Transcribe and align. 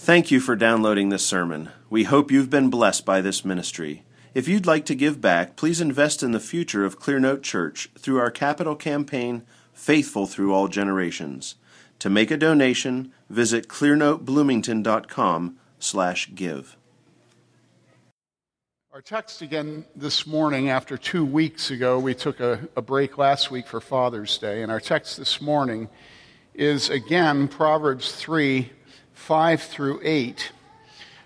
Thank 0.00 0.30
you 0.30 0.38
for 0.38 0.54
downloading 0.54 1.08
this 1.08 1.26
sermon. 1.26 1.70
We 1.90 2.04
hope 2.04 2.30
you've 2.30 2.48
been 2.48 2.70
blessed 2.70 3.04
by 3.04 3.20
this 3.20 3.44
ministry. 3.44 4.04
If 4.32 4.46
you'd 4.46 4.64
like 4.64 4.86
to 4.86 4.94
give 4.94 5.20
back, 5.20 5.56
please 5.56 5.80
invest 5.80 6.22
in 6.22 6.30
the 6.30 6.38
future 6.38 6.84
of 6.84 7.00
Clearnote 7.00 7.42
Church 7.42 7.90
through 7.98 8.20
our 8.20 8.30
capital 8.30 8.76
campaign, 8.76 9.42
Faithful 9.72 10.26
Through 10.26 10.54
All 10.54 10.68
Generations. 10.68 11.56
To 11.98 12.08
make 12.08 12.30
a 12.30 12.36
donation, 12.36 13.12
visit 13.28 13.66
clearnotebloomington.com 13.66 15.58
slash 15.80 16.30
give. 16.32 16.76
Our 18.92 19.02
text 19.02 19.42
again 19.42 19.84
this 19.96 20.28
morning, 20.28 20.70
after 20.70 20.96
two 20.96 21.24
weeks 21.24 21.72
ago, 21.72 21.98
we 21.98 22.14
took 22.14 22.38
a, 22.38 22.60
a, 22.76 22.82
break 22.82 23.18
last 23.18 23.50
week 23.50 23.66
for 23.66 23.80
Father's 23.80 24.38
Day, 24.38 24.62
and 24.62 24.70
our 24.70 24.80
text 24.80 25.16
this 25.16 25.40
morning 25.40 25.88
is 26.54 26.88
again 26.88 27.48
Proverbs 27.48 28.12
3 28.12 28.70
5 29.18 29.62
through 29.62 30.00
8. 30.02 30.52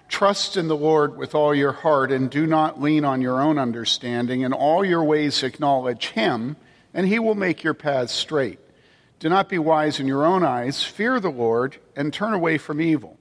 Trust 0.09 0.57
in 0.57 0.67
the 0.67 0.77
Lord 0.77 1.17
with 1.17 1.37
all 1.37 1.55
your 1.55 1.71
heart 1.71 2.11
and 2.11 2.29
do 2.29 2.47
not 2.47 2.83
lean 2.83 3.05
on 3.05 3.23
your 3.23 3.41
own 3.41 3.59
understanding. 3.59 4.41
In 4.41 4.53
all 4.53 4.85
your 4.85 5.05
ways 5.05 5.45
acknowledge 5.45 6.09
Him, 6.09 6.57
and 6.93 7.07
He 7.07 7.21
will 7.21 7.37
make 7.37 7.63
your 7.63 7.75
paths 7.75 8.13
straight. 8.13 8.59
Do 9.21 9.29
not 9.29 9.49
be 9.49 9.59
wise 9.59 10.01
in 10.01 10.09
your 10.09 10.25
own 10.25 10.43
eyes. 10.43 10.83
Fear 10.83 11.21
the 11.21 11.31
Lord 11.31 11.77
and 11.95 12.13
turn 12.13 12.35
away 12.35 12.59
from 12.59 12.81
evil. 12.81 13.19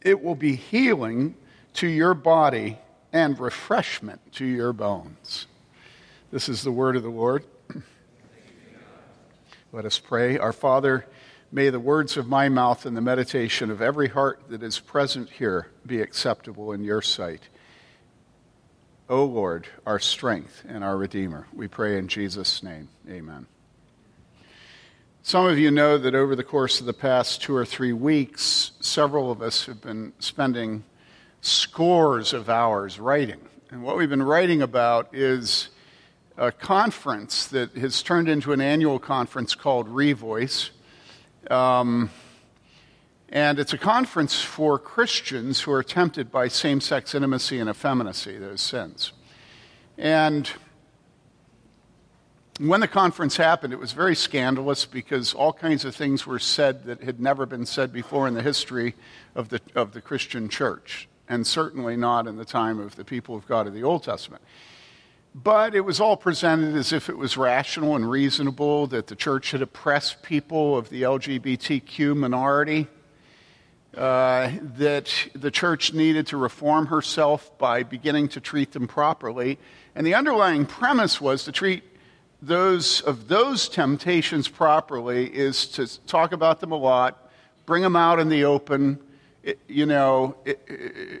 It 0.00 0.22
will 0.22 0.36
be 0.36 0.54
healing 0.54 1.34
to 1.74 1.88
your 1.88 2.14
body 2.14 2.78
and 3.12 3.40
refreshment 3.40 4.20
to 4.34 4.44
your 4.44 4.72
bones. 4.72 5.46
This 6.30 6.48
is 6.48 6.62
the 6.62 6.70
word 6.70 6.94
of 6.94 7.02
the 7.02 7.08
Lord. 7.08 7.42
Let 9.72 9.86
us 9.86 9.98
pray. 9.98 10.38
Our 10.38 10.52
Father, 10.52 11.04
May 11.52 11.70
the 11.70 11.80
words 11.80 12.16
of 12.16 12.28
my 12.28 12.48
mouth 12.48 12.86
and 12.86 12.96
the 12.96 13.00
meditation 13.00 13.72
of 13.72 13.82
every 13.82 14.08
heart 14.08 14.42
that 14.50 14.62
is 14.62 14.78
present 14.78 15.30
here 15.30 15.66
be 15.84 16.00
acceptable 16.00 16.70
in 16.70 16.84
your 16.84 17.02
sight. 17.02 17.48
O 19.08 19.24
Lord, 19.24 19.66
our 19.84 19.98
strength 19.98 20.62
and 20.68 20.84
our 20.84 20.96
Redeemer. 20.96 21.48
We 21.52 21.66
pray 21.66 21.98
in 21.98 22.06
Jesus' 22.06 22.62
name. 22.62 22.88
Amen. 23.08 23.46
Some 25.24 25.46
of 25.46 25.58
you 25.58 25.72
know 25.72 25.98
that 25.98 26.14
over 26.14 26.36
the 26.36 26.44
course 26.44 26.78
of 26.78 26.86
the 26.86 26.92
past 26.92 27.42
two 27.42 27.56
or 27.56 27.66
three 27.66 27.92
weeks, 27.92 28.70
several 28.78 29.32
of 29.32 29.42
us 29.42 29.66
have 29.66 29.80
been 29.80 30.12
spending 30.20 30.84
scores 31.40 32.32
of 32.32 32.48
hours 32.48 33.00
writing. 33.00 33.40
And 33.72 33.82
what 33.82 33.96
we've 33.96 34.08
been 34.08 34.22
writing 34.22 34.62
about 34.62 35.12
is 35.12 35.70
a 36.36 36.52
conference 36.52 37.48
that 37.48 37.76
has 37.76 38.04
turned 38.04 38.28
into 38.28 38.52
an 38.52 38.60
annual 38.60 39.00
conference 39.00 39.56
called 39.56 39.88
Revoice 39.88 40.70
um, 41.50 42.10
and 43.28 43.58
it's 43.58 43.72
a 43.72 43.78
conference 43.78 44.40
for 44.40 44.78
Christians 44.78 45.60
who 45.60 45.72
are 45.72 45.82
tempted 45.82 46.32
by 46.32 46.48
same 46.48 46.80
sex 46.80 47.14
intimacy 47.14 47.58
and 47.58 47.70
effeminacy, 47.70 48.38
those 48.38 48.60
sins. 48.60 49.12
And 49.96 50.50
when 52.58 52.80
the 52.80 52.88
conference 52.88 53.36
happened, 53.36 53.72
it 53.72 53.78
was 53.78 53.92
very 53.92 54.16
scandalous 54.16 54.84
because 54.84 55.32
all 55.32 55.52
kinds 55.52 55.84
of 55.84 55.94
things 55.94 56.26
were 56.26 56.38
said 56.38 56.84
that 56.84 57.02
had 57.02 57.20
never 57.20 57.46
been 57.46 57.64
said 57.64 57.92
before 57.92 58.28
in 58.28 58.34
the 58.34 58.42
history 58.42 58.94
of 59.34 59.48
the, 59.48 59.60
of 59.74 59.92
the 59.92 60.00
Christian 60.00 60.48
church, 60.48 61.08
and 61.28 61.46
certainly 61.46 61.96
not 61.96 62.26
in 62.26 62.36
the 62.36 62.44
time 62.44 62.80
of 62.80 62.96
the 62.96 63.04
people 63.04 63.34
of 63.34 63.46
God 63.46 63.66
of 63.66 63.74
the 63.74 63.82
Old 63.82 64.02
Testament. 64.02 64.42
But 65.34 65.74
it 65.76 65.82
was 65.82 66.00
all 66.00 66.16
presented 66.16 66.74
as 66.74 66.92
if 66.92 67.08
it 67.08 67.16
was 67.16 67.36
rational 67.36 67.94
and 67.94 68.10
reasonable 68.10 68.88
that 68.88 69.06
the 69.06 69.14
church 69.14 69.52
had 69.52 69.62
oppressed 69.62 70.22
people 70.22 70.76
of 70.76 70.88
the 70.88 71.02
LGBTQ 71.02 72.16
minority, 72.16 72.88
uh, 73.96 74.50
that 74.60 75.12
the 75.34 75.50
church 75.50 75.92
needed 75.92 76.26
to 76.28 76.36
reform 76.36 76.86
herself 76.86 77.56
by 77.58 77.84
beginning 77.84 78.28
to 78.28 78.40
treat 78.40 78.72
them 78.72 78.88
properly. 78.88 79.58
And 79.94 80.04
the 80.04 80.14
underlying 80.14 80.66
premise 80.66 81.20
was 81.20 81.44
to 81.44 81.52
treat 81.52 81.84
those 82.42 83.00
of 83.02 83.28
those 83.28 83.68
temptations 83.68 84.48
properly 84.48 85.26
is 85.26 85.66
to 85.66 85.86
talk 86.06 86.32
about 86.32 86.60
them 86.60 86.72
a 86.72 86.76
lot, 86.76 87.30
bring 87.66 87.82
them 87.82 87.96
out 87.96 88.18
in 88.18 88.28
the 88.28 88.44
open, 88.44 88.98
you 89.68 89.86
know, 89.86 90.36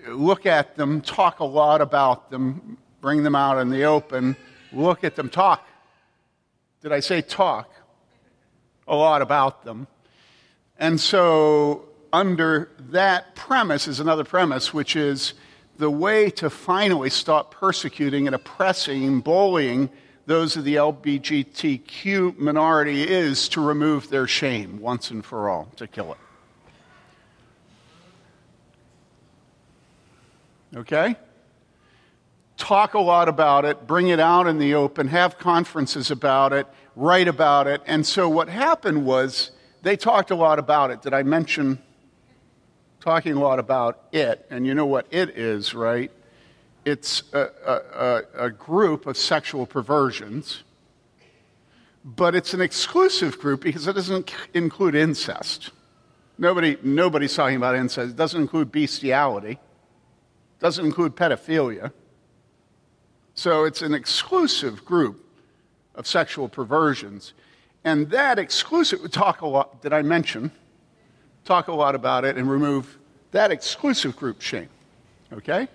look 0.08 0.46
at 0.46 0.76
them, 0.76 1.00
talk 1.00 1.40
a 1.40 1.44
lot 1.44 1.80
about 1.80 2.30
them, 2.30 2.78
bring 3.00 3.22
them 3.22 3.34
out 3.34 3.58
in 3.58 3.70
the 3.70 3.84
open, 3.84 4.36
look 4.72 5.04
at 5.04 5.16
them, 5.16 5.28
talk. 5.28 5.66
Did 6.82 6.92
I 6.92 7.00
say 7.00 7.22
talk? 7.22 7.70
A 8.88 8.94
lot 8.94 9.22
about 9.22 9.64
them. 9.64 9.86
And 10.78 11.00
so, 11.00 11.88
under 12.12 12.70
that 12.90 13.34
premise 13.34 13.86
is 13.86 14.00
another 14.00 14.24
premise, 14.24 14.74
which 14.74 14.96
is 14.96 15.34
the 15.78 15.90
way 15.90 16.30
to 16.30 16.50
finally 16.50 17.10
stop 17.10 17.52
persecuting 17.52 18.26
and 18.26 18.34
oppressing 18.34 19.04
and 19.04 19.22
bullying 19.22 19.90
those 20.26 20.56
of 20.56 20.64
the 20.64 20.76
LGBTQ 20.76 22.38
minority 22.38 23.02
is 23.02 23.48
to 23.48 23.60
remove 23.60 24.10
their 24.10 24.26
shame 24.26 24.80
once 24.80 25.10
and 25.10 25.24
for 25.24 25.48
all, 25.48 25.68
to 25.76 25.88
kill 25.88 26.12
it. 26.12 26.18
Okay? 30.76 31.16
Talk 32.60 32.94
a 32.94 33.00
lot 33.00 33.28
about 33.28 33.64
it, 33.64 33.86
bring 33.86 34.08
it 34.08 34.20
out 34.20 34.46
in 34.46 34.58
the 34.58 34.74
open, 34.74 35.08
have 35.08 35.38
conferences 35.38 36.10
about 36.10 36.52
it, 36.52 36.66
write 36.94 37.26
about 37.26 37.66
it. 37.66 37.80
And 37.86 38.06
so 38.06 38.28
what 38.28 38.48
happened 38.48 39.04
was 39.04 39.50
they 39.82 39.96
talked 39.96 40.30
a 40.30 40.36
lot 40.36 40.58
about 40.58 40.90
it. 40.90 41.02
Did 41.02 41.14
I 41.14 41.22
mention 41.22 41.82
talking 43.00 43.32
a 43.32 43.40
lot 43.40 43.58
about 43.58 44.04
it? 44.12 44.46
And 44.50 44.66
you 44.66 44.74
know 44.74 44.86
what 44.86 45.06
it 45.10 45.30
is, 45.30 45.74
right? 45.74 46.12
It's 46.84 47.22
a, 47.32 47.48
a, 47.66 48.44
a 48.46 48.50
group 48.50 49.06
of 49.06 49.16
sexual 49.16 49.66
perversions, 49.66 50.62
but 52.04 52.34
it's 52.34 52.52
an 52.52 52.60
exclusive 52.60 53.38
group 53.38 53.62
because 53.62 53.86
it 53.86 53.94
doesn't 53.94 54.32
include 54.54 54.94
incest. 54.94 55.70
Nobody, 56.38 56.76
nobody's 56.82 57.34
talking 57.34 57.56
about 57.56 57.74
incest. 57.74 58.10
It 58.10 58.16
doesn't 58.16 58.40
include 58.40 58.70
bestiality. 58.70 59.52
It 59.52 59.58
doesn't 60.60 60.84
include 60.84 61.16
pedophilia. 61.16 61.92
So 63.34 63.64
it's 63.64 63.82
an 63.82 63.94
exclusive 63.94 64.84
group 64.84 65.24
of 65.94 66.06
sexual 66.06 66.48
perversions. 66.48 67.32
And 67.84 68.10
that 68.10 68.38
exclusive, 68.38 69.10
talk 69.10 69.40
a 69.40 69.46
lot, 69.46 69.82
did 69.82 69.92
I 69.92 70.02
mention? 70.02 70.50
Talk 71.44 71.68
a 71.68 71.72
lot 71.72 71.94
about 71.94 72.24
it 72.24 72.36
and 72.36 72.50
remove 72.50 72.98
that 73.30 73.50
exclusive 73.50 74.16
group 74.16 74.40
shame. 74.40 74.68
Okay? 75.32 75.68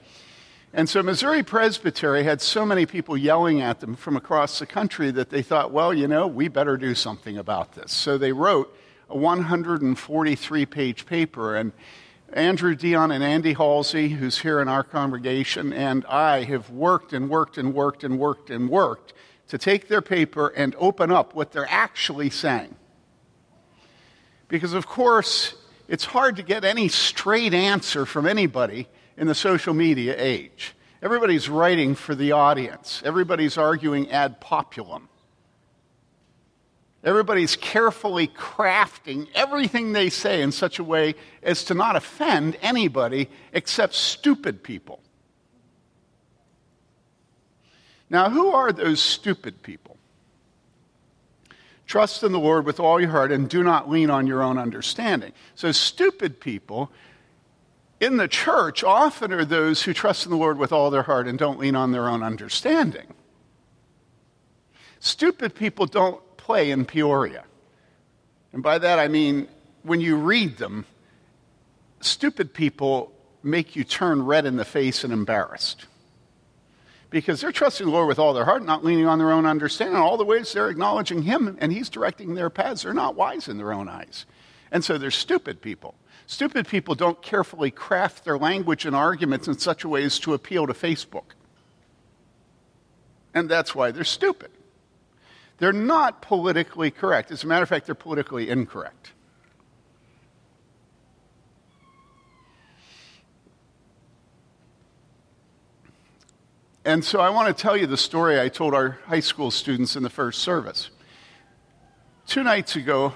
And 0.74 0.90
so 0.90 1.02
Missouri 1.02 1.42
Presbytery 1.42 2.24
had 2.24 2.42
so 2.42 2.66
many 2.66 2.86
people 2.86 3.16
yelling 3.16 3.62
at 3.62 3.80
them 3.80 3.96
from 3.96 4.18
across 4.18 4.60
the 4.60 4.66
country 4.66 5.10
that 5.12 5.30
they 5.30 5.42
thought, 5.42 5.72
well, 5.72 5.94
you 5.94 6.08
know, 6.08 6.28
we 6.28 6.50
better 6.50 6.76
do 6.76 6.94
something 6.94 7.38
about 7.38 7.74
this. 7.74 7.94
So 7.94 8.18
they 8.18 8.34
wrote 8.34 8.76
a 9.10 9.18
143 9.18 10.66
page 10.66 11.06
paper. 11.06 11.56
And 11.56 11.72
Andrew 12.34 12.76
Dion 12.76 13.12
and 13.12 13.24
Andy 13.24 13.54
Halsey, 13.54 14.10
who's 14.10 14.40
here 14.40 14.60
in 14.60 14.68
our 14.68 14.84
congregation, 14.84 15.72
and 15.72 16.04
I 16.06 16.44
have 16.44 16.70
worked 16.70 17.14
and 17.14 17.30
worked 17.30 17.58
and 17.58 17.74
worked 17.74 18.04
and 18.04 18.18
worked 18.18 18.50
and 18.50 18.70
worked 18.70 19.14
to 19.48 19.58
take 19.58 19.88
their 19.88 20.02
paper 20.02 20.48
and 20.48 20.76
open 20.80 21.12
up 21.12 21.36
what 21.36 21.52
they're 21.52 21.70
actually 21.70 22.32
saying. 22.32 22.76
Because, 24.48 24.74
of 24.74 24.88
course, 24.88 25.54
it's 25.88 26.06
hard 26.06 26.36
to 26.38 26.44
get 26.44 26.66
any 26.66 26.88
straight 26.88 27.54
answer 27.54 28.06
from 28.06 28.26
anybody 28.26 28.88
in 29.18 29.28
the 29.28 29.36
social 29.36 29.74
media 29.74 30.16
age. 30.18 30.76
Everybody's 31.02 31.48
writing 31.48 31.94
for 31.94 32.16
the 32.16 32.32
audience, 32.32 33.04
everybody's 33.06 33.58
arguing 33.58 34.10
ad 34.10 34.42
populum. 34.42 35.08
Everybody's 37.06 37.56
carefully 37.56 38.28
crafting 38.28 39.28
everything 39.36 39.94
they 39.94 40.10
say 40.10 40.42
in 40.42 40.52
such 40.52 40.80
a 40.80 40.84
way 40.84 41.14
as 41.44 41.64
to 41.66 41.76
not 41.76 41.96
offend 41.96 42.58
anybody 42.64 43.30
except 43.54 43.94
stupid 43.94 44.64
people. 44.64 45.00
Now, 48.10 48.32
who 48.32 48.50
are 48.50 48.72
those 48.72 49.00
stupid 49.00 49.62
people? 49.62 49.98
Trust 51.86 52.24
in 52.24 52.32
the 52.32 52.40
Lord 52.40 52.66
with 52.66 52.80
all 52.80 53.00
your 53.00 53.12
heart 53.12 53.32
and 53.32 53.48
do 53.48 53.62
not 53.62 53.88
lean 53.88 54.10
on 54.10 54.26
your 54.26 54.42
own 54.42 54.58
understanding. 54.58 55.32
So, 55.54 55.72
stupid 55.72 56.40
people 56.40 56.92
in 58.00 58.18
the 58.18 58.28
church 58.28 58.84
often 58.84 59.32
are 59.32 59.46
those 59.46 59.84
who 59.84 59.94
trust 59.94 60.26
in 60.26 60.32
the 60.32 60.38
Lord 60.38 60.58
with 60.58 60.72
all 60.72 60.90
their 60.90 61.04
heart 61.04 61.28
and 61.28 61.38
don't 61.38 61.60
lean 61.60 61.76
on 61.76 61.92
their 61.92 62.10
own 62.10 62.24
understanding. 62.24 63.14
Stupid 65.00 65.54
people 65.54 65.86
don't 65.86 66.20
play 66.46 66.70
in 66.70 66.86
Peoria. 66.86 67.44
And 68.54 68.62
by 68.62 68.78
that 68.78 69.00
I 69.00 69.08
mean 69.08 69.48
when 69.82 70.00
you 70.00 70.16
read 70.16 70.58
them, 70.58 70.86
stupid 72.02 72.54
people 72.54 73.12
make 73.42 73.76
you 73.76 73.84
turn 73.84 74.24
red 74.24 74.46
in 74.46 74.56
the 74.56 74.64
face 74.64 75.04
and 75.04 75.12
embarrassed. 75.12 75.88
Because 77.10 77.42
they're 77.42 77.52
trusting 77.52 77.88
the 77.88 77.92
Lord 77.92 78.08
with 78.08 78.20
all 78.20 78.34
their 78.34 78.46
heart, 78.46 78.64
not 78.64 78.86
leaning 78.86 79.08
on 79.08 79.18
their 79.18 79.32
own 79.32 79.48
understanding. 79.48 79.96
All 79.96 80.18
the 80.18 80.26
ways 80.26 80.54
they're 80.54 80.70
acknowledging 80.70 81.24
Him 81.24 81.58
and 81.60 81.72
He's 81.72 81.90
directing 81.90 82.36
their 82.36 82.52
paths. 82.52 82.84
They're 82.84 82.94
not 82.94 83.16
wise 83.16 83.48
in 83.48 83.58
their 83.58 83.74
own 83.74 83.90
eyes. 83.90 84.26
And 84.72 84.84
so 84.84 85.00
they're 85.00 85.12
stupid 85.12 85.62
people. 85.62 85.96
Stupid 86.28 86.68
people 86.68 86.94
don't 86.94 87.22
carefully 87.24 87.72
craft 87.72 88.24
their 88.24 88.38
language 88.38 88.86
and 88.86 88.96
arguments 88.96 89.48
in 89.48 89.58
such 89.58 89.84
a 89.84 89.90
way 89.90 90.04
as 90.04 90.20
to 90.20 90.36
appeal 90.36 90.68
to 90.68 90.74
Facebook. 90.74 91.34
And 93.34 93.50
that's 93.50 93.74
why 93.74 93.90
they're 93.90 94.04
stupid. 94.04 94.52
They're 95.58 95.74
not 95.74 96.22
politically 96.22 96.92
correct. 96.92 97.32
As 97.32 97.44
a 97.44 97.48
matter 97.48 97.64
of 97.64 97.70
fact, 97.70 97.86
they're 97.86 97.96
politically 97.96 98.50
incorrect. 98.50 99.12
And 106.84 107.04
so 107.04 107.20
I 107.20 107.30
want 107.30 107.56
to 107.56 107.60
tell 107.60 107.76
you 107.76 107.88
the 107.88 107.98
story 107.98 108.40
I 108.40 108.48
told 108.48 108.76
our 108.76 109.00
high 109.06 109.20
school 109.20 109.50
students 109.50 109.96
in 109.96 110.04
the 110.04 110.10
first 110.10 110.44
service. 110.44 110.92
Two 112.28 112.44
nights 112.44 112.76
ago, 112.76 113.14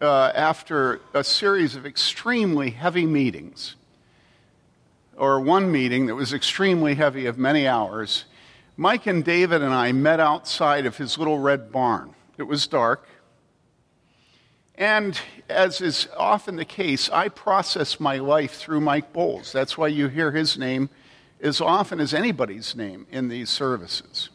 uh, 0.00 0.32
after 0.34 1.00
a 1.14 1.22
series 1.22 1.76
of 1.76 1.86
extremely 1.86 2.70
heavy 2.70 3.06
meetings, 3.06 3.76
or 5.16 5.38
one 5.38 5.70
meeting 5.70 6.06
that 6.06 6.16
was 6.16 6.32
extremely 6.32 6.96
heavy 6.96 7.26
of 7.26 7.38
many 7.38 7.68
hours, 7.68 8.24
Mike 8.76 9.06
and 9.06 9.24
David 9.24 9.62
and 9.62 9.74
I 9.74 9.92
met 9.92 10.18
outside 10.18 10.86
of 10.86 10.96
his 10.96 11.18
little 11.18 11.38
red 11.38 11.70
barn. 11.70 12.14
It 12.38 12.44
was 12.44 12.66
dark. 12.66 13.06
And 14.74 15.18
as 15.48 15.80
is 15.80 16.08
often 16.16 16.56
the 16.56 16.64
case, 16.64 17.10
I 17.10 17.28
process 17.28 18.00
my 18.00 18.16
life 18.16 18.54
through 18.54 18.80
Mike 18.80 19.12
Bowles. 19.12 19.52
That's 19.52 19.76
why 19.76 19.88
you 19.88 20.08
hear 20.08 20.32
his 20.32 20.56
name 20.56 20.88
as 21.40 21.60
often 21.60 22.00
as 22.00 22.14
anybody's 22.14 22.74
name 22.74 23.06
in 23.10 23.28
these 23.28 23.50
services. 23.50 24.30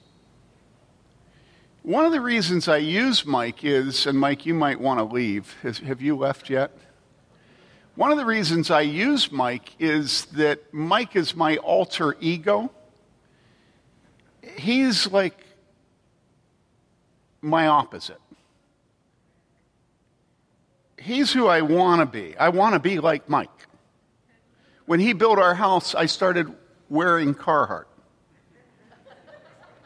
One 1.81 2.05
of 2.05 2.11
the 2.11 2.21
reasons 2.21 2.67
I 2.67 2.77
use 2.77 3.25
Mike 3.25 3.63
is, 3.63 4.05
and 4.05 4.19
Mike, 4.19 4.45
you 4.45 4.53
might 4.53 4.79
want 4.79 4.99
to 4.99 5.05
leave. 5.05 5.55
Have 5.63 6.01
you 6.01 6.15
left 6.15 6.49
yet? 6.49 6.71
One 7.95 8.11
of 8.11 8.17
the 8.17 8.25
reasons 8.25 8.69
I 8.69 8.81
use 8.81 9.31
Mike 9.31 9.71
is 9.79 10.25
that 10.33 10.71
Mike 10.71 11.15
is 11.15 11.35
my 11.35 11.57
alter 11.57 12.15
ego. 12.19 12.69
He's 14.57 15.07
like 15.07 15.39
my 17.41 17.67
opposite. 17.67 18.19
He's 20.97 21.31
who 21.31 21.47
I 21.47 21.61
want 21.61 22.01
to 22.01 22.05
be. 22.05 22.35
I 22.37 22.49
want 22.49 22.73
to 22.73 22.79
be 22.79 22.99
like 22.99 23.29
Mike. 23.29 23.49
When 24.85 24.99
he 24.99 25.13
built 25.13 25.37
our 25.37 25.53
house, 25.53 25.93
I 25.93 26.07
started 26.07 26.53
wearing 26.89 27.35
Carhartt. 27.35 27.85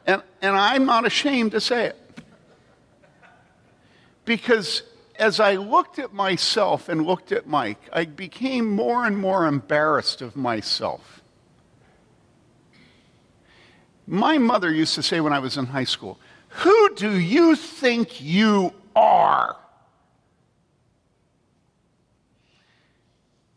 And, 0.07 0.23
and 0.41 0.55
I'm 0.55 0.85
not 0.85 1.05
ashamed 1.05 1.51
to 1.51 1.61
say 1.61 1.85
it. 1.87 1.97
Because 4.25 4.83
as 5.17 5.39
I 5.39 5.55
looked 5.55 5.99
at 5.99 6.13
myself 6.13 6.89
and 6.89 7.05
looked 7.05 7.31
at 7.31 7.47
Mike, 7.47 7.81
I 7.91 8.05
became 8.05 8.69
more 8.69 9.05
and 9.05 9.17
more 9.17 9.45
embarrassed 9.45 10.21
of 10.21 10.35
myself. 10.35 11.20
My 14.07 14.37
mother 14.37 14.71
used 14.71 14.95
to 14.95 15.03
say 15.03 15.21
when 15.21 15.33
I 15.33 15.39
was 15.39 15.57
in 15.57 15.67
high 15.67 15.85
school, 15.85 16.19
Who 16.49 16.95
do 16.95 17.17
you 17.17 17.55
think 17.55 18.21
you 18.21 18.73
are? 18.95 19.55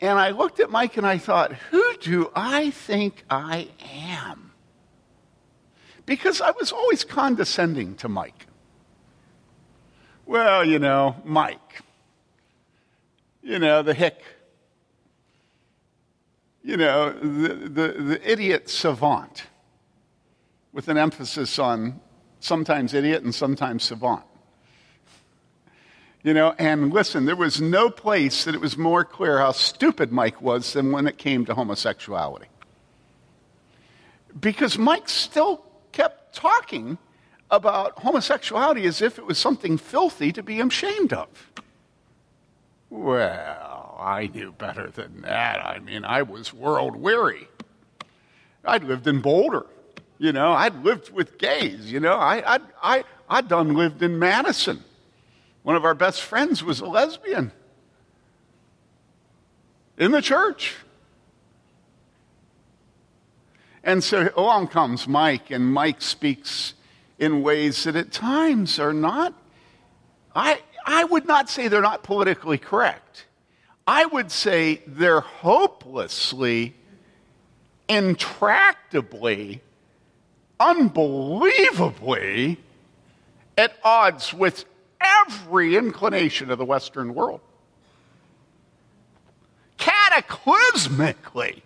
And 0.04 0.18
I 0.18 0.30
looked 0.30 0.60
at 0.60 0.70
Mike 0.70 0.98
and 0.98 1.06
I 1.06 1.16
thought, 1.16 1.54
who 1.70 1.96
do 1.96 2.30
I 2.34 2.70
think 2.72 3.24
I 3.30 3.68
am? 3.94 4.52
Because 6.04 6.42
I 6.42 6.50
was 6.50 6.72
always 6.72 7.04
condescending 7.04 7.94
to 7.96 8.08
Mike. 8.10 8.46
Well, 10.26 10.62
you 10.62 10.78
know, 10.78 11.16
Mike. 11.24 11.82
You 13.42 13.58
know, 13.58 13.82
the 13.82 13.94
hick. 13.94 14.20
You 16.62 16.76
know, 16.76 17.10
the, 17.10 17.54
the, 17.54 17.88
the 18.02 18.30
idiot 18.30 18.68
savant, 18.68 19.44
with 20.74 20.88
an 20.88 20.98
emphasis 20.98 21.58
on 21.58 22.00
sometimes 22.40 22.92
idiot 22.92 23.22
and 23.22 23.34
sometimes 23.34 23.84
savant. 23.84 24.24
You 26.22 26.34
know, 26.34 26.54
and 26.58 26.92
listen, 26.92 27.26
there 27.26 27.36
was 27.36 27.60
no 27.60 27.88
place 27.88 28.44
that 28.44 28.54
it 28.54 28.60
was 28.60 28.76
more 28.76 29.04
clear 29.04 29.38
how 29.38 29.52
stupid 29.52 30.10
Mike 30.10 30.42
was 30.42 30.72
than 30.72 30.90
when 30.90 31.06
it 31.06 31.16
came 31.16 31.44
to 31.46 31.54
homosexuality. 31.54 32.48
Because 34.38 34.76
Mike 34.76 35.08
still 35.08 35.64
kept 35.92 36.34
talking 36.34 36.98
about 37.50 37.98
homosexuality 38.00 38.84
as 38.86 39.00
if 39.00 39.18
it 39.18 39.26
was 39.26 39.38
something 39.38 39.78
filthy 39.78 40.32
to 40.32 40.42
be 40.42 40.60
ashamed 40.60 41.12
of. 41.12 41.28
Well, 42.90 43.96
I 44.00 44.26
knew 44.26 44.52
better 44.52 44.90
than 44.90 45.22
that. 45.22 45.64
I 45.64 45.78
mean, 45.78 46.04
I 46.04 46.22
was 46.22 46.52
world 46.52 46.96
weary. 46.96 47.48
I'd 48.64 48.82
lived 48.82 49.06
in 49.06 49.20
Boulder. 49.20 49.66
You 50.24 50.32
know, 50.32 50.52
I'd 50.52 50.82
lived 50.82 51.12
with 51.12 51.36
gays. 51.36 51.92
You 51.92 52.00
know, 52.00 52.14
I, 52.14 52.54
I, 52.54 52.60
I, 52.82 53.04
I'd 53.28 53.46
done 53.46 53.74
lived 53.74 54.02
in 54.02 54.18
Madison. 54.18 54.82
One 55.64 55.76
of 55.76 55.84
our 55.84 55.92
best 55.92 56.22
friends 56.22 56.64
was 56.64 56.80
a 56.80 56.86
lesbian 56.86 57.52
in 59.98 60.12
the 60.12 60.22
church. 60.22 60.76
And 63.82 64.02
so 64.02 64.30
along 64.34 64.68
comes 64.68 65.06
Mike, 65.06 65.50
and 65.50 65.70
Mike 65.70 66.00
speaks 66.00 66.72
in 67.18 67.42
ways 67.42 67.84
that 67.84 67.94
at 67.94 68.10
times 68.10 68.78
are 68.78 68.94
not, 68.94 69.34
I, 70.34 70.62
I 70.86 71.04
would 71.04 71.26
not 71.26 71.50
say 71.50 71.68
they're 71.68 71.82
not 71.82 72.02
politically 72.02 72.56
correct. 72.56 73.26
I 73.86 74.06
would 74.06 74.30
say 74.30 74.80
they're 74.86 75.20
hopelessly, 75.20 76.76
intractably, 77.90 79.60
unbelievably 80.64 82.58
at 83.58 83.76
odds 83.84 84.32
with 84.32 84.64
every 85.00 85.76
inclination 85.76 86.50
of 86.50 86.58
the 86.58 86.64
Western 86.64 87.14
world. 87.14 87.40
Cataclysmically, 89.78 91.60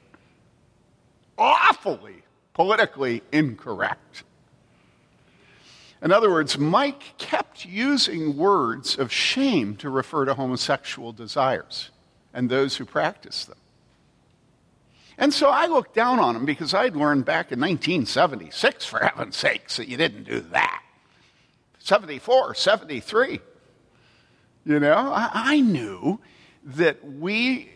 awfully 1.37 2.23
politically 2.55 3.23
incorrect. 3.31 4.25
In 6.03 6.11
other 6.11 6.31
words, 6.31 6.59
Mike 6.59 7.17
kept 7.19 7.65
using 7.65 8.37
words 8.37 8.99
of 8.99 9.13
shame 9.13 9.77
to 9.77 9.89
refer 9.89 10.25
to 10.25 10.35
homosexual 10.35 11.13
desires 11.13 11.91
and 12.35 12.51
those 12.51 12.77
who 12.77 12.85
practice 12.85 13.45
them. 13.45 13.57
And 15.19 15.35
so 15.35 15.49
I 15.49 15.67
looked 15.67 15.95
down 15.95 16.21
on 16.21 16.37
him 16.37 16.47
because 16.47 16.73
I'd 16.73 16.95
learned 16.95 17.25
back 17.25 17.51
in 17.51 17.59
1976, 17.59 18.87
for 18.87 19.01
heaven's 19.01 19.37
sakes, 19.37 19.77
that 19.77 19.89
you 19.89 19.97
didn't 19.97 20.25
do 20.25 20.41
that. 20.53 20.83
74, 21.81 22.55
73. 22.55 23.41
You 24.65 24.79
know, 24.79 24.95
I, 24.95 25.31
I 25.33 25.61
knew 25.61 26.21
that 26.63 27.05
we 27.05 27.71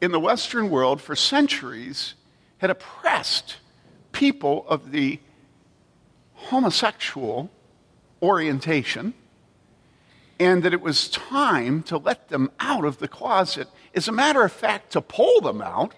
in 0.00 0.12
the 0.12 0.20
Western 0.20 0.70
world 0.70 1.02
for 1.02 1.14
centuries 1.14 2.14
had 2.58 2.70
oppressed 2.70 3.56
people 4.12 4.64
of 4.66 4.90
the 4.90 5.20
homosexual 6.34 7.50
orientation 8.22 9.12
and 10.38 10.62
that 10.62 10.72
it 10.72 10.80
was 10.80 11.10
time 11.10 11.82
to 11.82 11.98
let 11.98 12.28
them 12.28 12.50
out 12.60 12.86
of 12.86 12.98
the 12.98 13.08
closet. 13.08 13.68
As 13.94 14.08
a 14.08 14.12
matter 14.12 14.42
of 14.42 14.50
fact, 14.50 14.92
to 14.92 15.02
pull 15.02 15.42
them 15.42 15.60
out 15.60 15.94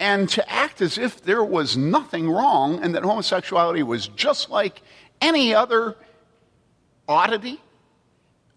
and 0.00 0.30
to 0.30 0.50
act 0.50 0.80
as 0.80 0.96
if 0.96 1.22
there 1.22 1.44
was 1.44 1.76
nothing 1.76 2.28
wrong 2.28 2.82
and 2.82 2.94
that 2.94 3.02
homosexuality 3.04 3.82
was 3.82 4.08
just 4.08 4.48
like 4.48 4.80
any 5.20 5.54
other 5.54 5.94
oddity, 7.06 7.60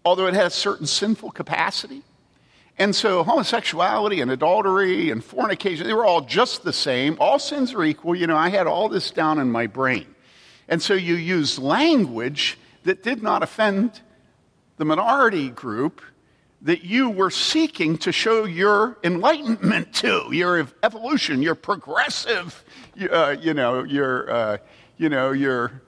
although 0.06 0.26
it 0.26 0.32
has 0.32 0.54
certain 0.54 0.86
sinful 0.86 1.30
capacity. 1.32 2.02
And 2.78 2.96
so 2.96 3.22
homosexuality 3.22 4.22
and 4.22 4.30
adultery 4.30 5.10
and 5.10 5.22
fornication, 5.22 5.86
they 5.86 5.92
were 5.92 6.06
all 6.06 6.22
just 6.22 6.64
the 6.64 6.72
same. 6.72 7.16
All 7.20 7.38
sins 7.38 7.74
are 7.74 7.84
equal. 7.84 8.16
You 8.16 8.26
know, 8.26 8.36
I 8.36 8.48
had 8.48 8.66
all 8.66 8.88
this 8.88 9.10
down 9.10 9.38
in 9.38 9.52
my 9.52 9.66
brain. 9.66 10.06
And 10.66 10.80
so 10.80 10.94
you 10.94 11.14
use 11.14 11.58
language 11.58 12.58
that 12.84 13.02
did 13.02 13.22
not 13.22 13.42
offend 13.42 14.00
the 14.78 14.86
minority 14.86 15.50
group 15.50 16.00
that 16.64 16.82
you 16.82 17.10
were 17.10 17.30
seeking 17.30 17.98
to 17.98 18.10
show 18.10 18.44
your 18.44 18.96
enlightenment 19.04 19.92
to, 19.92 20.26
your 20.32 20.66
evolution, 20.82 21.42
your 21.42 21.54
progressive, 21.54 22.64
uh, 23.10 23.36
you 23.38 23.52
know, 23.52 23.84
your, 23.84 24.30
uh, 24.30 24.56
you 24.96 25.10
know, 25.10 25.30
your, 25.32 25.82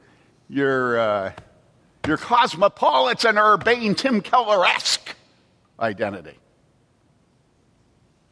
your, 0.50 0.98
uh, 0.98 1.32
your 2.06 2.18
cosmopolitan, 2.18 3.38
urbane, 3.38 3.94
Tim 3.94 4.20
Keller 4.20 4.66
esque 4.66 5.16
identity. 5.80 6.38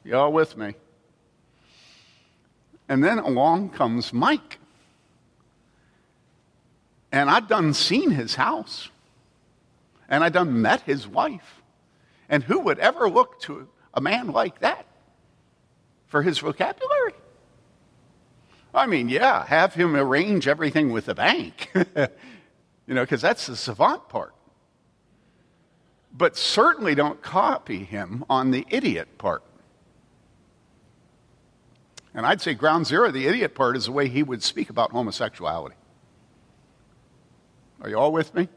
Y'all 0.05 0.31
with 0.31 0.55
me? 0.59 0.75
And 2.91 3.03
then 3.03 3.19
along 3.19 3.71
comes 3.71 4.13
Mike. 4.13 4.59
And 7.11 7.31
I 7.31 7.41
done 7.41 7.73
seen 7.73 8.11
his 8.11 8.35
house. 8.35 8.91
And 10.11 10.23
I 10.23 10.29
done 10.29 10.61
met 10.61 10.83
his 10.83 11.09
wife. 11.09 11.63
And 12.29 12.43
who 12.43 12.61
would 12.61 12.79
ever 12.79 13.09
look 13.09 13.41
to 13.43 13.69
a 13.93 14.01
man 14.01 14.29
like 14.29 14.61
that 14.61 14.87
for 16.07 16.23
his 16.23 16.39
vocabulary. 16.39 17.15
I 18.75 18.87
mean, 18.87 19.09
yeah, 19.09 19.47
have 19.47 19.75
him 19.75 19.95
arrange 19.95 20.49
everything 20.49 20.91
with 20.91 21.07
the 21.07 21.15
bank, 21.15 21.71
you 21.75 22.95
know, 22.95 23.03
because 23.03 23.21
that's 23.21 23.47
the 23.47 23.57
savant 23.57 24.09
part. 24.09 24.35
But 26.13 26.37
certainly 26.37 26.95
don't 26.95 27.23
copy 27.23 27.85
him 27.85 28.25
on 28.29 28.51
the 28.51 28.67
idiot 28.69 29.17
part. 29.19 29.43
And 32.15 32.25
I'd 32.25 32.41
say 32.41 32.55
ground 32.55 32.87
zero, 32.87 33.11
the 33.11 33.27
idiot 33.27 33.55
part, 33.55 33.77
is 33.77 33.87
the 33.87 33.93
way 33.93 34.09
he 34.09 34.23
would 34.23 34.43
speak 34.43 34.71
about 34.71 34.93
homosexuality. 34.93 35.77
Are 37.81 37.89
you 37.89 37.99
all 37.99 38.13
with 38.13 38.35
me? 38.35 38.49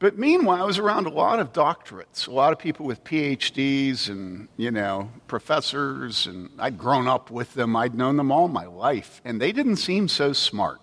But 0.00 0.18
meanwhile, 0.18 0.62
I 0.62 0.66
was 0.66 0.78
around 0.78 1.06
a 1.06 1.10
lot 1.10 1.40
of 1.40 1.52
doctorates, 1.52 2.26
a 2.26 2.30
lot 2.30 2.54
of 2.54 2.58
people 2.58 2.86
with 2.86 3.04
PhDs 3.04 4.08
and, 4.08 4.48
you 4.56 4.70
know, 4.70 5.10
professors, 5.26 6.26
and 6.26 6.48
I'd 6.58 6.78
grown 6.78 7.06
up 7.06 7.30
with 7.30 7.52
them. 7.52 7.76
I'd 7.76 7.94
known 7.94 8.16
them 8.16 8.32
all 8.32 8.48
my 8.48 8.64
life, 8.64 9.20
and 9.26 9.38
they 9.38 9.52
didn't 9.52 9.76
seem 9.76 10.08
so 10.08 10.32
smart. 10.32 10.80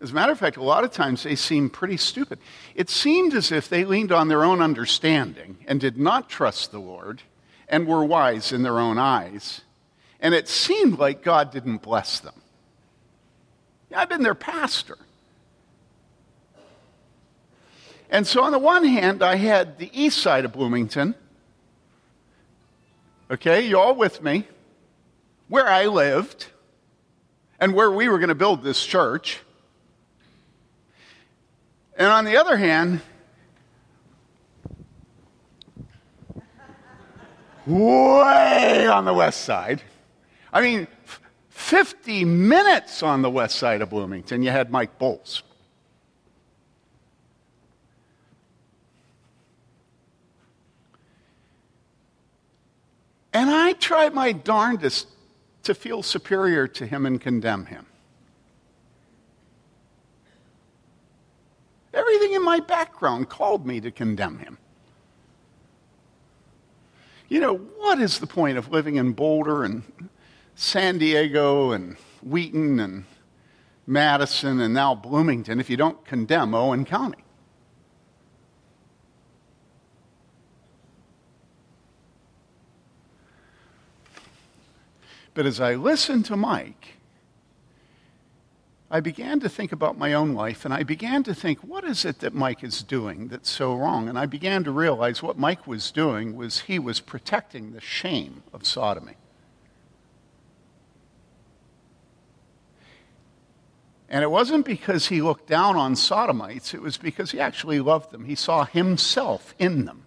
As 0.00 0.12
a 0.12 0.14
matter 0.14 0.30
of 0.30 0.38
fact, 0.38 0.58
a 0.58 0.62
lot 0.62 0.84
of 0.84 0.92
times 0.92 1.24
they 1.24 1.34
seemed 1.34 1.72
pretty 1.72 1.96
stupid. 1.96 2.38
It 2.76 2.88
seemed 2.88 3.34
as 3.34 3.50
if 3.50 3.68
they 3.68 3.84
leaned 3.84 4.12
on 4.12 4.28
their 4.28 4.44
own 4.44 4.62
understanding 4.62 5.56
and 5.66 5.80
did 5.80 5.98
not 5.98 6.28
trust 6.28 6.70
the 6.70 6.78
Lord 6.78 7.22
and 7.68 7.88
were 7.88 8.04
wise 8.04 8.52
in 8.52 8.62
their 8.62 8.78
own 8.78 8.96
eyes. 8.96 9.62
And 10.20 10.34
it 10.34 10.46
seemed 10.46 11.00
like 11.00 11.24
God 11.24 11.50
didn't 11.50 11.78
bless 11.78 12.20
them. 12.20 12.40
I've 13.92 14.08
been 14.08 14.22
their 14.22 14.36
pastor. 14.36 14.98
And 18.14 18.24
so, 18.24 18.44
on 18.44 18.52
the 18.52 18.60
one 18.60 18.84
hand, 18.84 19.24
I 19.24 19.34
had 19.34 19.76
the 19.78 19.90
east 19.92 20.18
side 20.18 20.44
of 20.44 20.52
Bloomington. 20.52 21.16
Okay, 23.28 23.66
you 23.66 23.76
all 23.76 23.96
with 23.96 24.22
me? 24.22 24.46
Where 25.48 25.66
I 25.66 25.86
lived 25.86 26.46
and 27.58 27.74
where 27.74 27.90
we 27.90 28.08
were 28.08 28.18
going 28.18 28.28
to 28.28 28.36
build 28.36 28.62
this 28.62 28.86
church. 28.86 29.40
And 31.98 32.06
on 32.06 32.24
the 32.24 32.36
other 32.36 32.56
hand, 32.56 33.00
way 37.66 38.86
on 38.86 39.06
the 39.06 39.12
west 39.12 39.40
side. 39.40 39.82
I 40.52 40.60
mean, 40.60 40.86
50 41.48 42.24
minutes 42.24 43.02
on 43.02 43.22
the 43.22 43.30
west 43.30 43.56
side 43.56 43.82
of 43.82 43.90
Bloomington, 43.90 44.44
you 44.44 44.50
had 44.50 44.70
Mike 44.70 45.00
Bowles. 45.00 45.42
And 53.34 53.50
I 53.50 53.72
tried 53.72 54.14
my 54.14 54.30
darndest 54.30 55.08
to 55.64 55.74
feel 55.74 56.04
superior 56.04 56.68
to 56.68 56.86
him 56.86 57.04
and 57.04 57.20
condemn 57.20 57.66
him. 57.66 57.86
Everything 61.92 62.34
in 62.34 62.44
my 62.44 62.60
background 62.60 63.28
called 63.28 63.66
me 63.66 63.80
to 63.80 63.90
condemn 63.90 64.38
him. 64.38 64.58
You 67.28 67.40
know, 67.40 67.56
what 67.56 67.98
is 68.00 68.20
the 68.20 68.26
point 68.26 68.56
of 68.56 68.70
living 68.70 68.96
in 68.96 69.12
Boulder 69.12 69.64
and 69.64 69.82
San 70.54 70.98
Diego 70.98 71.72
and 71.72 71.96
Wheaton 72.22 72.78
and 72.78 73.04
Madison 73.86 74.60
and 74.60 74.74
now 74.74 74.94
Bloomington 74.94 75.58
if 75.58 75.68
you 75.68 75.76
don't 75.76 76.04
condemn 76.04 76.54
Owen 76.54 76.84
County? 76.84 77.23
But 85.34 85.46
as 85.46 85.60
I 85.60 85.74
listened 85.74 86.24
to 86.26 86.36
Mike, 86.36 86.94
I 88.90 89.00
began 89.00 89.40
to 89.40 89.48
think 89.48 89.72
about 89.72 89.98
my 89.98 90.12
own 90.12 90.34
life 90.34 90.64
and 90.64 90.72
I 90.72 90.84
began 90.84 91.24
to 91.24 91.34
think, 91.34 91.58
what 91.60 91.82
is 91.82 92.04
it 92.04 92.20
that 92.20 92.32
Mike 92.32 92.62
is 92.62 92.84
doing 92.84 93.26
that's 93.26 93.50
so 93.50 93.74
wrong? 93.74 94.08
And 94.08 94.16
I 94.16 94.26
began 94.26 94.62
to 94.64 94.70
realize 94.70 95.20
what 95.20 95.36
Mike 95.36 95.66
was 95.66 95.90
doing 95.90 96.36
was 96.36 96.60
he 96.60 96.78
was 96.78 97.00
protecting 97.00 97.72
the 97.72 97.80
shame 97.80 98.44
of 98.52 98.64
sodomy. 98.64 99.16
And 104.08 104.22
it 104.22 104.30
wasn't 104.30 104.64
because 104.64 105.08
he 105.08 105.20
looked 105.20 105.48
down 105.48 105.74
on 105.74 105.96
sodomites, 105.96 106.72
it 106.72 106.80
was 106.80 106.96
because 106.96 107.32
he 107.32 107.40
actually 107.40 107.80
loved 107.80 108.12
them. 108.12 108.26
He 108.26 108.36
saw 108.36 108.64
himself 108.64 109.56
in 109.58 109.86
them. 109.86 110.04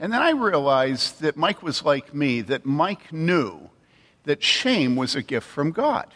And 0.00 0.10
then 0.10 0.22
I 0.22 0.30
realized 0.30 1.20
that 1.20 1.36
Mike 1.36 1.62
was 1.62 1.84
like 1.84 2.14
me, 2.14 2.40
that 2.42 2.64
Mike 2.64 3.12
knew 3.12 3.68
that 4.26 4.42
shame 4.42 4.94
was 4.94 5.14
a 5.16 5.22
gift 5.22 5.46
from 5.46 5.72
God 5.72 6.12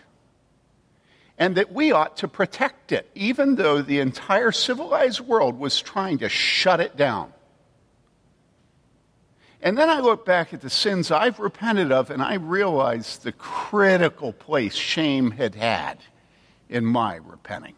and 1.40 1.56
that 1.56 1.72
we 1.72 1.90
ought 1.90 2.18
to 2.18 2.28
protect 2.28 2.92
it, 2.92 3.10
even 3.14 3.54
though 3.54 3.80
the 3.80 3.98
entire 3.98 4.52
civilized 4.52 5.20
world 5.20 5.58
was 5.58 5.80
trying 5.80 6.18
to 6.18 6.28
shut 6.28 6.80
it 6.80 6.98
down. 6.98 7.32
And 9.62 9.76
then 9.76 9.88
I 9.88 10.00
look 10.00 10.26
back 10.26 10.52
at 10.52 10.60
the 10.60 10.68
sins 10.68 11.10
I've 11.10 11.40
repented 11.40 11.92
of, 11.92 12.10
and 12.10 12.22
I 12.22 12.34
realize 12.34 13.18
the 13.18 13.32
critical 13.32 14.34
place 14.34 14.74
shame 14.74 15.30
had 15.30 15.54
had 15.54 15.98
in 16.68 16.84
my 16.84 17.16
repenting. 17.16 17.74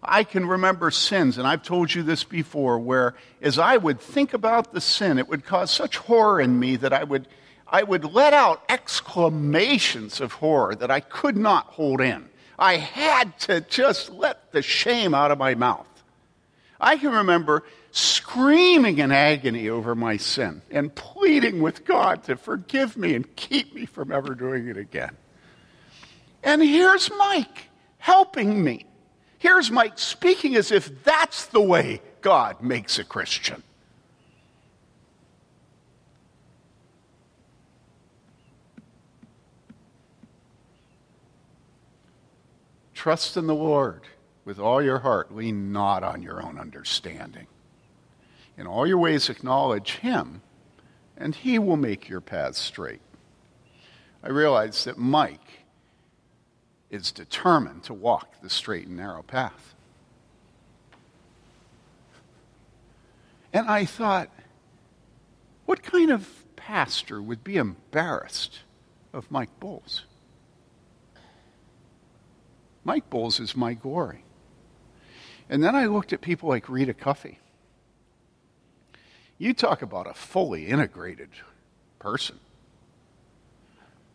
I 0.00 0.22
can 0.22 0.46
remember 0.46 0.92
sins, 0.92 1.38
and 1.38 1.46
I've 1.46 1.64
told 1.64 1.92
you 1.92 2.04
this 2.04 2.22
before, 2.22 2.78
where 2.78 3.14
as 3.42 3.58
I 3.58 3.76
would 3.76 4.00
think 4.00 4.32
about 4.32 4.72
the 4.72 4.80
sin, 4.80 5.18
it 5.18 5.28
would 5.28 5.44
cause 5.44 5.72
such 5.72 5.96
horror 5.96 6.40
in 6.40 6.58
me 6.58 6.76
that 6.76 6.92
I 6.92 7.02
would 7.02 7.26
I 7.70 7.82
would 7.82 8.04
let 8.04 8.32
out 8.32 8.62
exclamations 8.68 10.20
of 10.20 10.32
horror 10.32 10.74
that 10.76 10.90
I 10.90 11.00
could 11.00 11.36
not 11.36 11.66
hold 11.66 12.00
in. 12.00 12.28
I 12.58 12.76
had 12.76 13.38
to 13.40 13.60
just 13.60 14.10
let 14.10 14.52
the 14.52 14.62
shame 14.62 15.14
out 15.14 15.30
of 15.30 15.38
my 15.38 15.54
mouth. 15.54 15.86
I 16.80 16.96
can 16.96 17.12
remember 17.12 17.64
screaming 17.90 18.98
in 18.98 19.12
agony 19.12 19.68
over 19.68 19.94
my 19.94 20.16
sin 20.16 20.62
and 20.70 20.94
pleading 20.94 21.60
with 21.60 21.84
God 21.84 22.24
to 22.24 22.36
forgive 22.36 22.96
me 22.96 23.14
and 23.14 23.36
keep 23.36 23.74
me 23.74 23.86
from 23.86 24.12
ever 24.12 24.34
doing 24.34 24.68
it 24.68 24.76
again. 24.76 25.16
And 26.42 26.62
here's 26.62 27.10
Mike 27.18 27.68
helping 27.98 28.62
me. 28.62 28.86
Here's 29.38 29.70
Mike 29.70 29.98
speaking 29.98 30.56
as 30.56 30.72
if 30.72 31.04
that's 31.04 31.46
the 31.46 31.60
way 31.60 32.00
God 32.20 32.62
makes 32.62 32.98
a 32.98 33.04
Christian. 33.04 33.62
Trust 42.98 43.36
in 43.36 43.46
the 43.46 43.54
Lord 43.54 44.02
with 44.44 44.58
all 44.58 44.82
your 44.82 44.98
heart. 44.98 45.32
Lean 45.32 45.70
not 45.70 46.02
on 46.02 46.20
your 46.20 46.42
own 46.42 46.58
understanding. 46.58 47.46
In 48.56 48.66
all 48.66 48.88
your 48.88 48.98
ways, 48.98 49.30
acknowledge 49.30 49.98
Him, 49.98 50.42
and 51.16 51.32
He 51.32 51.60
will 51.60 51.76
make 51.76 52.08
your 52.08 52.20
paths 52.20 52.58
straight. 52.58 53.00
I 54.20 54.30
realize 54.30 54.82
that 54.82 54.98
Mike 54.98 55.60
is 56.90 57.12
determined 57.12 57.84
to 57.84 57.94
walk 57.94 58.42
the 58.42 58.50
straight 58.50 58.88
and 58.88 58.96
narrow 58.96 59.22
path. 59.22 59.76
And 63.52 63.68
I 63.68 63.84
thought, 63.84 64.28
what 65.66 65.84
kind 65.84 66.10
of 66.10 66.28
pastor 66.56 67.22
would 67.22 67.44
be 67.44 67.58
embarrassed 67.58 68.58
of 69.12 69.30
Mike 69.30 69.60
Bowles? 69.60 70.02
Mike 72.88 73.10
Bowles 73.10 73.38
is 73.38 73.54
my 73.54 73.74
glory. 73.74 74.24
And 75.50 75.62
then 75.62 75.76
I 75.76 75.84
looked 75.84 76.14
at 76.14 76.22
people 76.22 76.48
like 76.48 76.70
Rita 76.70 76.94
Cuffey. 76.94 77.38
You 79.36 79.52
talk 79.52 79.82
about 79.82 80.06
a 80.06 80.14
fully 80.14 80.68
integrated 80.68 81.28
person. 81.98 82.40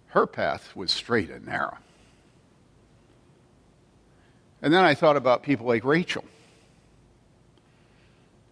Her 0.07 0.25
path 0.25 0.75
was 0.75 0.91
straight 0.91 1.29
and 1.29 1.45
narrow. 1.45 1.77
And 4.59 4.73
then 4.73 4.83
I 4.83 4.95
thought 4.95 5.17
about 5.17 5.43
people 5.43 5.67
like 5.67 5.85
Rachel. 5.85 6.25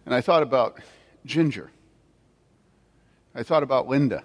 And 0.06 0.14
I 0.14 0.20
thought 0.20 0.44
about 0.44 0.78
Ginger. 1.26 1.72
I 3.34 3.42
thought 3.42 3.64
about 3.64 3.88
Linda. 3.88 4.22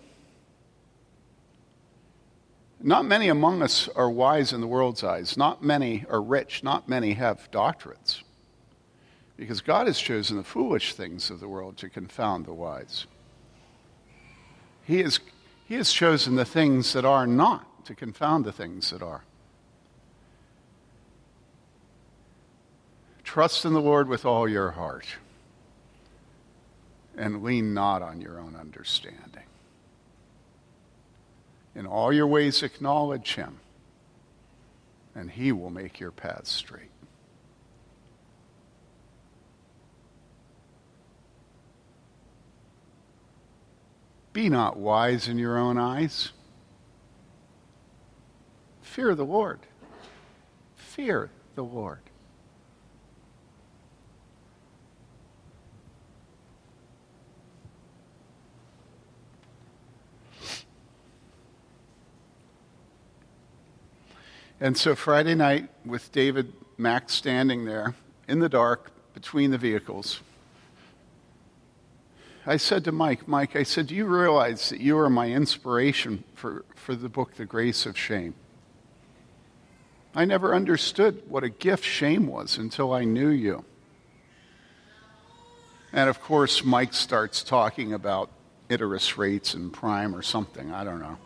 Not 2.80 3.06
many 3.06 3.28
among 3.28 3.62
us 3.64 3.90
are 3.96 4.10
wise 4.10 4.54
in 4.54 4.62
the 4.62 4.68
world's 4.68 5.04
eyes. 5.04 5.36
Not 5.36 5.64
many 5.64 6.06
are 6.10 6.22
rich. 6.22 6.64
Not 6.64 6.88
many 6.88 7.14
have 7.14 7.50
doctorates. 7.52 8.22
Because 9.36 9.62
God 9.62 9.88
has 9.88 10.00
chosen 10.00 10.38
the 10.38 10.44
foolish 10.44 10.94
things 10.94 11.30
of 11.30 11.40
the 11.40 11.48
world 11.48 11.78
to 11.78 11.90
confound 11.90 12.46
the 12.46 12.54
wise. 12.54 13.08
He, 14.84 15.02
is, 15.02 15.20
he 15.66 15.76
has 15.76 15.92
chosen 15.92 16.36
the 16.36 16.46
things 16.46 16.94
that 16.94 17.06
are 17.06 17.28
not 17.28 17.86
to 17.86 17.96
confound 17.96 18.46
the 18.46 18.52
things 18.52 18.90
that 18.92 19.02
are. 19.02 19.24
Trust 23.24 23.66
in 23.66 23.74
the 23.74 23.82
Lord 23.82 24.08
with 24.08 24.26
all 24.26 24.48
your 24.48 24.72
heart 24.72 25.06
and 27.18 27.44
lean 27.44 27.74
not 27.74 28.02
on 28.02 28.22
your 28.22 28.40
own 28.40 28.56
understanding. 28.56 29.44
In 31.78 31.86
all 31.86 32.12
your 32.12 32.26
ways, 32.26 32.64
acknowledge 32.64 33.36
him, 33.36 33.60
and 35.14 35.30
he 35.30 35.52
will 35.52 35.70
make 35.70 36.00
your 36.00 36.10
paths 36.10 36.50
straight. 36.50 36.90
Be 44.34 44.50
not 44.50 44.78
wise 44.78 45.28
in 45.28 45.38
your 45.38 45.56
own 45.56 45.78
eyes. 45.78 46.32
Fear 48.82 49.14
the 49.14 49.26
Lord. 49.26 49.60
Fear 50.76 51.30
the 51.54 51.64
Lord. 51.64 52.00
And 64.60 64.76
so 64.76 64.96
Friday 64.96 65.36
night, 65.36 65.70
with 65.86 66.12
David 66.12 66.52
Mack 66.78 67.10
standing 67.12 67.66
there 67.66 67.94
in 68.28 68.40
the 68.40 68.50
dark 68.50 68.92
between 69.14 69.52
the 69.52 69.58
vehicles, 69.58 70.22
I 72.46 72.58
said 72.58 72.84
to 72.86 72.92
Mike, 72.92 73.28
Mike, 73.28 73.56
I 73.56 73.64
said, 73.64 73.88
Do 73.88 73.96
you 73.96 74.06
realize 74.06 74.70
that 74.70 74.80
you 74.80 74.98
are 74.98 75.10
my 75.10 75.30
inspiration 75.30 76.24
for, 76.34 76.66
for 76.76 76.96
the 76.96 77.10
book, 77.10 77.36
The 77.36 77.46
Grace 77.46 77.86
of 77.86 77.98
Shame? 77.98 78.34
I 80.16 80.26
never 80.26 80.56
understood 80.56 81.22
what 81.28 81.44
a 81.44 81.50
gift 81.50 81.84
shame 81.84 82.26
was 82.26 82.58
until 82.58 82.94
I 82.94 83.04
knew 83.04 83.30
you. 83.30 83.64
And 85.94 86.10
of 86.10 86.20
course, 86.20 86.64
Mike 86.64 86.94
starts 86.94 87.44
talking 87.44 87.94
about 87.94 88.32
interest 88.70 89.18
rates 89.18 89.54
and 89.54 89.72
prime 89.72 90.16
or 90.16 90.24
something. 90.24 90.72
I 90.72 90.84
don't 90.84 91.00
know 91.00 91.18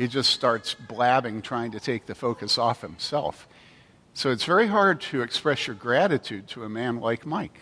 he 0.00 0.08
just 0.08 0.30
starts 0.30 0.72
blabbing, 0.72 1.42
trying 1.42 1.72
to 1.72 1.78
take 1.78 2.06
the 2.06 2.14
focus 2.14 2.56
off 2.56 2.80
himself. 2.80 3.46
So 4.14 4.30
it's 4.30 4.44
very 4.44 4.66
hard 4.66 5.02
to 5.02 5.20
express 5.20 5.66
your 5.66 5.76
gratitude 5.76 6.48
to 6.48 6.64
a 6.64 6.70
man 6.70 7.00
like 7.00 7.26
Mike. 7.26 7.58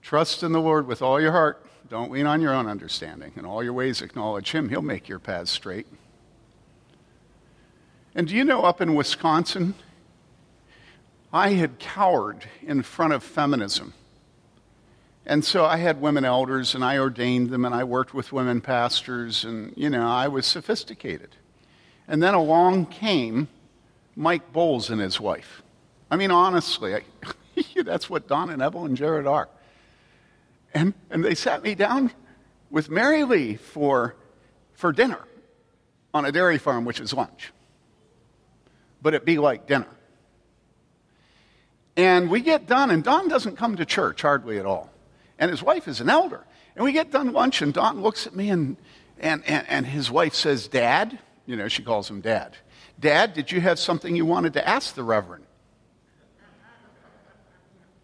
Trust 0.00 0.44
in 0.44 0.52
the 0.52 0.60
Lord 0.60 0.86
with 0.86 1.02
all 1.02 1.20
your 1.20 1.32
heart. 1.32 1.66
Don't 1.90 2.12
lean 2.12 2.26
on 2.26 2.40
your 2.40 2.54
own 2.54 2.68
understanding. 2.68 3.32
In 3.34 3.44
all 3.44 3.64
your 3.64 3.72
ways, 3.72 4.00
acknowledge 4.00 4.52
Him. 4.52 4.68
He'll 4.68 4.80
make 4.80 5.08
your 5.08 5.18
paths 5.18 5.50
straight. 5.50 5.88
And 8.14 8.28
do 8.28 8.36
you 8.36 8.44
know, 8.44 8.62
up 8.62 8.80
in 8.80 8.94
Wisconsin, 8.94 9.74
I 11.32 11.54
had 11.54 11.80
cowered 11.80 12.44
in 12.62 12.84
front 12.84 13.14
of 13.14 13.24
feminism 13.24 13.94
and 15.28 15.44
so 15.44 15.66
I 15.66 15.76
had 15.76 16.00
women 16.00 16.24
elders 16.24 16.74
and 16.74 16.82
I 16.82 16.96
ordained 16.96 17.50
them 17.50 17.66
and 17.66 17.74
I 17.74 17.84
worked 17.84 18.14
with 18.14 18.32
women 18.32 18.62
pastors 18.62 19.44
and, 19.44 19.74
you 19.76 19.90
know, 19.90 20.08
I 20.08 20.26
was 20.26 20.46
sophisticated. 20.46 21.36
And 22.08 22.22
then 22.22 22.32
along 22.32 22.86
came 22.86 23.48
Mike 24.16 24.54
Bowles 24.54 24.88
and 24.88 25.02
his 25.02 25.20
wife. 25.20 25.62
I 26.10 26.16
mean, 26.16 26.30
honestly, 26.30 26.94
I, 26.94 27.02
that's 27.84 28.08
what 28.08 28.26
Don 28.26 28.48
and 28.48 28.62
Evelyn 28.62 28.96
Jarrett 28.96 29.26
are. 29.26 29.50
And, 30.72 30.94
and 31.10 31.22
they 31.22 31.34
sat 31.34 31.62
me 31.62 31.74
down 31.74 32.10
with 32.70 32.88
Mary 32.88 33.24
Lee 33.24 33.56
for, 33.56 34.16
for 34.72 34.92
dinner 34.92 35.20
on 36.14 36.24
a 36.24 36.32
dairy 36.32 36.56
farm, 36.56 36.86
which 36.86 37.00
is 37.00 37.12
lunch. 37.12 37.52
But 39.02 39.12
it 39.12 39.26
be 39.26 39.36
like 39.36 39.66
dinner. 39.66 39.88
And 41.98 42.30
we 42.30 42.40
get 42.40 42.66
done, 42.66 42.90
and 42.90 43.04
Don 43.04 43.28
doesn't 43.28 43.56
come 43.56 43.76
to 43.76 43.84
church 43.84 44.22
hardly 44.22 44.58
at 44.58 44.64
all 44.64 44.90
and 45.38 45.50
his 45.50 45.62
wife 45.62 45.88
is 45.88 46.00
an 46.00 46.08
elder. 46.08 46.44
And 46.74 46.84
we 46.84 46.92
get 46.92 47.10
done 47.10 47.32
lunch, 47.32 47.62
and 47.62 47.72
Don 47.74 48.02
looks 48.02 48.26
at 48.26 48.34
me, 48.34 48.50
and, 48.50 48.76
and, 49.18 49.42
and, 49.46 49.66
and 49.68 49.86
his 49.86 50.10
wife 50.10 50.34
says, 50.34 50.68
Dad, 50.68 51.18
you 51.46 51.56
know, 51.56 51.68
she 51.68 51.82
calls 51.82 52.10
him 52.10 52.20
Dad. 52.20 52.56
Dad, 53.00 53.34
did 53.34 53.52
you 53.52 53.60
have 53.60 53.78
something 53.78 54.16
you 54.16 54.26
wanted 54.26 54.52
to 54.54 54.68
ask 54.68 54.94
the 54.94 55.02
Reverend? 55.02 55.44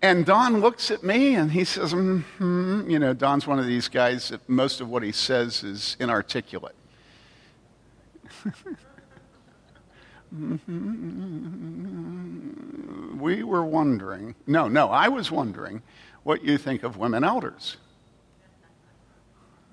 And 0.03 0.27
Don 0.27 0.61
looks 0.61 0.91
at 0.91 1.03
me 1.03 1.35
and 1.35 1.51
he 1.51 1.65
says, 1.65 1.95
mm-hmm. 1.95 2.91
You 2.91 2.99
know, 2.99 3.15
Don's 3.15 3.47
one 3.47 3.59
of 3.59 3.65
these 3.67 3.89
guys 3.89 4.29
that 4.29 4.47
most 4.49 4.83
of 4.83 4.91
what 4.91 5.03
he 5.03 5.13
says 5.13 5.65
is 5.65 5.97
inarticulate. 5.99 6.75
we 13.19 13.43
were 13.43 13.65
wondering, 13.65 14.35
no, 14.47 14.69
no, 14.69 14.89
I 14.91 15.09
was 15.09 15.31
wondering 15.31 15.81
what 16.25 16.43
you 16.45 16.59
think 16.59 16.83
of 16.83 16.97
women 16.97 17.23
elders. 17.23 17.77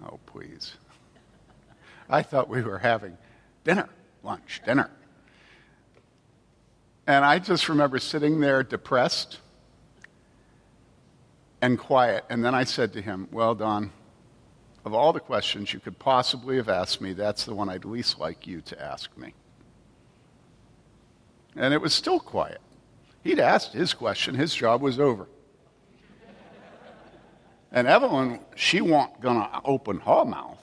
Oh, 0.06 0.20
please. 0.26 0.74
I 2.10 2.22
thought 2.22 2.50
we 2.50 2.62
were 2.62 2.80
having 2.80 3.18
dinner, 3.64 3.90
lunch, 4.22 4.62
dinner. 4.66 4.90
And 7.08 7.26
I 7.26 7.40
just 7.40 7.70
remember 7.70 8.00
sitting 8.00 8.40
there 8.40 8.64
depressed 8.64 9.40
and 11.62 11.80
quiet. 11.80 12.26
And 12.30 12.44
then 12.44 12.54
I 12.54 12.64
said 12.64 12.94
to 12.94 13.02
him, 13.02 13.28
Well, 13.32 13.56
Don, 13.56 13.92
of 14.84 14.94
all 14.94 15.14
the 15.14 15.20
questions 15.20 15.74
you 15.74 15.80
could 15.80 15.98
possibly 16.00 16.58
have 16.58 16.70
asked 16.70 17.02
me, 17.02 17.14
that's 17.14 17.46
the 17.46 17.54
one 17.54 17.70
I'd 17.70 17.86
least 17.86 18.20
like 18.20 18.46
you 18.48 18.62
to 18.62 18.82
ask 18.82 19.16
me. 19.18 19.34
And 21.56 21.74
it 21.74 21.82
was 21.82 21.94
still 21.94 22.20
quiet. 22.20 22.62
He'd 23.24 23.40
asked 23.40 23.74
his 23.74 23.94
question, 23.94 24.36
his 24.36 24.56
job 24.56 24.82
was 24.82 25.00
over. 25.00 25.28
And 27.72 27.88
Evelyn, 27.88 28.40
she 28.56 28.82
wasn't 28.82 29.22
going 29.22 29.38
to 29.38 29.62
open 29.64 30.00
her 30.00 30.26
mouth. 30.26 30.58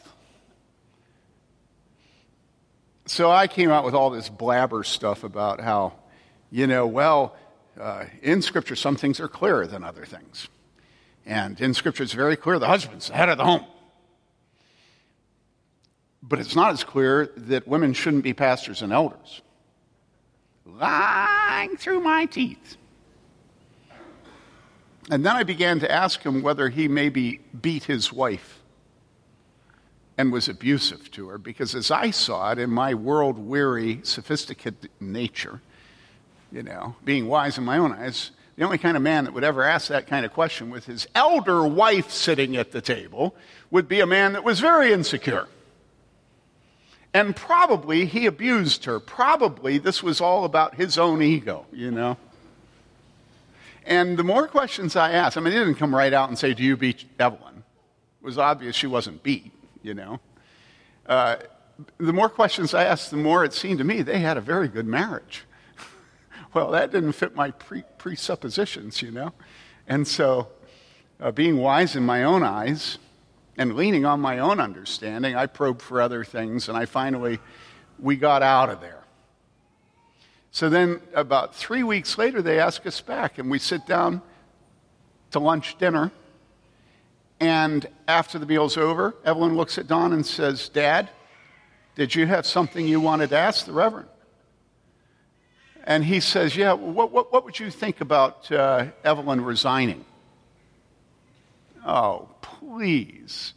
So 3.07 3.31
I 3.31 3.47
came 3.47 3.71
out 3.71 3.85
with 3.85 3.94
all 3.94 4.11
this 4.11 4.29
blabber 4.29 4.85
stuff 4.85 5.25
about 5.25 5.61
how, 5.61 5.94
you 6.51 6.66
know, 6.66 6.87
well, 6.87 7.35
uh, 7.81 8.05
in 8.23 8.42
Scripture, 8.42 8.77
some 8.77 8.97
things 8.97 9.18
are 9.21 9.29
clearer 9.29 9.66
than 9.66 9.83
other 9.83 10.05
things. 10.05 10.49
And 11.25 11.59
in 11.61 11.73
Scripture, 11.73 12.03
it's 12.03 12.12
very 12.12 12.37
clear 12.37 12.59
the 12.59 12.66
husband's 12.66 13.09
the 13.09 13.14
head 13.14 13.31
of 13.31 13.38
the 13.38 13.44
home. 13.44 13.64
But 16.23 16.40
it's 16.40 16.55
not 16.55 16.73
as 16.73 16.85
clear 16.85 17.33
that 17.37 17.66
women 17.66 17.94
shouldn't 17.94 18.25
be 18.25 18.35
pastors 18.35 18.83
and 18.83 18.92
elders. 18.92 19.40
Lying 20.66 21.77
through 21.79 22.01
my 22.01 22.27
teeth. 22.27 22.77
And 25.11 25.25
then 25.25 25.37
I 25.37 25.42
began 25.42 25.81
to 25.81 25.90
ask 25.90 26.23
him 26.23 26.42
whether 26.42 26.68
he 26.68 26.87
maybe 26.87 27.40
beat 27.61 27.85
his 27.85 28.12
wife 28.12 28.61
and 30.18 30.33
was 30.33 30.49
abusive 30.49 31.11
to 31.12 31.29
her, 31.29 31.38
because 31.38 31.75
as 31.75 31.90
I 31.90 32.11
saw 32.11 32.53
it 32.53 32.59
in 32.59 32.71
my 32.71 32.92
world 32.92 33.38
weary, 33.38 34.01
sophisticated 34.03 34.90
nature, 35.01 35.61
you 36.51 36.62
know, 36.62 36.97
being 37.05 37.29
wise 37.29 37.57
in 37.57 37.64
my 37.64 37.79
own 37.79 37.92
eyes, 37.92 38.33
the 38.57 38.64
only 38.64 38.79
kind 38.79 38.97
of 38.97 39.03
man 39.03 39.25
that 39.25 39.33
would 39.33 39.44
ever 39.44 39.62
ask 39.62 39.88
that 39.88 40.09
kind 40.09 40.27
of 40.27 40.33
question 40.33 40.71
with 40.71 40.87
his 40.87 41.07
elder 41.14 41.64
wife 41.64 42.11
sitting 42.11 42.57
at 42.57 42.73
the 42.73 42.81
table 42.81 43.37
would 43.71 43.87
be 43.87 44.01
a 44.01 44.07
man 44.07 44.33
that 44.33 44.42
was 44.42 44.59
very 44.59 44.92
insecure. 44.92 45.47
And 47.14 47.35
probably 47.37 48.05
he 48.05 48.27
abused 48.27 48.85
her. 48.85 48.99
Probably 48.99 49.79
this 49.79 50.03
was 50.03 50.21
all 50.21 50.44
about 50.44 50.75
his 50.75 50.99
own 50.99 51.23
ego, 51.23 51.66
you 51.73 51.90
know. 51.90 52.16
And 53.88 54.18
the 54.18 54.22
more 54.22 54.46
questions 54.46 54.96
I 54.96 55.12
asked, 55.12 55.38
I 55.38 55.40
mean, 55.40 55.55
he 55.55 55.59
didn't 55.59 55.77
come 55.77 55.94
right 55.94 56.12
out 56.12 56.29
and 56.29 56.38
say, 56.38 56.53
Do 56.53 56.62
you 56.62 56.77
beat 56.77 57.07
Evelyn? 57.18 57.64
It 58.20 58.24
was 58.24 58.37
obvious 58.37 58.77
she 58.77 58.87
wasn't 58.87 59.22
beat, 59.22 59.51
you 59.83 59.94
know. 59.94 60.20
Uh, 61.07 61.37
the 61.96 62.12
more 62.12 62.29
questions 62.29 62.74
I 62.74 62.85
asked, 62.85 63.11
the 63.11 63.16
more 63.16 63.46
it 63.46 63.55
seemed 63.55 63.79
to 63.79 63.85
me 63.85 64.03
they 64.03 64.18
had 64.18 64.37
a 64.37 64.42
very 64.42 64.68
good 64.68 64.87
marriage. 64.87 65.44
well, 66.55 66.70
that 66.72 66.92
didn't 66.92 67.12
fit 67.12 67.35
my 67.35 67.51
pre- 67.53 67.85
presuppositions, 67.96 69.01
you 69.01 69.11
know. 69.11 69.33
And 69.87 70.07
so, 70.07 70.48
uh, 71.18 71.33
being 71.33 71.57
wise 71.57 71.96
in 71.96 72.05
my 72.05 72.24
own 72.24 72.42
eyes 72.42 72.98
and 73.57 73.74
leaning 73.74 74.05
on 74.05 74.20
my 74.20 74.38
own 74.38 74.61
understanding, 74.61 75.35
I 75.35 75.46
probed 75.46 75.81
for 75.81 76.03
other 76.03 76.24
things, 76.24 76.68
and 76.68 76.77
I 76.77 76.85
finally, 76.85 77.38
we 77.98 78.16
got 78.16 78.42
out 78.42 78.68
of 78.68 78.83
there. 78.83 78.97
So 80.59 80.68
then, 80.68 81.01
about 81.14 81.55
three 81.55 81.85
weeks 81.85 82.18
later, 82.18 82.42
they 82.42 82.59
ask 82.59 82.85
us 82.85 83.01
back, 83.01 83.38
and 83.38 83.49
we 83.49 83.61
sit 83.61 83.87
down 83.87 84.21
to 85.31 85.38
lunch 85.38 85.79
dinner. 85.79 86.11
And 87.38 87.87
after 88.09 88.40
the 88.40 88.47
meal's 88.47 88.77
over, 88.77 89.14
Evelyn 89.25 89.57
looks 89.57 89.79
at 89.79 89.87
Don 89.87 90.12
and 90.12 90.27
says, 90.27 90.68
Dad, 90.68 91.11
did 91.94 92.12
you 92.12 92.27
have 92.27 92.44
something 92.44 92.88
you 92.88 92.99
wanted 92.99 93.31
to 93.31 93.38
ask 93.38 93.66
the 93.66 93.73
Reverend? 93.73 94.09
And 95.85 96.05
he 96.05 96.18
says, 96.18 96.57
Yeah, 96.57 96.73
what, 96.73 97.12
what, 97.12 97.33
what 97.33 97.44
would 97.44 97.61
you 97.61 97.71
think 97.71 98.01
about 98.01 98.51
uh, 98.51 98.87
Evelyn 99.05 99.44
resigning? 99.44 100.05
Oh, 101.87 102.31
please. 102.40 103.55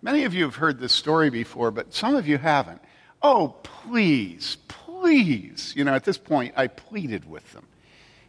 Many 0.00 0.24
of 0.24 0.32
you 0.32 0.44
have 0.44 0.54
heard 0.54 0.80
this 0.80 0.94
story 0.94 1.28
before, 1.28 1.70
but 1.70 1.92
some 1.92 2.16
of 2.16 2.26
you 2.26 2.38
haven't. 2.38 2.80
Oh, 3.20 3.48
please, 3.62 4.56
please. 5.00 5.72
You 5.76 5.84
know, 5.84 5.94
at 5.94 6.04
this 6.04 6.18
point, 6.18 6.54
I 6.56 6.66
pleaded 6.66 7.28
with 7.28 7.52
them. 7.52 7.66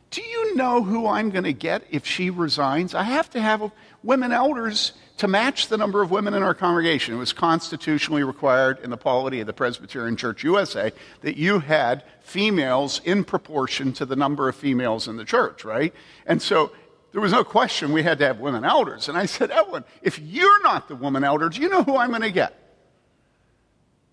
Do 0.09 0.21
you 0.21 0.55
know 0.55 0.83
who 0.83 1.07
I'm 1.07 1.29
going 1.29 1.45
to 1.45 1.53
get 1.53 1.83
if 1.89 2.05
she 2.05 2.29
resigns? 2.29 2.93
I 2.93 3.03
have 3.03 3.29
to 3.31 3.41
have 3.41 3.71
women 4.03 4.31
elders 4.31 4.91
to 5.17 5.27
match 5.27 5.67
the 5.67 5.77
number 5.77 6.01
of 6.01 6.11
women 6.11 6.33
in 6.33 6.43
our 6.43 6.53
congregation. 6.53 7.13
It 7.13 7.17
was 7.17 7.31
constitutionally 7.31 8.23
required 8.23 8.79
in 8.83 8.89
the 8.89 8.97
polity 8.97 9.39
of 9.39 9.47
the 9.47 9.53
Presbyterian 9.53 10.17
Church 10.17 10.43
USA 10.43 10.91
that 11.21 11.37
you 11.37 11.59
had 11.59 12.03
females 12.21 12.99
in 13.05 13.23
proportion 13.23 13.93
to 13.93 14.05
the 14.05 14.15
number 14.15 14.49
of 14.49 14.55
females 14.55 15.07
in 15.07 15.15
the 15.15 15.25
church, 15.25 15.63
right? 15.63 15.93
And 16.25 16.41
so 16.41 16.71
there 17.13 17.21
was 17.21 17.31
no 17.31 17.45
question 17.45 17.93
we 17.93 18.03
had 18.03 18.19
to 18.19 18.27
have 18.27 18.39
women 18.39 18.65
elders. 18.65 19.07
And 19.07 19.17
I 19.17 19.27
said, 19.27 19.51
Evelyn, 19.51 19.85
if 20.01 20.19
you're 20.19 20.63
not 20.63 20.89
the 20.89 20.95
woman 20.95 21.23
elder, 21.23 21.47
do 21.47 21.61
you 21.61 21.69
know 21.69 21.83
who 21.83 21.95
I'm 21.95 22.09
going 22.09 22.21
to 22.21 22.31
get? 22.31 22.60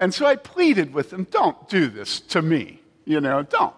And 0.00 0.14
so 0.14 0.26
I 0.26 0.36
pleaded 0.36 0.94
with 0.94 1.10
them, 1.10 1.26
don't 1.30 1.68
do 1.68 1.88
this 1.88 2.20
to 2.20 2.42
me. 2.42 2.80
You 3.04 3.20
know, 3.20 3.42
don't. 3.42 3.74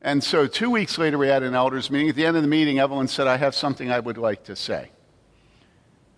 And 0.00 0.22
so 0.22 0.46
two 0.46 0.70
weeks 0.70 0.96
later, 0.96 1.18
we 1.18 1.28
had 1.28 1.42
an 1.42 1.54
elders 1.54 1.90
meeting. 1.90 2.08
At 2.08 2.14
the 2.14 2.24
end 2.24 2.36
of 2.36 2.42
the 2.42 2.48
meeting, 2.48 2.78
Evelyn 2.78 3.08
said, 3.08 3.26
I 3.26 3.36
have 3.36 3.54
something 3.54 3.90
I 3.90 4.00
would 4.00 4.18
like 4.18 4.44
to 4.44 4.56
say. 4.56 4.90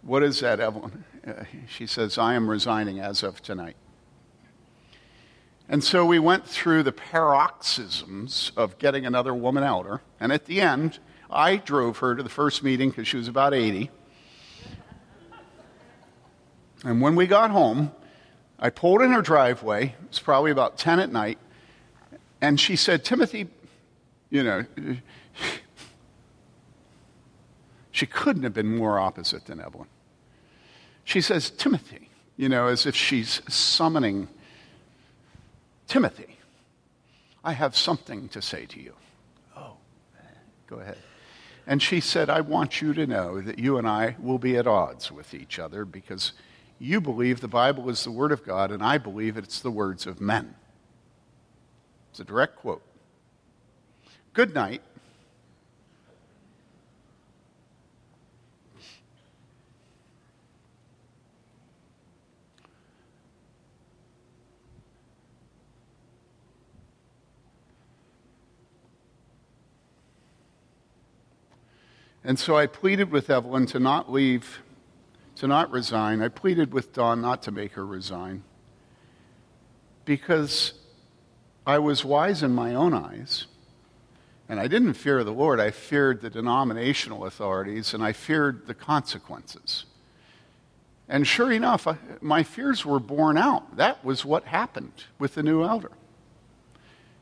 What 0.02 0.22
is 0.22 0.40
that, 0.40 0.60
Evelyn? 0.60 1.04
Uh, 1.26 1.44
she 1.66 1.86
says, 1.86 2.16
I 2.16 2.34
am 2.34 2.48
resigning 2.48 3.00
as 3.00 3.22
of 3.22 3.42
tonight. 3.42 3.76
And 5.68 5.84
so 5.84 6.04
we 6.04 6.18
went 6.18 6.46
through 6.46 6.82
the 6.82 6.92
paroxysms 6.92 8.52
of 8.56 8.78
getting 8.78 9.06
another 9.06 9.34
woman 9.34 9.62
elder. 9.62 10.00
And 10.18 10.32
at 10.32 10.46
the 10.46 10.60
end, 10.60 10.98
I 11.30 11.56
drove 11.56 11.98
her 11.98 12.16
to 12.16 12.22
the 12.22 12.28
first 12.28 12.62
meeting 12.62 12.90
because 12.90 13.06
she 13.06 13.16
was 13.16 13.28
about 13.28 13.54
80. 13.54 13.90
And 16.84 17.00
when 17.00 17.14
we 17.14 17.26
got 17.26 17.50
home, 17.50 17.92
I 18.58 18.70
pulled 18.70 19.02
in 19.02 19.12
her 19.12 19.22
driveway. 19.22 19.86
It 19.86 20.08
was 20.08 20.18
probably 20.18 20.50
about 20.50 20.78
10 20.78 21.00
at 21.00 21.12
night. 21.12 21.38
And 22.40 22.58
she 22.58 22.76
said, 22.76 23.04
Timothy, 23.04 23.48
you 24.30 24.42
know, 24.42 24.64
she 27.90 28.06
couldn't 28.06 28.44
have 28.44 28.54
been 28.54 28.76
more 28.76 28.98
opposite 28.98 29.46
than 29.46 29.60
Evelyn. 29.60 29.88
She 31.04 31.20
says, 31.20 31.50
Timothy, 31.50 32.08
you 32.36 32.48
know, 32.48 32.68
as 32.68 32.86
if 32.86 32.94
she's 32.94 33.42
summoning 33.48 34.28
Timothy, 35.86 36.38
I 37.42 37.52
have 37.52 37.76
something 37.76 38.28
to 38.28 38.40
say 38.40 38.64
to 38.66 38.80
you. 38.80 38.94
Oh, 39.56 39.74
go 40.66 40.76
ahead. 40.76 40.98
And 41.66 41.82
she 41.82 42.00
said, 42.00 42.30
I 42.30 42.40
want 42.40 42.80
you 42.80 42.94
to 42.94 43.06
know 43.06 43.40
that 43.40 43.58
you 43.58 43.76
and 43.76 43.86
I 43.86 44.16
will 44.18 44.38
be 44.38 44.56
at 44.56 44.66
odds 44.66 45.12
with 45.12 45.34
each 45.34 45.58
other 45.58 45.84
because 45.84 46.32
you 46.80 47.00
believe 47.00 47.40
the 47.40 47.48
Bible 47.48 47.90
is 47.90 48.02
the 48.02 48.10
Word 48.10 48.32
of 48.32 48.42
God, 48.42 48.72
and 48.72 48.82
I 48.82 48.96
believe 48.96 49.36
it's 49.36 49.60
the 49.60 49.70
words 49.70 50.06
of 50.06 50.18
men. 50.18 50.54
It's 52.10 52.20
a 52.20 52.24
direct 52.24 52.56
quote. 52.56 52.82
Good 54.32 54.54
night. 54.54 54.82
And 72.24 72.38
so 72.38 72.56
I 72.56 72.66
pleaded 72.66 73.10
with 73.10 73.28
Evelyn 73.28 73.66
to 73.66 73.80
not 73.80 74.10
leave, 74.10 74.60
to 75.40 75.46
not 75.46 75.70
resign. 75.70 76.20
I 76.20 76.28
pleaded 76.28 76.74
with 76.74 76.92
Don 76.92 77.22
not 77.22 77.42
to 77.44 77.50
make 77.50 77.72
her 77.72 77.86
resign 77.86 78.42
because 80.04 80.74
I 81.66 81.78
was 81.78 82.04
wise 82.04 82.42
in 82.42 82.54
my 82.54 82.74
own 82.74 82.92
eyes. 82.92 83.46
And 84.50 84.60
I 84.60 84.66
didn't 84.66 84.94
fear 84.94 85.24
the 85.24 85.32
Lord, 85.32 85.58
I 85.58 85.70
feared 85.70 86.20
the 86.20 86.28
denominational 86.28 87.24
authorities 87.24 87.94
and 87.94 88.04
I 88.04 88.12
feared 88.12 88.66
the 88.66 88.74
consequences. 88.74 89.86
And 91.08 91.26
sure 91.26 91.50
enough, 91.50 91.88
my 92.20 92.42
fears 92.42 92.84
were 92.84 93.00
borne 93.00 93.38
out. 93.38 93.78
That 93.78 94.04
was 94.04 94.26
what 94.26 94.44
happened 94.44 95.04
with 95.18 95.36
the 95.36 95.42
new 95.42 95.64
elder. 95.64 95.92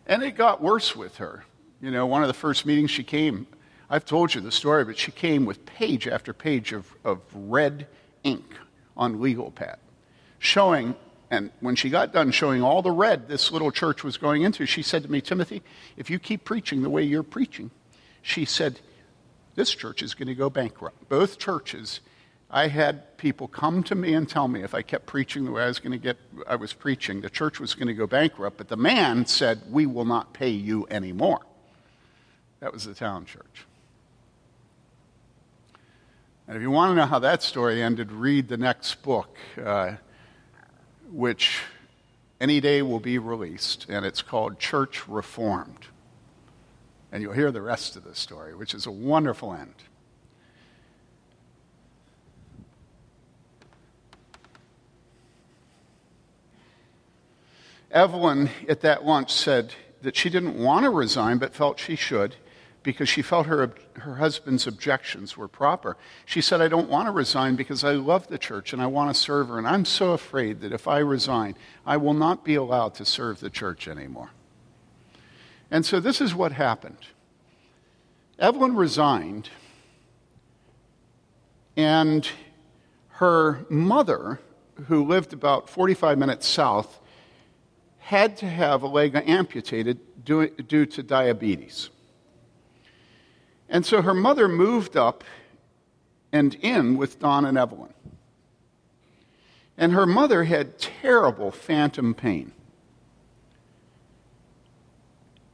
And 0.09 0.24
it 0.24 0.33
got 0.33 0.61
worse 0.61 0.96
with 0.96 1.18
her. 1.18 1.44
You 1.81 1.92
know, 1.92 2.04
one 2.07 2.22
of 2.22 2.28
the 2.28 2.35
first 2.35 2.66
meetings 2.66 2.90
she 2.90 3.04
came, 3.04 3.46
I've 3.88 4.04
told 4.04 4.35
you 4.35 4.40
the 4.40 4.50
story, 4.50 4.85
but 4.85 4.98
she 4.98 5.12
came 5.12 5.46
with 5.46 5.64
page 5.64 6.09
after 6.09 6.33
page 6.33 6.72
of, 6.72 6.92
of 7.04 7.20
red 7.33 7.87
ink 8.24 8.54
on 8.96 9.20
legal 9.20 9.50
pad, 9.50 9.78
showing 10.38 10.94
and 11.31 11.50
when 11.61 11.76
she 11.76 11.90
got 11.90 12.12
done 12.12 12.31
showing 12.31 12.62
all 12.62 12.81
the 12.83 12.90
red 12.90 13.28
this 13.28 13.52
little 13.52 13.70
church 13.70 14.02
was 14.02 14.16
going 14.16 14.42
into, 14.42 14.64
she 14.66 14.83
said 14.83 15.02
to 15.02 15.11
me, 15.11 15.20
Timothy, 15.20 15.62
if 15.96 16.09
you 16.09 16.18
keep 16.18 16.44
preaching 16.44 16.83
the 16.83 16.90
way 16.90 17.02
you're 17.02 17.22
preaching, 17.22 17.70
she 18.22 18.44
said, 18.44 18.81
this 19.54 19.74
church 19.74 20.02
is 20.02 20.14
going 20.14 20.28
to 20.28 20.35
go 20.35 20.48
bankrupt. 20.48 21.09
Both 21.09 21.38
churches, 21.38 22.00
I 22.50 22.68
had 22.68 23.18
people 23.18 23.48
come 23.48 23.83
to 23.85 23.94
me 23.94 24.14
and 24.14 24.28
tell 24.28 24.48
me 24.48 24.62
if 24.62 24.74
I 24.74 24.83
kept 24.83 25.07
preaching 25.07 25.44
the 25.44 25.50
way 25.50 25.64
I 25.64 25.68
was 25.68 25.81
going 25.81 25.92
to 25.92 25.98
get, 25.98 26.16
I 26.46 26.57
was 26.57 26.72
preaching, 26.72 27.20
the 27.20 27.31
church 27.31 27.61
was 27.61 27.74
going 27.74 27.88
to 27.88 27.94
go 27.94 28.07
bankrupt. 28.07 28.57
But 28.57 28.68
the 28.68 28.76
man 28.76 29.26
said, 29.26 29.62
we 29.70 29.85
will 29.85 30.04
not 30.07 30.33
pay 30.33 30.50
you 30.50 30.87
anymore. 30.90 31.40
That 32.61 32.72
was 32.72 32.85
the 32.85 32.94
town 32.94 33.26
church. 33.26 33.66
And 36.48 36.56
if 36.56 36.62
you 36.62 36.70
want 36.70 36.92
to 36.92 36.94
know 36.96 37.06
how 37.06 37.18
that 37.18 37.42
story 37.42 37.82
ended, 37.82 38.11
read 38.11 38.48
the 38.48 38.56
next 38.56 39.02
book. 39.02 39.37
Uh, 39.62 39.96
which 41.11 41.61
any 42.40 42.61
day 42.61 42.82
will 42.82 43.00
be 43.00 43.18
released, 43.18 43.87
and 43.88 44.04
it's 44.04 44.22
called 44.22 44.58
Church 44.58 45.08
Reformed. 45.08 45.87
And 47.11 47.22
you'll 47.22 47.32
hear 47.32 47.50
the 47.50 47.62
rest 47.62 47.96
of 47.96 48.04
the 48.04 48.14
story, 48.14 48.54
which 48.54 48.74
is 48.74 48.87
a 48.87 48.90
wonderful 48.90 49.52
end. 49.52 49.74
Evelyn 57.90 58.50
at 58.68 58.82
that 58.82 59.04
lunch 59.04 59.32
said 59.32 59.74
that 60.02 60.14
she 60.14 60.28
didn't 60.28 60.62
want 60.62 60.84
to 60.84 60.90
resign 60.90 61.38
but 61.38 61.54
felt 61.54 61.80
she 61.80 61.96
should 61.96 62.37
because 62.82 63.08
she 63.08 63.22
felt 63.22 63.46
her, 63.46 63.72
her 63.96 64.16
husband's 64.16 64.66
objections 64.66 65.36
were 65.36 65.48
proper. 65.48 65.96
She 66.24 66.40
said, 66.40 66.60
I 66.60 66.68
don't 66.68 66.88
want 66.88 67.06
to 67.06 67.12
resign 67.12 67.56
because 67.56 67.84
I 67.84 67.92
love 67.92 68.28
the 68.28 68.38
church 68.38 68.72
and 68.72 68.80
I 68.80 68.86
want 68.86 69.14
to 69.14 69.20
serve 69.20 69.48
her. 69.48 69.58
And 69.58 69.66
I'm 69.66 69.84
so 69.84 70.12
afraid 70.12 70.60
that 70.60 70.72
if 70.72 70.86
I 70.86 70.98
resign, 70.98 71.56
I 71.84 71.96
will 71.96 72.14
not 72.14 72.44
be 72.44 72.54
allowed 72.54 72.94
to 72.94 73.04
serve 73.04 73.40
the 73.40 73.50
church 73.50 73.88
anymore. 73.88 74.30
And 75.70 75.84
so 75.84 76.00
this 76.00 76.20
is 76.20 76.34
what 76.34 76.52
happened 76.52 77.06
Evelyn 78.38 78.76
resigned, 78.76 79.50
and 81.76 82.28
her 83.08 83.66
mother, 83.68 84.38
who 84.86 85.04
lived 85.04 85.32
about 85.32 85.68
45 85.68 86.16
minutes 86.16 86.46
south, 86.46 87.00
had 87.98 88.36
to 88.38 88.46
have 88.46 88.82
a 88.82 88.86
leg 88.86 89.16
amputated 89.26 89.98
due, 90.24 90.48
due 90.48 90.86
to 90.86 91.02
diabetes. 91.02 91.90
And 93.68 93.85
so 93.85 94.02
her 94.02 94.14
mother 94.14 94.48
moved 94.48 94.96
up 94.96 95.24
and 96.33 96.54
in 96.57 96.96
with 96.96 97.20
Don 97.20 97.44
and 97.44 97.59
Evelyn. 97.59 97.92
And 99.76 99.92
her 99.92 100.07
mother 100.07 100.44
had 100.44 100.78
terrible 100.78 101.50
phantom 101.50 102.14
pain. 102.14 102.52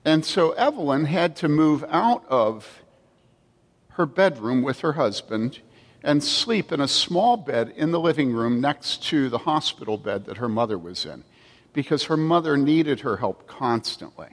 And 0.05 0.25
so 0.25 0.53
Evelyn 0.53 1.07
had 1.07 1.37
to 1.37 1.49
move 1.49 1.85
out 1.89 2.25
of 2.29 2.83
her 3.91 4.07
bedroom 4.07 4.63
with 4.63 4.81
her 4.81 4.93
husband 4.93 5.61
and 6.03 6.23
sleep 6.23 6.71
in 6.71 6.81
a 6.81 6.89
small 6.89 7.37
bed 7.37 7.73
in 7.77 7.91
the 7.91 8.01
living 8.01 8.33
room 8.33 8.61
next 8.61 9.03
to 9.05 9.29
the 9.31 9.39
hospital 9.39 9.97
bed 9.97 10.27
that 10.27 10.37
her 10.37 10.49
mother 10.49 10.77
was 10.77 11.07
in 11.07 11.25
because 11.73 12.05
her 12.05 12.17
mother 12.17 12.57
needed 12.57 13.01
her 13.01 13.17
help 13.17 13.47
constantly. 13.47 14.29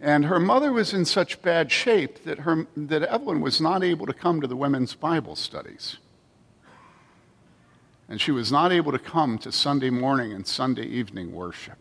And 0.00 0.26
her 0.26 0.38
mother 0.38 0.72
was 0.72 0.94
in 0.94 1.04
such 1.04 1.42
bad 1.42 1.72
shape 1.72 2.22
that, 2.24 2.40
her, 2.40 2.66
that 2.76 3.02
Evelyn 3.02 3.40
was 3.40 3.60
not 3.60 3.82
able 3.82 4.06
to 4.06 4.12
come 4.12 4.40
to 4.40 4.46
the 4.46 4.56
women's 4.56 4.94
Bible 4.94 5.34
studies. 5.34 5.96
And 8.08 8.20
she 8.20 8.30
was 8.30 8.52
not 8.52 8.72
able 8.72 8.92
to 8.92 8.98
come 8.98 9.38
to 9.38 9.50
Sunday 9.50 9.90
morning 9.90 10.32
and 10.32 10.46
Sunday 10.46 10.86
evening 10.86 11.32
worship. 11.32 11.78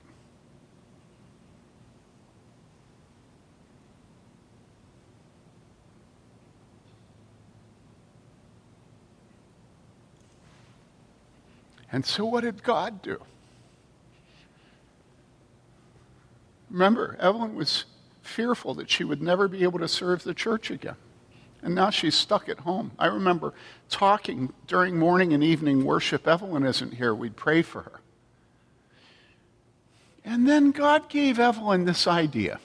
And 11.91 12.05
so, 12.05 12.25
what 12.25 12.43
did 12.43 12.63
God 12.63 13.01
do? 13.01 13.21
Remember, 16.69 17.15
Evelyn 17.19 17.55
was 17.55 17.85
fearful 18.27 18.73
that 18.75 18.89
she 18.89 19.03
would 19.03 19.21
never 19.21 19.47
be 19.47 19.63
able 19.63 19.79
to 19.79 19.87
serve 19.87 20.23
the 20.23 20.33
church 20.33 20.69
again. 20.69 20.95
and 21.63 21.73
now 21.73 21.89
she's 21.89 22.15
stuck 22.15 22.47
at 22.49 22.59
home. 22.59 22.91
I 22.99 23.07
remember 23.07 23.53
talking 23.89 24.53
during 24.67 24.97
morning 24.97 25.33
and 25.33 25.43
evening 25.43 25.83
worship. 25.83 26.27
Evelyn 26.27 26.63
isn't 26.63 26.93
here. 26.93 27.15
We'd 27.15 27.35
pray 27.35 27.61
for 27.63 27.81
her. 27.81 28.01
And 30.23 30.47
then 30.47 30.71
God 30.71 31.09
gave 31.09 31.39
Evelyn 31.39 31.85
this 31.85 32.05
idea. 32.05 32.59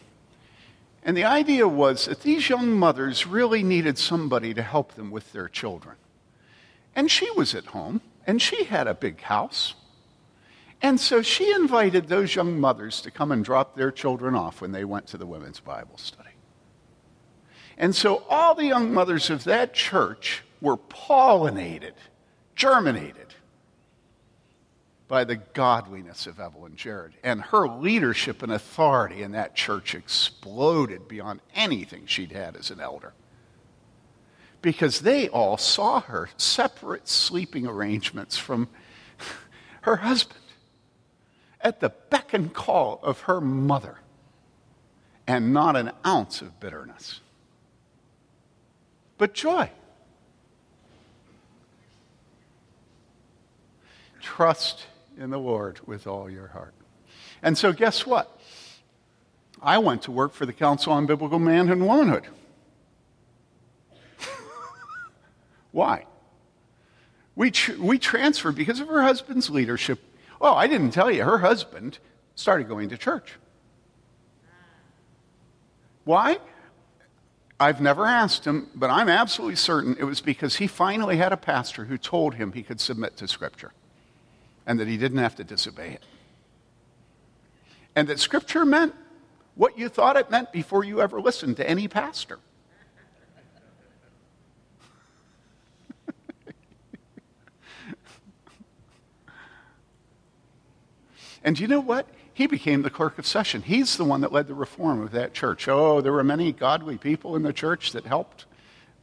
And 1.04 1.16
the 1.16 1.24
idea 1.24 1.66
was 1.66 2.06
that 2.06 2.20
these 2.22 2.48
young 2.48 2.72
mothers 2.72 3.26
really 3.26 3.62
needed 3.62 3.98
somebody 3.98 4.52
to 4.54 4.62
help 4.62 4.94
them 4.94 5.10
with 5.10 5.32
their 5.32 5.48
children. 5.48 5.96
And 6.94 7.10
she 7.10 7.30
was 7.30 7.54
at 7.54 7.66
home, 7.66 8.02
and 8.26 8.42
she 8.42 8.64
had 8.64 8.86
a 8.86 8.94
big 8.94 9.22
house. 9.22 9.74
And 10.82 10.98
so 10.98 11.22
she 11.22 11.52
invited 11.52 12.08
those 12.08 12.34
young 12.34 12.58
mothers 12.58 13.00
to 13.02 13.10
come 13.12 13.30
and 13.30 13.44
drop 13.44 13.76
their 13.76 13.92
children 13.92 14.34
off 14.34 14.60
when 14.60 14.72
they 14.72 14.84
went 14.84 15.06
to 15.08 15.16
the 15.16 15.26
women's 15.26 15.60
Bible 15.60 15.96
study. 15.96 16.28
And 17.78 17.94
so 17.94 18.24
all 18.28 18.56
the 18.56 18.66
young 18.66 18.92
mothers 18.92 19.30
of 19.30 19.44
that 19.44 19.74
church 19.74 20.42
were 20.60 20.76
pollinated, 20.76 21.92
germinated 22.56 23.34
by 25.06 25.24
the 25.24 25.36
godliness 25.36 26.26
of 26.26 26.40
Evelyn 26.40 26.74
Jarrett. 26.74 27.12
And 27.22 27.40
her 27.42 27.68
leadership 27.68 28.42
and 28.42 28.50
authority 28.50 29.22
in 29.22 29.32
that 29.32 29.54
church 29.54 29.94
exploded 29.94 31.06
beyond 31.06 31.40
anything 31.54 32.06
she'd 32.06 32.32
had 32.32 32.56
as 32.56 32.70
an 32.70 32.80
elder. 32.80 33.12
Because 34.62 35.00
they 35.00 35.28
all 35.28 35.56
saw 35.58 36.00
her 36.00 36.28
separate 36.36 37.08
sleeping 37.08 37.66
arrangements 37.66 38.36
from 38.36 38.68
her 39.82 39.96
husband 39.96 40.41
at 41.62 41.80
the 41.80 41.90
beck 42.10 42.34
and 42.34 42.52
call 42.52 43.00
of 43.02 43.20
her 43.22 43.40
mother, 43.40 43.98
and 45.26 45.52
not 45.52 45.76
an 45.76 45.92
ounce 46.04 46.42
of 46.42 46.58
bitterness, 46.60 47.20
but 49.18 49.32
joy. 49.32 49.70
Trust 54.20 54.86
in 55.18 55.30
the 55.30 55.38
Lord 55.38 55.80
with 55.86 56.06
all 56.06 56.30
your 56.30 56.48
heart. 56.48 56.74
And 57.42 57.58
so, 57.58 57.72
guess 57.72 58.06
what? 58.06 58.40
I 59.60 59.78
went 59.78 60.02
to 60.02 60.10
work 60.10 60.32
for 60.32 60.46
the 60.46 60.52
Council 60.52 60.92
on 60.92 61.06
Biblical 61.06 61.38
Manhood 61.38 61.78
and 61.78 61.86
Womanhood. 61.86 62.26
Why? 65.72 66.06
We, 67.36 67.50
tr- 67.50 67.80
we 67.80 67.98
transferred 67.98 68.56
because 68.56 68.80
of 68.80 68.88
her 68.88 69.02
husband's 69.02 69.50
leadership 69.50 70.00
well, 70.42 70.56
I 70.56 70.66
didn't 70.66 70.90
tell 70.90 71.08
you, 71.08 71.22
her 71.22 71.38
husband 71.38 72.00
started 72.34 72.68
going 72.68 72.88
to 72.88 72.98
church. 72.98 73.34
Why? 76.02 76.38
I've 77.60 77.80
never 77.80 78.04
asked 78.04 78.44
him, 78.44 78.66
but 78.74 78.90
I'm 78.90 79.08
absolutely 79.08 79.54
certain 79.54 79.96
it 80.00 80.02
was 80.02 80.20
because 80.20 80.56
he 80.56 80.66
finally 80.66 81.16
had 81.16 81.32
a 81.32 81.36
pastor 81.36 81.84
who 81.84 81.96
told 81.96 82.34
him 82.34 82.50
he 82.50 82.64
could 82.64 82.80
submit 82.80 83.16
to 83.18 83.28
Scripture 83.28 83.72
and 84.66 84.80
that 84.80 84.88
he 84.88 84.96
didn't 84.96 85.18
have 85.18 85.36
to 85.36 85.44
disobey 85.44 85.90
it. 85.90 86.02
And 87.94 88.08
that 88.08 88.18
Scripture 88.18 88.64
meant 88.64 88.96
what 89.54 89.78
you 89.78 89.88
thought 89.88 90.16
it 90.16 90.28
meant 90.28 90.50
before 90.50 90.82
you 90.82 91.00
ever 91.00 91.20
listened 91.20 91.56
to 91.58 91.70
any 91.70 91.86
pastor. 91.86 92.40
And 101.44 101.56
do 101.56 101.62
you 101.62 101.68
know 101.68 101.80
what? 101.80 102.06
He 102.34 102.46
became 102.46 102.82
the 102.82 102.90
clerk 102.90 103.18
of 103.18 103.26
session. 103.26 103.62
He's 103.62 103.96
the 103.96 104.04
one 104.04 104.22
that 104.22 104.32
led 104.32 104.46
the 104.46 104.54
reform 104.54 105.02
of 105.02 105.12
that 105.12 105.34
church. 105.34 105.68
Oh, 105.68 106.00
there 106.00 106.12
were 106.12 106.24
many 106.24 106.52
godly 106.52 106.96
people 106.96 107.36
in 107.36 107.42
the 107.42 107.52
church 107.52 107.92
that 107.92 108.06
helped. 108.06 108.46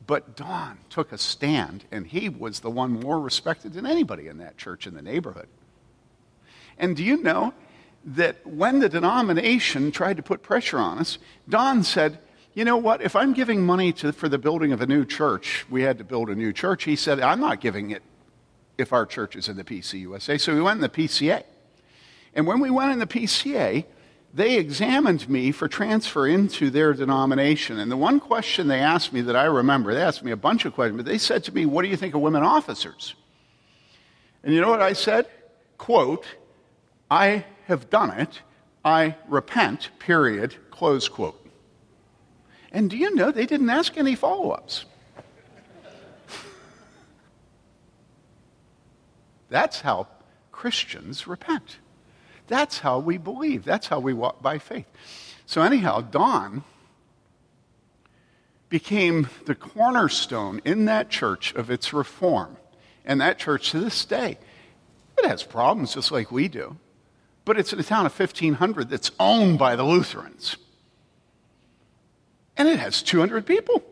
But 0.07 0.35
Don 0.35 0.79
took 0.89 1.11
a 1.11 1.17
stand, 1.19 1.85
and 1.91 2.07
he 2.07 2.29
was 2.29 2.61
the 2.61 2.71
one 2.71 2.99
more 2.99 3.19
respected 3.19 3.73
than 3.73 3.85
anybody 3.85 4.27
in 4.27 4.39
that 4.39 4.57
church 4.57 4.87
in 4.87 4.95
the 4.95 5.03
neighborhood. 5.03 5.47
And 6.79 6.95
do 6.95 7.03
you 7.03 7.21
know 7.21 7.53
that 8.03 8.47
when 8.47 8.79
the 8.79 8.89
denomination 8.89 9.91
tried 9.91 10.17
to 10.17 10.23
put 10.23 10.41
pressure 10.41 10.79
on 10.79 10.97
us, 10.97 11.19
Don 11.47 11.83
said, 11.83 12.17
You 12.55 12.65
know 12.65 12.77
what? 12.77 13.03
If 13.03 13.15
I'm 13.15 13.33
giving 13.33 13.63
money 13.63 13.93
to, 13.93 14.11
for 14.11 14.27
the 14.29 14.39
building 14.39 14.71
of 14.71 14.81
a 14.81 14.87
new 14.87 15.05
church, 15.05 15.65
we 15.69 15.83
had 15.83 15.99
to 15.99 16.03
build 16.03 16.29
a 16.29 16.35
new 16.35 16.53
church. 16.53 16.85
He 16.85 16.95
said, 16.95 17.19
I'm 17.19 17.39
not 17.39 17.61
giving 17.61 17.91
it 17.91 18.01
if 18.79 18.93
our 18.93 19.05
church 19.05 19.35
is 19.35 19.47
in 19.47 19.57
the 19.57 19.63
PCUSA. 19.63 20.39
So 20.39 20.55
we 20.55 20.61
went 20.61 20.77
in 20.77 20.81
the 20.81 20.89
PCA. 20.89 21.43
And 22.39 22.47
when 22.47 22.61
we 22.61 22.69
went 22.69 22.93
in 22.93 22.99
the 22.99 23.05
PCA, 23.05 23.83
they 24.33 24.55
examined 24.57 25.27
me 25.27 25.51
for 25.51 25.67
transfer 25.67 26.25
into 26.25 26.69
their 26.69 26.93
denomination. 26.93 27.77
And 27.79 27.91
the 27.91 27.97
one 27.97 28.21
question 28.21 28.69
they 28.69 28.79
asked 28.79 29.11
me 29.11 29.19
that 29.19 29.35
I 29.35 29.43
remember, 29.43 29.93
they 29.93 30.01
asked 30.01 30.23
me 30.23 30.31
a 30.31 30.37
bunch 30.37 30.63
of 30.63 30.71
questions, 30.71 30.95
but 30.95 31.05
they 31.05 31.17
said 31.17 31.43
to 31.43 31.53
me, 31.53 31.65
What 31.65 31.81
do 31.81 31.89
you 31.89 31.97
think 31.97 32.15
of 32.15 32.21
women 32.21 32.41
officers? 32.41 33.13
And 34.41 34.53
you 34.53 34.61
know 34.61 34.69
what 34.69 34.81
I 34.81 34.93
said? 34.93 35.27
Quote, 35.77 36.25
I 37.11 37.43
have 37.65 37.89
done 37.89 38.11
it. 38.11 38.39
I 38.85 39.17
repent, 39.27 39.89
period, 39.99 40.55
close 40.71 41.09
quote. 41.09 41.45
And 42.71 42.89
do 42.89 42.95
you 42.95 43.13
know 43.15 43.31
they 43.33 43.47
didn't 43.47 43.69
ask 43.69 43.97
any 43.97 44.15
follow 44.15 44.51
ups? 44.51 44.85
That's 49.49 49.81
how 49.81 50.07
Christians 50.53 51.27
repent. 51.27 51.79
That's 52.49 52.79
how 52.79 52.99
we 52.99 53.17
believe. 53.17 53.63
That's 53.63 53.87
how 53.87 53.99
we 53.99 54.11
walk 54.11 54.41
by 54.41 54.57
faith. 54.57 54.87
So, 55.45 55.61
anyhow, 55.61 56.01
Don 56.01 56.63
became 58.69 59.29
the 59.45 59.55
cornerstone 59.55 60.59
in 60.65 60.85
that 60.85 61.09
church 61.09 61.53
of 61.53 61.69
its 61.69 61.93
reform. 61.93 62.57
And 63.05 63.21
that 63.21 63.39
church 63.39 63.71
to 63.71 63.79
this 63.79 64.03
day, 64.03 64.37
it 65.17 65.27
has 65.27 65.43
problems 65.43 65.93
just 65.93 66.11
like 66.11 66.31
we 66.31 66.47
do. 66.47 66.77
But 67.45 67.57
it's 67.57 67.71
in 67.71 67.79
a 67.79 67.83
town 67.83 68.05
of 68.05 68.19
1,500 68.19 68.89
that's 68.89 69.11
owned 69.19 69.57
by 69.57 69.75
the 69.75 69.83
Lutherans. 69.83 70.57
And 72.57 72.67
it 72.67 72.79
has 72.79 73.01
200 73.01 73.45
people. 73.45 73.83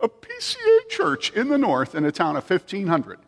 A 0.00 0.08
PCA 0.08 0.88
church 0.88 1.30
in 1.32 1.48
the 1.48 1.58
north 1.58 1.94
in 1.94 2.04
a 2.04 2.12
town 2.12 2.36
of 2.36 2.48
1,500. 2.48 3.18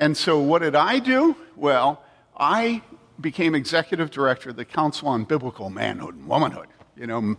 And 0.00 0.16
so, 0.16 0.40
what 0.40 0.62
did 0.62 0.74
I 0.74 0.98
do? 0.98 1.36
Well, 1.56 2.02
I 2.34 2.80
became 3.20 3.54
executive 3.54 4.10
director 4.10 4.48
of 4.48 4.56
the 4.56 4.64
Council 4.64 5.08
on 5.08 5.24
Biblical 5.24 5.68
Manhood 5.68 6.14
and 6.14 6.26
Womanhood. 6.26 6.68
You 6.96 7.06
know, 7.06 7.36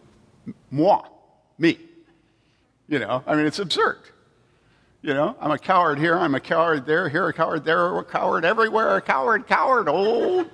moi, 0.69 1.03
me. 1.57 1.79
You 2.87 2.99
know, 2.99 3.23
I 3.25 3.35
mean, 3.35 3.47
it's 3.47 3.57
absurd. 3.57 3.97
You 5.01 5.15
know, 5.15 5.35
I'm 5.41 5.49
a 5.49 5.57
coward 5.57 5.97
here, 5.97 6.15
I'm 6.15 6.35
a 6.35 6.39
coward 6.39 6.85
there, 6.85 7.09
here 7.09 7.27
a 7.27 7.33
coward, 7.33 7.65
there 7.65 7.97
a 7.97 8.03
coward, 8.03 8.45
everywhere 8.45 8.95
a 8.95 9.01
coward, 9.01 9.47
coward. 9.47 9.89
Old 9.89 10.47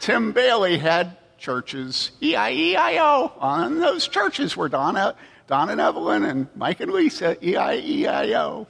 Tim 0.00 0.32
Bayly 0.32 0.76
had 0.76 1.16
churches, 1.38 2.10
E-I-E-I-O. 2.20 3.32
On 3.38 3.78
those 3.78 4.06
churches 4.06 4.54
were 4.54 4.68
Donna, 4.68 5.14
Don 5.46 5.70
and 5.70 5.80
Evelyn 5.80 6.24
and 6.24 6.48
Mike 6.54 6.80
and 6.80 6.92
Lisa, 6.92 7.38
E-I-E-I-O 7.42 8.66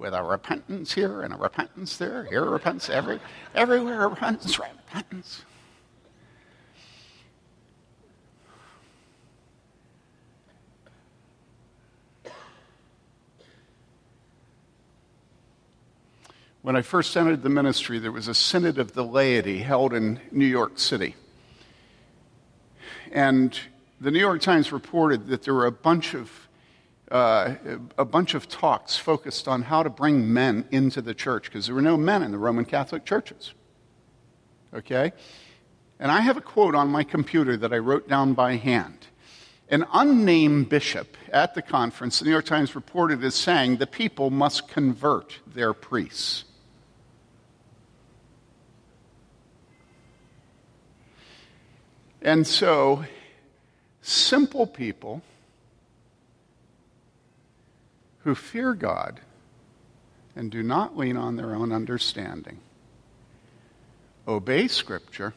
with 0.00 0.14
a 0.14 0.22
repentance 0.22 0.94
here 0.94 1.20
and 1.20 1.34
a 1.34 1.36
repentance 1.36 1.98
there, 1.98 2.24
here 2.24 2.42
a 2.42 2.48
repentance, 2.48 2.88
every, 2.88 3.20
everywhere 3.54 4.08
repentance, 4.08 4.58
repentance. 4.58 5.42
When 16.62 16.76
I 16.76 16.82
first 16.82 17.14
entered 17.14 17.42
the 17.42 17.50
ministry, 17.50 17.98
there 17.98 18.10
was 18.10 18.26
a 18.26 18.34
synod 18.34 18.78
of 18.78 18.94
the 18.94 19.04
laity 19.04 19.58
held 19.58 19.92
in 19.92 20.18
New 20.30 20.46
York 20.46 20.78
City. 20.78 21.14
And 23.12 23.58
the 24.00 24.10
New 24.10 24.18
York 24.18 24.40
Times 24.40 24.72
reported 24.72 25.28
that 25.28 25.42
there 25.42 25.52
were 25.52 25.66
a 25.66 25.72
bunch 25.72 26.14
of 26.14 26.39
uh, 27.10 27.54
a 27.98 28.04
bunch 28.04 28.34
of 28.34 28.48
talks 28.48 28.96
focused 28.96 29.48
on 29.48 29.62
how 29.62 29.82
to 29.82 29.90
bring 29.90 30.32
men 30.32 30.66
into 30.70 31.02
the 31.02 31.14
church 31.14 31.44
because 31.44 31.66
there 31.66 31.74
were 31.74 31.82
no 31.82 31.96
men 31.96 32.22
in 32.22 32.30
the 32.30 32.38
Roman 32.38 32.64
Catholic 32.64 33.04
churches. 33.04 33.52
Okay? 34.72 35.12
And 35.98 36.10
I 36.10 36.20
have 36.20 36.36
a 36.36 36.40
quote 36.40 36.74
on 36.74 36.88
my 36.88 37.02
computer 37.02 37.56
that 37.56 37.72
I 37.72 37.78
wrote 37.78 38.08
down 38.08 38.34
by 38.34 38.56
hand. 38.56 39.08
An 39.68 39.84
unnamed 39.92 40.68
bishop 40.68 41.16
at 41.32 41.54
the 41.54 41.62
conference, 41.62 42.18
the 42.18 42.24
New 42.24 42.30
York 42.32 42.44
Times 42.44 42.74
reported 42.74 43.22
as 43.24 43.34
saying, 43.34 43.76
the 43.76 43.86
people 43.86 44.30
must 44.30 44.68
convert 44.68 45.38
their 45.46 45.72
priests. 45.72 46.44
And 52.22 52.46
so, 52.46 53.04
simple 54.02 54.66
people 54.66 55.22
who 58.24 58.34
fear 58.34 58.74
God 58.74 59.20
and 60.36 60.50
do 60.50 60.62
not 60.62 60.96
lean 60.96 61.16
on 61.16 61.36
their 61.36 61.54
own 61.54 61.72
understanding, 61.72 62.58
obey 64.28 64.68
Scripture, 64.68 65.34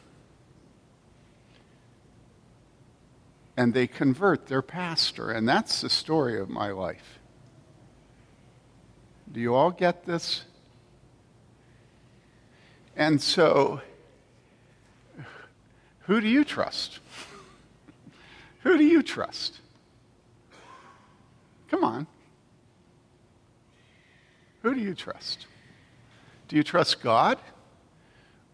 and 3.56 3.72
they 3.72 3.86
convert 3.86 4.46
their 4.46 4.62
pastor. 4.62 5.30
And 5.30 5.48
that's 5.48 5.80
the 5.80 5.90
story 5.90 6.38
of 6.38 6.48
my 6.48 6.70
life. 6.70 7.18
Do 9.30 9.40
you 9.40 9.54
all 9.54 9.70
get 9.70 10.04
this? 10.04 10.44
And 12.96 13.20
so, 13.20 13.80
who 16.00 16.20
do 16.20 16.28
you 16.28 16.44
trust? 16.44 17.00
who 18.62 18.78
do 18.78 18.84
you 18.84 19.02
trust? 19.02 19.60
Come 21.68 21.82
on. 21.82 22.06
Who 24.64 24.74
do 24.74 24.80
you 24.80 24.94
trust? 24.94 25.46
Do 26.48 26.56
you 26.56 26.62
trust 26.62 27.02
God? 27.02 27.38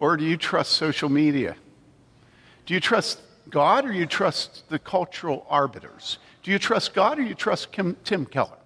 Or 0.00 0.16
do 0.16 0.24
you 0.24 0.36
trust 0.36 0.72
social 0.72 1.08
media? 1.08 1.54
Do 2.66 2.74
you 2.74 2.80
trust 2.80 3.20
God 3.48 3.84
or 3.84 3.92
you 3.92 4.06
trust 4.06 4.68
the 4.70 4.80
cultural 4.80 5.46
arbiters? 5.48 6.18
Do 6.42 6.50
you 6.50 6.58
trust 6.58 6.94
God 6.94 7.20
or 7.20 7.22
you 7.22 7.34
trust 7.34 7.70
Kim, 7.70 7.96
Tim 8.02 8.26
Keller? 8.26 8.58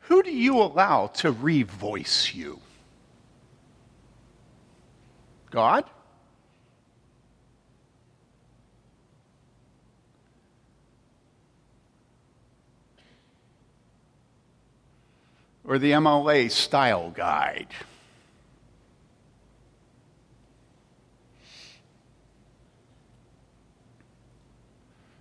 Who 0.00 0.22
do 0.22 0.30
you 0.30 0.58
allow 0.58 1.06
to 1.06 1.32
revoice 1.32 2.34
you? 2.34 2.60
God? 5.50 5.84
Or 15.68 15.78
the 15.78 15.90
MLA 15.92 16.50
style 16.50 17.10
guide? 17.10 17.68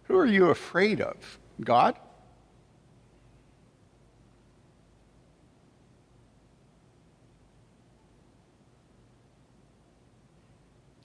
Who 0.03 0.15
are 0.15 0.25
you 0.25 0.45
afraid 0.45 1.01
of? 1.01 1.17
God? 1.59 1.97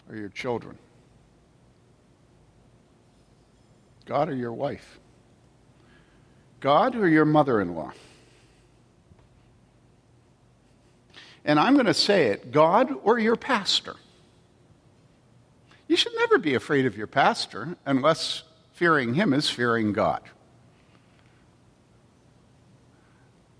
Or 0.09 0.15
your 0.15 0.29
children? 0.29 0.79
God 4.07 4.29
or 4.29 4.37
your 4.37 4.53
wife? 4.53 5.01
God 6.61 6.95
or 6.95 7.09
your 7.09 7.25
mother 7.25 7.61
in 7.61 7.75
law? 7.75 7.91
And 11.45 11.59
I'm 11.59 11.75
going 11.75 11.87
to 11.87 11.95
say 11.95 12.27
it 12.27 12.53
God 12.53 12.93
or 13.03 13.19
your 13.19 13.37
pastor? 13.37 13.97
You 15.89 15.97
should 15.97 16.15
never 16.17 16.39
be 16.39 16.55
afraid 16.55 16.87
of 16.87 16.97
your 16.97 17.07
pastor 17.07 17.77
unless 17.85 18.45
fearing 18.73 19.15
him 19.15 19.33
is 19.33 19.51
fearing 19.51 19.93
God. 19.93 20.23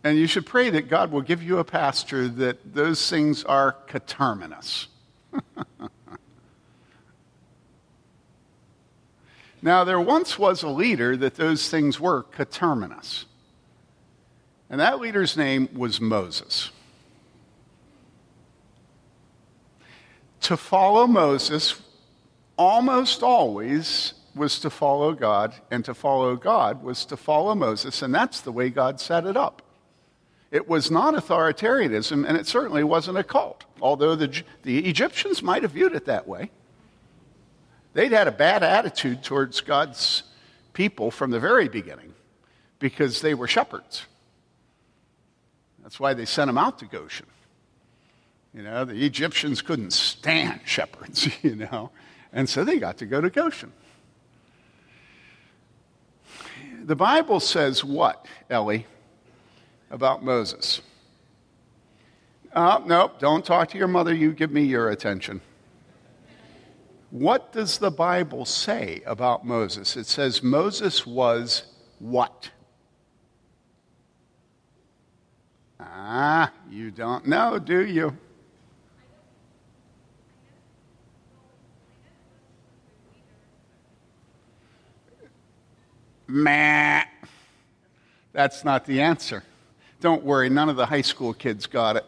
And 0.05 0.19
you 0.19 0.27
should 0.27 0.47
pray 0.47 0.71
that 0.71 0.89
God 0.89 1.13
will 1.13 1.21
give 1.21 1.43
you 1.43 1.59
a 1.59 1.65
pastor 1.65 2.27
that 2.29 2.75
those 2.75 3.09
things 3.09 3.45
are 3.45 3.73
coterminous. 3.87 4.89
now, 9.63 9.85
there 9.85 10.01
once 10.01 10.39
was 10.39 10.63
a 10.63 10.69
leader 10.69 11.17
that 11.17 11.37
those 11.37 11.69
things 11.69 12.01
were 12.01 12.25
coterminous. 12.25 13.27
And 14.69 14.81
that 14.81 14.99
leader's 14.99 15.37
name 15.37 15.69
was 15.73 16.01
Moses. 16.01 16.71
To 20.43 20.57
follow 20.57 21.07
Moses 21.07 21.81
almost 22.57 23.23
always 23.23 24.15
was 24.35 24.59
to 24.61 24.71
follow 24.71 25.13
God, 25.13 25.55
and 25.71 25.85
to 25.85 25.95
follow 25.95 26.37
God 26.37 26.83
was 26.83 27.05
to 27.07 27.17
follow 27.17 27.55
Moses, 27.55 28.03
and 28.03 28.15
that's 28.15 28.41
the 28.41 28.53
way 28.53 28.71
God 28.71 29.01
set 29.01 29.27
it 29.27 29.37
up. 29.37 29.63
It 30.51 30.69
was 30.69 30.91
not 30.91 31.15
authoritarianism, 31.15 32.27
and 32.27 32.37
it 32.37 32.47
certainly 32.47 32.83
wasn't 32.85 33.19
a 33.19 33.25
cult, 33.25 33.65
although 33.81 34.15
the, 34.15 34.43
the 34.63 34.87
Egyptians 34.89 35.43
might 35.43 35.63
have 35.63 35.73
viewed 35.73 35.95
it 35.95 36.07
that 36.07 36.27
way. 36.27 36.51
They'd 37.95 38.13
had 38.13 38.29
a 38.29 38.33
bad 38.33 38.63
attitude 38.63 39.23
towards 39.23 39.61
God's 39.61 40.23
people 40.73 41.11
from 41.11 41.31
the 41.31 41.41
very 41.41 41.69
beginning 41.69 42.15
because 42.79 43.21
they 43.21 43.35
were 43.35 43.47
shepherds. 43.47 44.07
That's 45.83 46.01
why 46.01 46.15
they 46.15 46.25
sent 46.25 46.49
them 46.49 46.59
out 46.59 46.79
to 46.79 46.87
Goshen. 46.87 47.27
You 48.55 48.63
know, 48.63 48.85
the 48.85 49.05
Egyptians 49.05 49.63
couldn't 49.63 49.93
stand 49.93 50.61
shepherds, 50.65 51.29
you 51.43 51.57
know, 51.57 51.91
and 52.33 52.49
so 52.49 52.65
they 52.65 52.79
got 52.79 52.99
to 52.99 53.07
go 53.07 53.21
to 53.21 53.31
Goshen 53.31 53.73
the 56.85 56.97
Bible 56.97 57.41
says 57.41 57.85
what, 57.85 58.27
Ellie, 58.51 58.87
about 59.91 60.25
Moses? 60.25 60.81
Uh, 62.53 62.81
nope, 62.85 63.19
don't 63.19 63.45
talk 63.45 63.69
to 63.71 63.79
your 63.79 63.89
mother. 63.89 64.13
You 64.13 64.33
give 64.33 64.51
me 64.51 64.63
your 64.63 64.91
attention. 64.91 65.41
What 67.11 67.53
does 67.53 67.79
the 67.79 67.91
Bible 67.91 68.45
say 68.45 69.03
about 69.07 69.47
Moses? 69.47 69.97
It 69.97 70.07
says 70.07 70.43
Moses 70.43 71.07
was 71.07 71.65
what? 71.99 72.51
Ah, 75.79 76.53
you 76.71 76.91
don't 76.91 77.27
know, 77.27 77.59
do 77.59 77.87
you? 77.87 78.17
Meh. 86.33 87.05
That's 88.33 88.65
not 88.65 88.87
the 88.87 89.03
answer. 89.03 89.45
Don't 90.01 90.25
worry, 90.25 90.49
none 90.49 90.71
of 90.71 90.77
the 90.77 90.87
high 90.87 91.03
school 91.03 91.35
kids 91.35 91.67
got 91.67 91.97
it. 91.97 92.07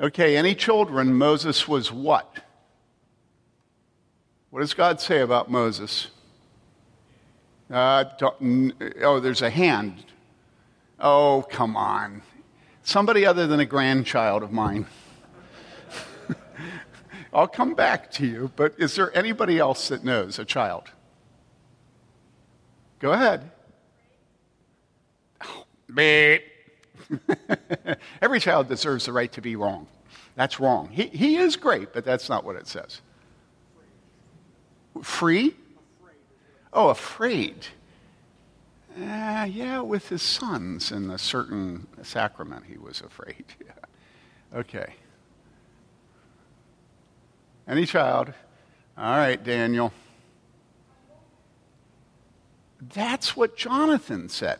Okay, 0.00 0.36
any 0.36 0.56
children, 0.56 1.14
Moses 1.14 1.68
was 1.68 1.92
what? 1.92 2.40
What 4.50 4.60
does 4.60 4.74
God 4.74 5.00
say 5.00 5.20
about 5.20 5.48
Moses? 5.48 6.08
Uh, 7.70 8.04
oh, 9.00 9.20
there's 9.20 9.42
a 9.42 9.50
hand. 9.50 10.04
Oh, 10.98 11.46
come 11.48 11.76
on. 11.76 12.22
Somebody 12.82 13.24
other 13.24 13.46
than 13.46 13.60
a 13.60 13.64
grandchild 13.64 14.42
of 14.42 14.50
mine. 14.50 14.86
I'll 17.32 17.48
come 17.48 17.74
back 17.74 18.10
to 18.12 18.26
you, 18.26 18.50
but 18.56 18.74
is 18.78 18.96
there 18.96 19.16
anybody 19.16 19.60
else 19.60 19.88
that 19.88 20.02
knows 20.02 20.40
a 20.40 20.44
child? 20.44 20.90
Go 22.98 23.12
ahead. 23.12 23.50
Oh, 25.42 25.64
Every 28.22 28.40
child 28.40 28.68
deserves 28.68 29.06
the 29.06 29.12
right 29.12 29.30
to 29.32 29.40
be 29.40 29.56
wrong. 29.56 29.86
That's 30.36 30.58
wrong. 30.58 30.88
He, 30.90 31.06
he 31.06 31.36
is 31.36 31.56
great, 31.56 31.92
but 31.92 32.04
that's 32.04 32.28
not 32.28 32.44
what 32.44 32.56
it 32.56 32.66
says. 32.66 33.00
Free? 35.02 35.54
Oh, 36.72 36.88
afraid. 36.88 37.66
Uh, 38.96 39.46
yeah, 39.50 39.80
with 39.80 40.08
his 40.08 40.22
sons 40.22 40.92
in 40.92 41.10
a 41.10 41.18
certain 41.18 41.86
sacrament, 42.02 42.64
he 42.66 42.78
was 42.78 43.00
afraid. 43.00 43.44
Yeah. 43.64 44.58
Okay. 44.60 44.94
Any 47.66 47.86
child? 47.86 48.32
All 48.96 49.16
right, 49.16 49.42
Daniel. 49.42 49.92
That's 52.92 53.36
what 53.36 53.56
Jonathan 53.56 54.28
said. 54.28 54.58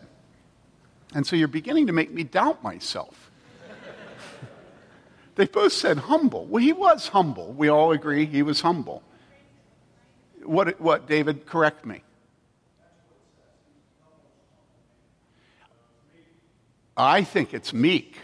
And 1.14 1.26
so 1.26 1.36
you're 1.36 1.48
beginning 1.48 1.86
to 1.88 1.92
make 1.92 2.12
me 2.12 2.24
doubt 2.24 2.62
myself. 2.62 3.30
they 5.34 5.46
both 5.46 5.72
said 5.72 5.98
humble. 5.98 6.46
Well, 6.46 6.62
he 6.62 6.72
was 6.72 7.08
humble. 7.08 7.52
We 7.52 7.68
all 7.68 7.92
agree 7.92 8.26
he 8.26 8.42
was 8.42 8.60
humble. 8.60 9.02
What, 10.42 10.80
what 10.80 11.06
David, 11.06 11.46
correct 11.46 11.84
me. 11.84 12.02
I 16.96 17.24
think 17.24 17.54
it's 17.54 17.72
meek. 17.72 18.16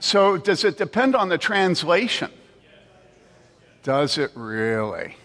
So, 0.00 0.36
does 0.38 0.64
it 0.64 0.78
depend 0.78 1.16
on 1.16 1.28
the 1.28 1.38
translation? 1.38 2.30
Does 3.82 4.16
it 4.16 4.30
really? 4.34 5.16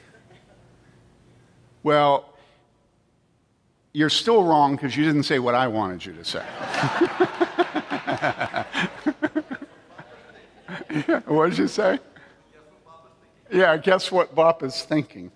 Well, 1.84 2.33
you're 3.94 4.10
still 4.10 4.44
wrong 4.44 4.76
because 4.76 4.98
you 4.98 5.06
didn't 5.06 5.24
say 5.24 5.40
what 5.40 5.56
I 5.56 5.68
wanted 5.68 6.06
you 6.06 6.12
to 6.14 6.26
say. 6.26 6.44
what 11.26 11.52
did 11.52 11.60
you 11.60 11.68
say? 11.68 12.00
Yeah, 13.52 13.78
guess 13.78 14.12
what 14.12 14.34
Bop 14.34 14.64
is 14.64 14.82
thinking. 14.82 15.32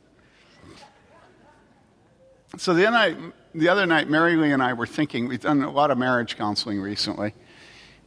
So 2.57 2.73
the 2.73 2.87
other 2.87 2.97
night, 2.97 3.17
the 3.53 3.69
other 3.69 3.85
night, 3.85 4.09
Mary 4.09 4.35
Lee 4.35 4.51
and 4.51 4.63
I 4.63 4.73
were 4.73 4.87
thinking, 4.87 5.27
we've 5.27 5.39
done 5.39 5.61
a 5.61 5.69
lot 5.69 5.91
of 5.91 5.99
marriage 5.99 6.35
counseling 6.35 6.81
recently, 6.81 7.35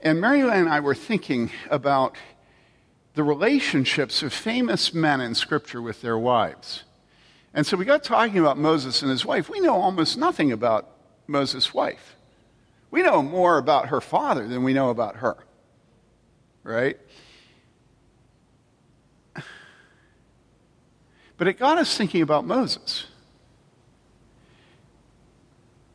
and 0.00 0.20
Mary 0.20 0.42
Lee 0.42 0.50
and 0.50 0.68
I 0.68 0.80
were 0.80 0.96
thinking 0.96 1.52
about 1.70 2.16
the 3.14 3.22
relationships 3.22 4.24
of 4.24 4.32
famous 4.32 4.92
men 4.92 5.20
in 5.20 5.36
Scripture 5.36 5.80
with 5.80 6.02
their 6.02 6.18
wives. 6.18 6.82
And 7.52 7.66
so 7.66 7.76
we 7.76 7.84
got 7.84 8.04
talking 8.04 8.38
about 8.38 8.58
Moses 8.58 9.02
and 9.02 9.10
his 9.10 9.24
wife. 9.24 9.48
We 9.48 9.60
know 9.60 9.74
almost 9.74 10.16
nothing 10.16 10.52
about 10.52 10.88
Moses' 11.26 11.74
wife. 11.74 12.16
We 12.90 13.02
know 13.02 13.22
more 13.22 13.58
about 13.58 13.88
her 13.88 14.00
father 14.00 14.46
than 14.46 14.62
we 14.62 14.72
know 14.72 14.90
about 14.90 15.16
her. 15.16 15.36
Right? 16.62 16.98
But 21.40 21.48
it 21.48 21.58
got 21.58 21.78
us 21.78 21.96
thinking 21.96 22.20
about 22.20 22.44
Moses. 22.44 23.06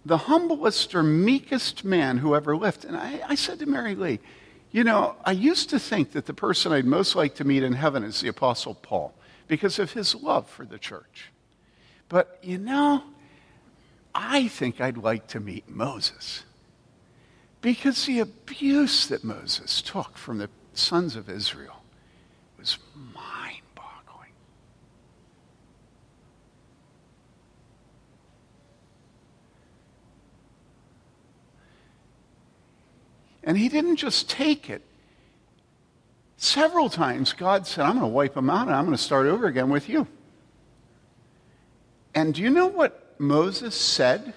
The 0.03 0.17
humblest 0.17 0.95
or 0.95 1.03
meekest 1.03 1.85
man 1.85 2.17
who 2.17 2.35
ever 2.35 2.57
lived. 2.57 2.83
And 2.83 2.97
I, 2.97 3.21
I 3.27 3.35
said 3.35 3.59
to 3.59 3.67
Mary 3.67 3.93
Lee, 3.93 4.19
you 4.71 4.83
know, 4.83 5.15
I 5.23 5.33
used 5.33 5.69
to 5.69 5.79
think 5.79 6.13
that 6.13 6.25
the 6.25 6.33
person 6.33 6.71
I'd 6.71 6.85
most 6.85 7.15
like 7.15 7.35
to 7.35 7.43
meet 7.43 7.61
in 7.61 7.73
heaven 7.73 8.03
is 8.03 8.21
the 8.21 8.27
Apostle 8.27 8.73
Paul 8.73 9.13
because 9.47 9.77
of 9.77 9.93
his 9.93 10.15
love 10.15 10.49
for 10.49 10.65
the 10.65 10.79
church. 10.79 11.31
But, 12.09 12.39
you 12.41 12.57
know, 12.57 13.03
I 14.13 14.47
think 14.47 14.79
I'd 14.79 14.97
like 14.97 15.27
to 15.27 15.39
meet 15.39 15.67
Moses 15.69 16.43
because 17.61 18.05
the 18.05 18.19
abuse 18.19 19.07
that 19.07 19.23
Moses 19.23 19.81
took 19.81 20.17
from 20.17 20.37
the 20.37 20.49
sons 20.73 21.15
of 21.15 21.29
Israel 21.29 21.81
was 22.57 22.77
mind 22.95 23.63
boggling. 23.73 24.29
And 33.43 33.57
he 33.57 33.67
didn't 33.67 33.95
just 33.95 34.29
take 34.29 34.69
it. 34.69 34.83
Several 36.37 36.89
times, 36.89 37.33
God 37.33 37.65
said, 37.65 37.85
I'm 37.85 37.93
going 37.99 38.01
to 38.01 38.07
wipe 38.07 38.35
them 38.35 38.49
out 38.49 38.67
and 38.67 38.75
I'm 38.75 38.85
going 38.85 38.95
to 38.95 39.01
start 39.01 39.25
over 39.25 39.47
again 39.47 39.69
with 39.69 39.89
you. 39.89 40.07
And 42.15 42.33
do 42.33 42.41
you 42.41 42.49
know 42.49 42.67
what 42.67 43.19
Moses 43.19 43.75
said? 43.75 44.33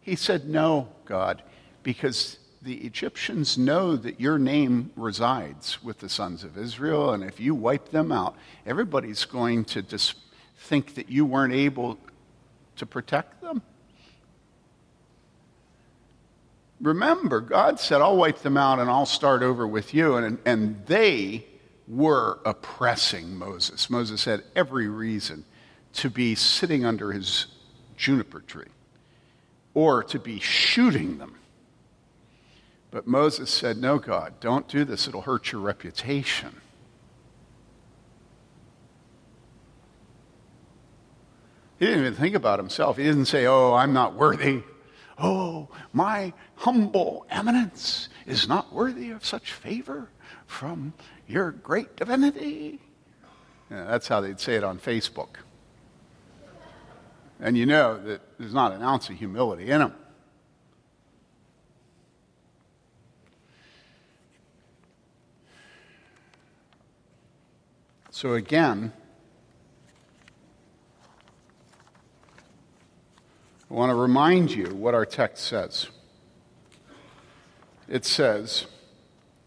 He 0.00 0.16
said, 0.16 0.48
No, 0.48 0.88
God, 1.04 1.42
because 1.82 2.38
the 2.62 2.76
Egyptians 2.78 3.58
know 3.58 3.94
that 3.94 4.18
your 4.18 4.38
name 4.38 4.90
resides 4.96 5.82
with 5.84 5.98
the 5.98 6.08
sons 6.08 6.42
of 6.42 6.56
Israel, 6.56 7.12
and 7.12 7.22
if 7.22 7.38
you 7.38 7.54
wipe 7.54 7.90
them 7.90 8.10
out, 8.10 8.34
everybody's 8.66 9.26
going 9.26 9.64
to 9.66 9.82
dis- 9.82 10.14
think 10.56 10.94
that 10.94 11.10
you 11.10 11.24
weren't 11.24 11.52
able 11.52 11.98
to 12.76 12.86
protect 12.86 13.42
them. 13.42 13.62
Remember, 16.80 17.40
God 17.40 17.78
said, 17.80 18.00
I'll 18.00 18.16
wipe 18.16 18.38
them 18.38 18.56
out 18.56 18.78
and 18.78 18.88
I'll 18.88 19.06
start 19.06 19.42
over 19.42 19.66
with 19.66 19.94
you. 19.94 20.16
And, 20.16 20.38
and 20.44 20.86
they 20.86 21.44
were 21.88 22.38
oppressing 22.44 23.36
Moses. 23.36 23.90
Moses 23.90 24.24
had 24.24 24.44
every 24.54 24.88
reason 24.88 25.44
to 25.98 26.10
be 26.10 26.34
sitting 26.34 26.84
under 26.84 27.12
his 27.12 27.46
juniper 27.96 28.40
tree 28.40 28.68
or 29.74 30.02
to 30.04 30.18
be 30.18 30.38
shooting 30.38 31.18
them. 31.18 31.34
But 32.90 33.06
Moses 33.06 33.50
said, 33.50 33.76
No, 33.78 33.98
God, 33.98 34.34
don't 34.40 34.68
do 34.68 34.84
this. 34.84 35.08
It'll 35.08 35.22
hurt 35.22 35.52
your 35.52 35.60
reputation. 35.60 36.60
He 41.78 41.86
didn't 41.86 42.00
even 42.00 42.14
think 42.14 42.34
about 42.34 42.58
himself. 42.58 42.96
He 42.96 43.04
didn't 43.04 43.26
say, 43.26 43.46
Oh, 43.46 43.74
I'm 43.74 43.92
not 43.92 44.14
worthy. 44.14 44.62
Oh, 45.18 45.68
my 45.92 46.32
humble 46.54 47.26
eminence 47.28 48.08
is 48.24 48.46
not 48.46 48.72
worthy 48.72 49.10
of 49.10 49.24
such 49.24 49.52
favor 49.52 50.10
from 50.46 50.92
your 51.26 51.50
great 51.50 51.96
divinity. 51.96 52.78
Yeah, 53.68 53.84
that's 53.84 54.06
how 54.06 54.20
they'd 54.20 54.40
say 54.40 54.54
it 54.54 54.64
on 54.64 54.78
Facebook. 54.78 55.36
And 57.40 57.56
you 57.56 57.66
know 57.66 57.98
that 58.02 58.20
there's 58.38 58.54
not 58.54 58.72
an 58.72 58.82
ounce 58.82 59.08
of 59.08 59.16
humility 59.16 59.70
in 59.70 59.78
them. 59.78 59.94
So 68.10 68.34
again, 68.34 68.92
I 73.70 73.74
want 73.74 73.90
to 73.90 73.94
remind 73.94 74.50
you 74.50 74.74
what 74.74 74.94
our 74.94 75.06
text 75.06 75.44
says. 75.44 75.86
It 77.86 78.04
says, 78.04 78.66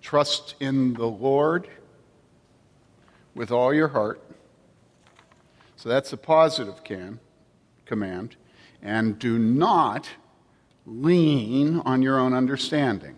Trust 0.01 0.55
in 0.61 0.93
the 0.93 1.05
Lord 1.05 1.67
with 3.35 3.51
all 3.51 3.73
your 3.73 3.89
heart. 3.89 4.21
So 5.75 5.89
that's 5.89 6.13
a 6.13 6.17
positive 6.17 6.83
can 6.85 7.19
command, 7.91 8.37
and 8.81 9.19
do 9.19 9.37
not 9.37 10.07
lean 10.85 11.79
on 11.79 12.01
your 12.01 12.17
own 12.17 12.33
understanding. 12.33 13.17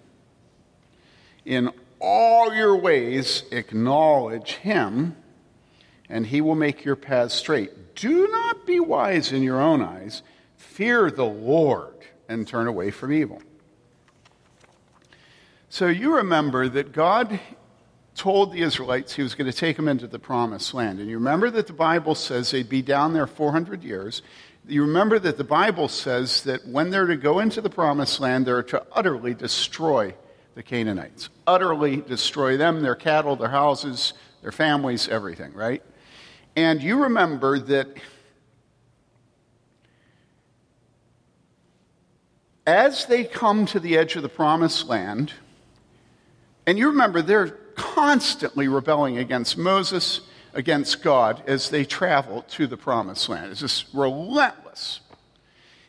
In 1.46 1.70
all 2.00 2.52
your 2.52 2.76
ways, 2.76 3.44
acknowledge 3.52 4.54
him, 4.54 5.16
and 6.10 6.26
he 6.26 6.42
will 6.42 6.56
make 6.56 6.84
your 6.84 6.96
paths 6.96 7.36
straight. 7.36 7.94
Do 7.94 8.28
not 8.28 8.66
be 8.66 8.80
wise 8.80 9.32
in 9.32 9.44
your 9.44 9.62
own 9.62 9.84
eyes. 9.84 10.24
Fear 10.58 11.12
the 11.12 11.24
Lord 11.26 11.94
and 12.28 12.48
turn 12.48 12.66
away 12.66 12.90
from 12.90 13.14
evil. 13.14 13.44
So 15.70 15.86
you 15.86 16.16
remember 16.16 16.68
that 16.68 16.94
God 16.94 17.40
told 18.16 18.52
the 18.52 18.62
Israelites 18.62 19.14
he 19.14 19.24
was 19.24 19.36
going 19.36 19.50
to 19.52 19.58
take 19.58 19.76
them 19.76 19.88
into 19.88 20.08
the 20.08 20.20
promised 20.20 20.74
land. 20.74 21.00
And 21.00 21.10
you 21.10 21.18
remember 21.18 21.50
that 21.52 21.68
the 21.68 21.74
Bible 21.74 22.16
says 22.16 22.52
they'd 22.52 22.70
be 22.70 22.82
down 22.82 23.14
there 23.14 23.28
400 23.28 23.84
years 23.84 24.22
you 24.68 24.82
remember 24.82 25.20
that 25.20 25.38
the 25.38 25.44
Bible 25.44 25.88
says 25.88 26.44
that 26.44 26.66
when 26.68 26.90
they're 26.90 27.08
to 27.08 27.18
go 27.18 27.40
into 27.40 27.62
the 27.62 27.70
promised 27.70 28.20
land, 28.20 28.46
they're 28.46 28.64
to 28.64 28.86
utterly 28.94 29.34
destroy 29.34 30.14
the 30.56 30.64
Canaanites. 30.64 31.30
Utterly 31.46 31.98
destroy 31.98 32.58
them, 32.58 32.82
their 32.82 32.96
cattle, 32.96 33.36
their 33.36 33.50
houses, 33.50 34.14
their 34.42 34.52
families, 34.52 35.08
everything, 35.10 35.54
right? 35.54 35.84
And 36.56 36.82
you 36.82 37.04
remember 37.04 37.60
that 37.60 37.88
as 42.66 43.06
they 43.06 43.26
come 43.26 43.66
to 43.68 43.80
the 43.80 43.98
edge 43.98 44.16
of 44.16 44.22
the 44.22 44.30
promised 44.30 44.88
land, 44.88 45.34
and 46.66 46.78
you 46.78 46.90
remember 46.90 47.22
they're 47.22 47.50
constantly 47.76 48.68
rebelling 48.68 49.18
against 49.18 49.58
Moses 49.58 50.22
against 50.54 51.02
God 51.04 51.44
as 51.48 51.70
they 51.70 51.86
travel 51.86 52.44
to 52.50 52.68
the 52.68 52.78
promised 52.78 53.30
land. 53.30 53.52
It's 53.52 53.62
just 53.62 53.86
relentless. 53.94 55.00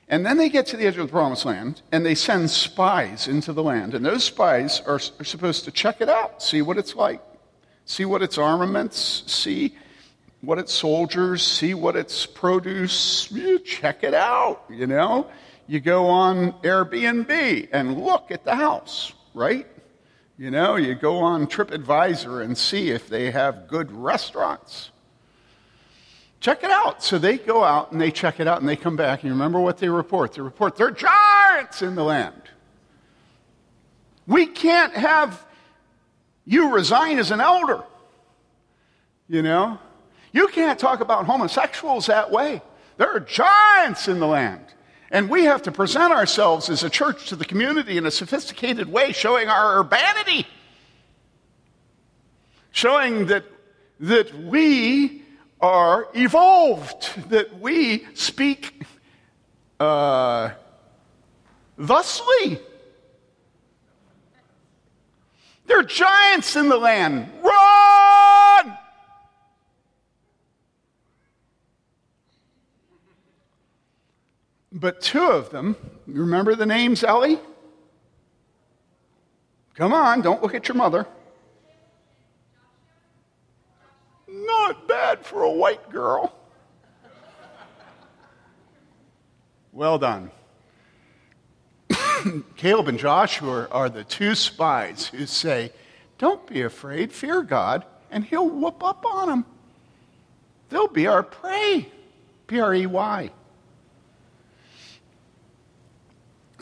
And 0.08 0.24
then 0.24 0.36
they 0.36 0.48
get 0.48 0.66
to 0.68 0.76
the 0.76 0.86
edge 0.86 0.98
of 0.98 1.06
the 1.06 1.12
promised 1.12 1.44
land 1.44 1.82
and 1.90 2.04
they 2.04 2.14
send 2.14 2.50
spies 2.50 3.26
into 3.26 3.52
the 3.52 3.62
land. 3.62 3.94
And 3.94 4.04
those 4.04 4.24
spies 4.24 4.80
are, 4.82 5.00
are 5.18 5.24
supposed 5.24 5.64
to 5.64 5.70
check 5.70 6.00
it 6.00 6.08
out, 6.08 6.42
see 6.42 6.62
what 6.62 6.78
it's 6.78 6.94
like, 6.94 7.22
see 7.86 8.04
what 8.04 8.22
its 8.22 8.38
armaments, 8.38 9.24
see 9.26 9.76
what 10.40 10.58
its 10.58 10.74
soldiers, 10.74 11.42
see 11.42 11.74
what 11.74 11.96
its 11.96 12.26
produce. 12.26 13.30
You 13.30 13.58
check 13.58 14.04
it 14.04 14.14
out, 14.14 14.64
you 14.68 14.86
know? 14.86 15.30
You 15.66 15.80
go 15.80 16.06
on 16.06 16.52
Airbnb 16.60 17.68
and 17.72 18.04
look 18.04 18.30
at 18.30 18.44
the 18.44 18.54
house, 18.54 19.12
right? 19.32 19.66
You 20.36 20.50
know, 20.50 20.74
you 20.76 20.94
go 20.94 21.18
on 21.18 21.46
TripAdvisor 21.46 22.42
and 22.42 22.58
see 22.58 22.90
if 22.90 23.08
they 23.08 23.30
have 23.30 23.68
good 23.68 23.92
restaurants. 23.92 24.90
Check 26.40 26.64
it 26.64 26.70
out. 26.70 27.02
So 27.02 27.18
they 27.18 27.38
go 27.38 27.62
out 27.62 27.92
and 27.92 28.00
they 28.00 28.10
check 28.10 28.40
it 28.40 28.48
out 28.48 28.60
and 28.60 28.68
they 28.68 28.76
come 28.76 28.96
back. 28.96 29.20
And 29.22 29.28
you 29.28 29.32
remember 29.32 29.60
what 29.60 29.78
they 29.78 29.88
report? 29.88 30.32
They 30.32 30.42
report 30.42 30.76
there 30.76 30.88
are 30.88 30.90
giants 30.90 31.82
in 31.82 31.94
the 31.94 32.02
land. 32.02 32.42
We 34.26 34.46
can't 34.46 34.92
have 34.94 35.46
you 36.44 36.74
resign 36.74 37.18
as 37.18 37.30
an 37.30 37.40
elder. 37.40 37.82
You 39.28 39.42
know? 39.42 39.78
You 40.32 40.48
can't 40.48 40.78
talk 40.78 41.00
about 41.00 41.26
homosexuals 41.26 42.06
that 42.06 42.30
way. 42.30 42.60
There 42.96 43.10
are 43.10 43.20
giants 43.20 44.08
in 44.08 44.18
the 44.18 44.26
land. 44.26 44.64
And 45.14 45.30
we 45.30 45.44
have 45.44 45.62
to 45.62 45.70
present 45.70 46.12
ourselves 46.12 46.68
as 46.68 46.82
a 46.82 46.90
church 46.90 47.28
to 47.28 47.36
the 47.36 47.44
community 47.44 47.98
in 47.98 48.04
a 48.04 48.10
sophisticated 48.10 48.90
way, 48.90 49.12
showing 49.12 49.48
our 49.48 49.78
urbanity, 49.78 50.44
showing 52.72 53.26
that, 53.26 53.44
that 54.00 54.36
we 54.36 55.22
are 55.60 56.08
evolved, 56.14 57.30
that 57.30 57.60
we 57.60 58.04
speak 58.14 58.86
uh, 59.78 60.50
thusly. 61.78 62.58
There 65.66 65.78
are 65.78 65.84
giants 65.84 66.56
in 66.56 66.68
the 66.68 66.76
land. 66.76 67.30
But 74.84 75.00
two 75.00 75.30
of 75.30 75.48
them, 75.48 75.76
you 76.06 76.20
remember 76.20 76.54
the 76.54 76.66
names, 76.66 77.04
Ellie? 77.04 77.38
Come 79.76 79.94
on, 79.94 80.20
don't 80.20 80.42
look 80.42 80.54
at 80.54 80.68
your 80.68 80.74
mother. 80.74 81.06
Not 84.28 84.86
bad 84.86 85.24
for 85.24 85.42
a 85.42 85.50
white 85.50 85.88
girl? 85.88 86.36
Well 89.72 89.96
done. 89.96 90.30
Caleb 92.58 92.88
and 92.88 92.98
Joshua 92.98 93.66
are 93.70 93.88
the 93.88 94.04
two 94.04 94.34
spies 94.34 95.06
who 95.06 95.24
say, 95.24 95.72
Don't 96.18 96.46
be 96.46 96.60
afraid, 96.60 97.10
fear 97.10 97.40
God, 97.40 97.86
and 98.10 98.22
he'll 98.22 98.50
whoop 98.50 98.84
up 98.84 99.06
on 99.06 99.28
them. 99.28 99.46
They'll 100.68 100.88
be 100.88 101.06
our 101.06 101.22
prey. 101.22 101.90
P 102.46 102.60
R 102.60 102.74
E 102.74 102.84
Y. 102.84 103.30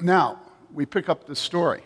Now, 0.01 0.41
we 0.73 0.87
pick 0.87 1.09
up 1.09 1.27
the 1.27 1.37
story. 1.37 1.83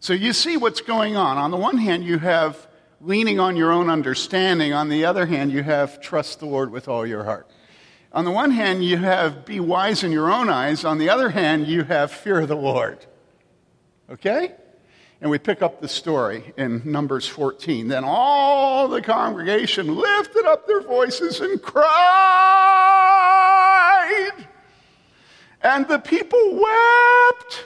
So 0.00 0.12
you 0.12 0.32
see 0.32 0.56
what's 0.56 0.80
going 0.80 1.16
on. 1.16 1.36
On 1.36 1.50
the 1.50 1.56
one 1.56 1.78
hand, 1.78 2.04
you 2.04 2.18
have 2.18 2.66
leaning 3.00 3.38
on 3.40 3.56
your 3.56 3.72
own 3.72 3.90
understanding. 3.90 4.72
On 4.72 4.88
the 4.88 5.04
other 5.04 5.26
hand, 5.26 5.52
you 5.52 5.62
have 5.62 6.00
trust 6.00 6.40
the 6.40 6.46
Lord 6.46 6.70
with 6.70 6.88
all 6.88 7.06
your 7.06 7.24
heart. 7.24 7.50
On 8.12 8.24
the 8.24 8.30
one 8.30 8.50
hand, 8.50 8.84
you 8.84 8.96
have 8.96 9.44
be 9.44 9.60
wise 9.60 10.02
in 10.02 10.12
your 10.12 10.32
own 10.32 10.48
eyes. 10.48 10.84
On 10.84 10.98
the 10.98 11.10
other 11.10 11.28
hand, 11.28 11.66
you 11.66 11.84
have 11.84 12.10
fear 12.10 12.46
the 12.46 12.56
Lord. 12.56 13.04
Okay? 14.10 14.54
And 15.20 15.30
we 15.30 15.38
pick 15.38 15.62
up 15.62 15.80
the 15.80 15.88
story 15.88 16.54
in 16.56 16.82
Numbers 16.84 17.26
14. 17.26 17.88
Then 17.88 18.04
all 18.04 18.88
the 18.88 19.02
congregation 19.02 19.94
lifted 19.94 20.44
up 20.46 20.66
their 20.66 20.82
voices 20.82 21.40
and 21.40 21.60
cried. 21.60 21.86
And 25.66 25.88
the 25.88 25.98
people 25.98 26.38
wept 26.54 27.64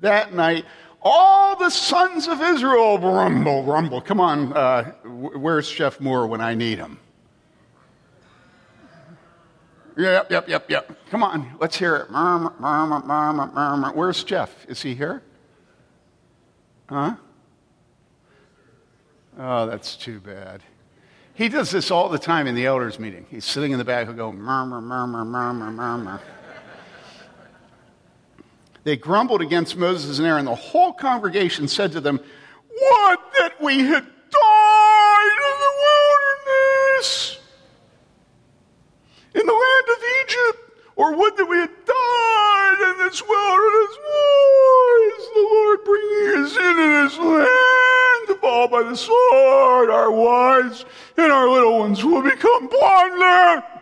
that 0.00 0.34
night. 0.34 0.64
All 1.00 1.56
the 1.56 1.70
sons 1.70 2.26
of 2.26 2.42
Israel 2.42 2.98
rumble, 2.98 3.62
rumble. 3.62 4.00
Come 4.00 4.20
on, 4.20 4.52
uh, 4.52 4.90
where's 5.04 5.70
Jeff 5.70 6.00
Moore 6.00 6.26
when 6.26 6.40
I 6.40 6.54
need 6.54 6.78
him? 6.78 6.98
Yep, 9.96 10.32
yep, 10.32 10.48
yep, 10.48 10.68
yep. 10.68 10.98
Come 11.10 11.22
on, 11.22 11.54
let's 11.60 11.76
hear 11.76 11.94
it. 11.96 12.10
Murmur, 12.10 12.52
murmur, 12.58 13.00
murmur, 13.06 13.46
murmur. 13.46 13.92
Where's 13.92 14.24
Jeff? 14.24 14.66
Is 14.68 14.82
he 14.82 14.96
here? 14.96 15.22
Huh? 16.88 17.14
Oh, 19.38 19.66
that's 19.66 19.94
too 19.94 20.18
bad. 20.18 20.62
He 21.34 21.48
does 21.48 21.70
this 21.70 21.92
all 21.92 22.08
the 22.08 22.18
time 22.18 22.48
in 22.48 22.56
the 22.56 22.66
elders' 22.66 22.98
meeting. 22.98 23.24
He's 23.30 23.44
sitting 23.44 23.70
in 23.70 23.78
the 23.78 23.84
back, 23.84 24.08
he'll 24.08 24.16
go 24.16 24.32
murmur, 24.32 24.80
murmur, 24.80 25.24
murmur, 25.24 25.70
murmur. 25.70 26.20
They 28.84 28.96
grumbled 28.96 29.42
against 29.42 29.76
Moses 29.76 30.18
and 30.18 30.26
Aaron. 30.26 30.46
The 30.46 30.54
whole 30.54 30.92
congregation 30.92 31.68
said 31.68 31.92
to 31.92 32.00
them, 32.00 32.16
Would 32.18 33.18
that 33.38 33.60
we 33.60 33.80
had 33.80 34.06
died 34.30 35.38
in 35.50 35.56
the 35.60 35.72
wilderness, 35.84 37.38
in 39.34 39.46
the 39.46 39.52
land 39.52 39.86
of 39.88 40.02
Egypt, 40.22 40.70
or 40.96 41.16
would 41.16 41.36
that 41.36 41.46
we 41.46 41.58
had 41.58 41.70
died 41.86 42.90
in 42.90 43.06
this 43.06 43.22
wilderness. 43.26 43.98
Why 44.02 45.10
is 45.18 45.28
the 45.34 45.48
Lord 45.52 45.84
bringing 45.84 46.44
us 46.44 46.56
into 46.56 46.86
this 47.02 47.18
land 47.18 48.28
to 48.28 48.34
fall 48.40 48.68
by 48.68 48.82
the 48.82 48.96
sword? 48.96 49.90
Our 49.90 50.10
wives 50.10 50.84
and 51.16 51.32
our 51.32 51.48
little 51.48 51.78
ones 51.78 52.04
will 52.04 52.22
become 52.22 52.68
blind 52.68 53.20
there. 53.20 53.79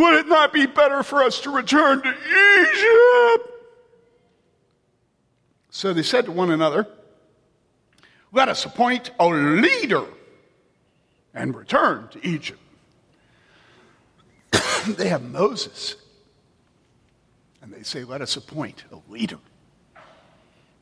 Would 0.00 0.14
it 0.14 0.28
not 0.28 0.50
be 0.54 0.64
better 0.64 1.02
for 1.02 1.22
us 1.22 1.42
to 1.42 1.50
return 1.50 2.00
to 2.00 2.08
Egypt? 2.08 3.50
So 5.68 5.92
they 5.92 6.02
said 6.02 6.24
to 6.24 6.32
one 6.32 6.50
another, 6.50 6.88
Let 8.32 8.48
us 8.48 8.64
appoint 8.64 9.10
a 9.20 9.28
leader 9.28 10.06
and 11.34 11.54
return 11.54 12.08
to 12.12 12.26
Egypt. 12.26 12.58
they 14.86 15.10
have 15.10 15.22
Moses. 15.22 15.96
And 17.60 17.70
they 17.70 17.82
say, 17.82 18.02
Let 18.02 18.22
us 18.22 18.36
appoint 18.36 18.84
a 18.90 19.12
leader. 19.12 19.38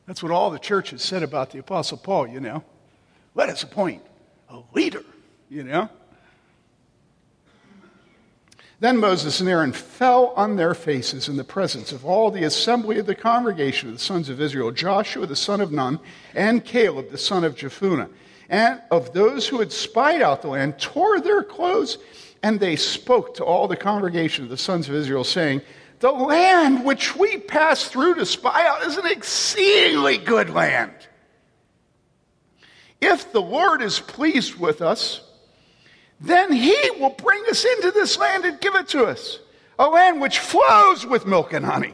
That's 0.05 0.23
what 0.23 0.31
all 0.31 0.49
the 0.49 0.59
churches 0.59 1.01
said 1.01 1.23
about 1.23 1.51
the 1.51 1.59
Apostle 1.59 1.97
Paul, 1.97 2.25
you 2.25 2.39
know. 2.39 2.63
Let 3.35 3.49
us 3.49 3.63
appoint 3.63 4.01
a 4.47 4.61
leader, 4.73 5.03
you 5.49 5.63
know. 5.63 5.89
Then 8.79 8.97
Moses 8.97 9.41
and 9.41 9.49
Aaron 9.49 9.73
fell 9.73 10.27
on 10.37 10.55
their 10.55 10.73
faces 10.73 11.27
in 11.27 11.35
the 11.35 11.43
presence 11.43 11.91
of 11.91 12.05
all 12.05 12.31
the 12.31 12.45
assembly 12.45 12.97
of 12.97 13.05
the 13.05 13.15
congregation 13.15 13.89
of 13.89 13.95
the 13.95 14.01
sons 14.01 14.29
of 14.29 14.39
Israel, 14.39 14.71
Joshua 14.71 15.25
the 15.25 15.35
son 15.35 15.59
of 15.59 15.71
Nun, 15.71 15.99
and 16.33 16.63
Caleb 16.63 17.09
the 17.09 17.17
son 17.17 17.43
of 17.43 17.55
Jephunneh, 17.55 18.09
and 18.47 18.81
of 18.89 19.13
those 19.13 19.47
who 19.47 19.59
had 19.59 19.73
spied 19.73 20.21
out 20.21 20.41
the 20.41 20.47
land, 20.47 20.79
tore 20.79 21.19
their 21.19 21.43
clothes, 21.43 21.97
and 22.41 22.57
they 22.57 22.77
spoke 22.77 23.33
to 23.35 23.43
all 23.43 23.67
the 23.67 23.75
congregation 23.75 24.45
of 24.45 24.49
the 24.49 24.57
sons 24.57 24.87
of 24.87 24.95
Israel, 24.95 25.25
saying, 25.25 25.61
The 25.99 26.11
land 26.11 26.85
which 26.85 27.17
we 27.17 27.37
passed 27.37 27.87
through 27.87 28.15
to 28.15 28.25
spy 28.25 28.65
out 28.65 28.83
is 28.83 28.95
an 28.95 29.07
exceedingly 29.07 30.17
good 30.17 30.49
land. 30.49 30.93
If 33.01 33.33
the 33.33 33.41
Lord 33.41 33.81
is 33.81 33.99
pleased 33.99 34.55
with 34.55 34.81
us, 34.81 35.21
then 36.19 36.51
he 36.51 36.75
will 36.99 37.11
bring 37.11 37.43
us 37.49 37.63
into 37.63 37.91
this 37.91 38.17
land 38.17 38.45
and 38.45 38.59
give 38.59 38.75
it 38.75 38.89
to 38.89 39.05
us, 39.05 39.39
a 39.77 39.87
land 39.87 40.19
which 40.19 40.39
flows 40.39 41.05
with 41.05 41.25
milk 41.25 41.53
and 41.53 41.65
honey. 41.65 41.93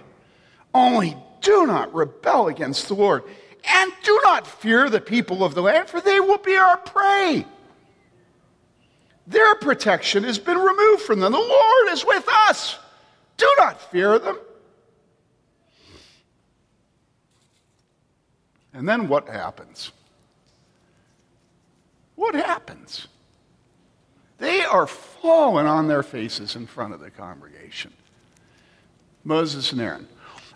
Only 0.73 1.15
do 1.41 1.67
not 1.67 1.93
rebel 1.93 2.47
against 2.47 2.87
the 2.87 2.95
Lord, 2.95 3.23
and 3.63 3.91
do 4.03 4.19
not 4.23 4.47
fear 4.47 4.89
the 4.89 4.99
people 4.99 5.43
of 5.43 5.53
the 5.53 5.61
land, 5.61 5.89
for 5.89 6.01
they 6.01 6.19
will 6.19 6.39
be 6.39 6.57
our 6.57 6.77
prey. 6.77 7.45
Their 9.27 9.55
protection 9.55 10.23
has 10.23 10.37
been 10.37 10.57
removed 10.57 11.01
from 11.03 11.19
them. 11.19 11.31
The 11.31 11.39
Lord 11.39 11.91
is 11.91 12.05
with 12.05 12.27
us. 12.47 12.77
Do 13.37 13.51
not 13.57 13.91
fear 13.91 14.19
them. 14.19 14.39
And 18.73 18.87
then 18.87 19.07
what 19.07 19.27
happens? 19.27 19.91
What 22.15 22.35
happens? 22.35 23.07
They 24.37 24.63
are 24.63 24.87
falling 24.87 25.65
on 25.65 25.87
their 25.87 26.03
faces 26.03 26.55
in 26.55 26.67
front 26.67 26.93
of 26.93 26.99
the 26.99 27.09
congregation. 27.09 27.93
Moses 29.23 29.71
and 29.71 29.81
Aaron. 29.81 30.07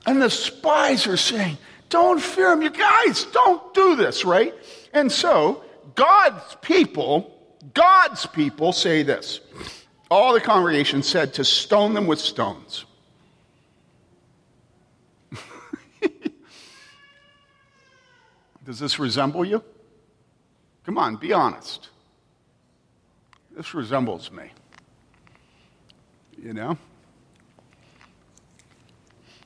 And 0.06 0.22
the 0.22 0.30
spies 0.30 1.08
are 1.08 1.18
saying, 1.18 1.58
Don't 1.90 2.22
fear 2.22 2.52
them. 2.52 2.62
You 2.62 2.70
guys, 2.70 3.26
don't 3.26 3.74
do 3.74 3.96
this, 3.96 4.24
right? 4.24 4.54
And 4.94 5.12
so, 5.12 5.64
God's 5.96 6.56
people, 6.62 7.36
God's 7.74 8.26
people 8.28 8.72
say 8.72 9.04
this. 9.04 9.42
All 10.10 10.34
the 10.34 10.42
congregation 10.42 11.04
said 11.04 11.34
to 11.36 11.44
stone 11.44 11.94
them 11.94 12.08
with 12.08 12.20
stones. 12.20 12.86
Does 18.66 18.80
this 18.80 18.98
resemble 18.98 19.46
you? 19.46 19.64
Come 20.84 20.98
on, 20.98 21.18
be 21.18 21.32
honest. 21.34 21.90
This 23.60 23.74
resembles 23.74 24.32
me. 24.32 24.52
You 26.42 26.54
know? 26.54 26.78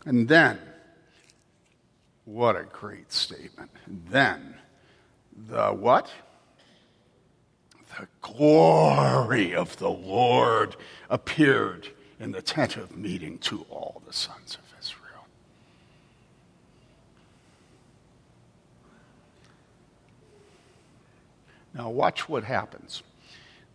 And 0.05 0.28
then, 0.28 0.59
what 2.24 2.55
a 2.55 2.61
great 2.61 3.11
statement. 3.11 3.72
Then, 3.88 4.53
the 5.47 5.70
what? 5.70 6.11
The 7.97 8.07
glory 8.22 9.55
of 9.55 9.78
the 9.78 9.89
Lord 9.89 10.76
appeared 11.09 11.88
in 12.20 12.34
the 12.34 12.41
tent 12.43 12.78
of 12.78 12.95
meeting 12.95 13.39
to 13.39 13.66
all 13.68 14.03
the 14.05 14.14
sons 14.14 14.59
of 14.61 14.80
Israel. 14.80 15.26
Now, 21.74 21.89
watch 21.89 22.30
what 22.30 22.43
happens. 22.43 23.01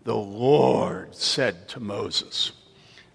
The 0.09 0.17
Lord 0.17 1.15
said 1.15 1.69
to 1.69 1.81
Moses, 1.81 2.53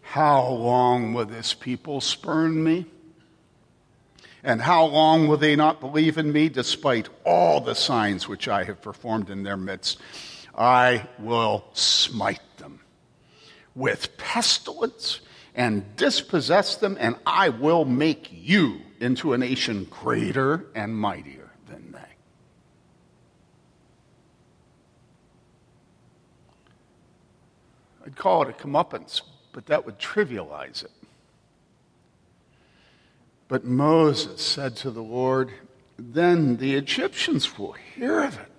How 0.03 0.47
long 0.47 1.15
will 1.15 1.25
this 1.25 1.55
people 1.55 2.01
spurn 2.01 2.63
me? 2.63 2.85
And 4.43 4.61
how 4.61 4.85
long 4.85 5.27
will 5.27 5.37
they 5.37 5.55
not 5.55 5.79
believe 5.79 6.19
in 6.19 6.31
me 6.31 6.49
despite 6.49 7.09
all 7.25 7.61
the 7.61 7.73
signs 7.73 8.27
which 8.27 8.47
I 8.47 8.63
have 8.65 8.79
performed 8.83 9.31
in 9.31 9.41
their 9.41 9.57
midst? 9.57 9.97
I 10.55 11.07
will 11.17 11.65
smite 11.73 12.57
them 12.57 12.79
with 13.73 14.15
pestilence 14.17 15.19
and 15.55 15.95
dispossess 15.95 16.75
them, 16.75 16.95
and 16.99 17.15
I 17.25 17.49
will 17.49 17.85
make 17.85 18.29
you 18.31 18.81
into 18.99 19.33
a 19.33 19.37
nation 19.39 19.87
greater 19.89 20.67
and 20.75 20.95
mightier 20.95 21.49
than 21.67 21.91
they. 21.91 21.99
I'd 28.13 28.19
call 28.19 28.43
it 28.43 28.49
a 28.49 28.53
comeuppance, 28.53 29.23
but 29.53 29.65
that 29.65 29.87
would 29.87 29.97
trivialize 29.97 30.83
it. 30.83 30.91
But 33.47 33.65
Moses 33.65 34.39
said 34.39 34.75
to 34.77 34.91
the 34.91 35.01
Lord, 35.01 35.51
Then 35.97 36.57
the 36.57 36.75
Egyptians 36.75 37.57
will 37.57 37.71
hear 37.71 38.21
of 38.21 38.37
it. 38.37 38.51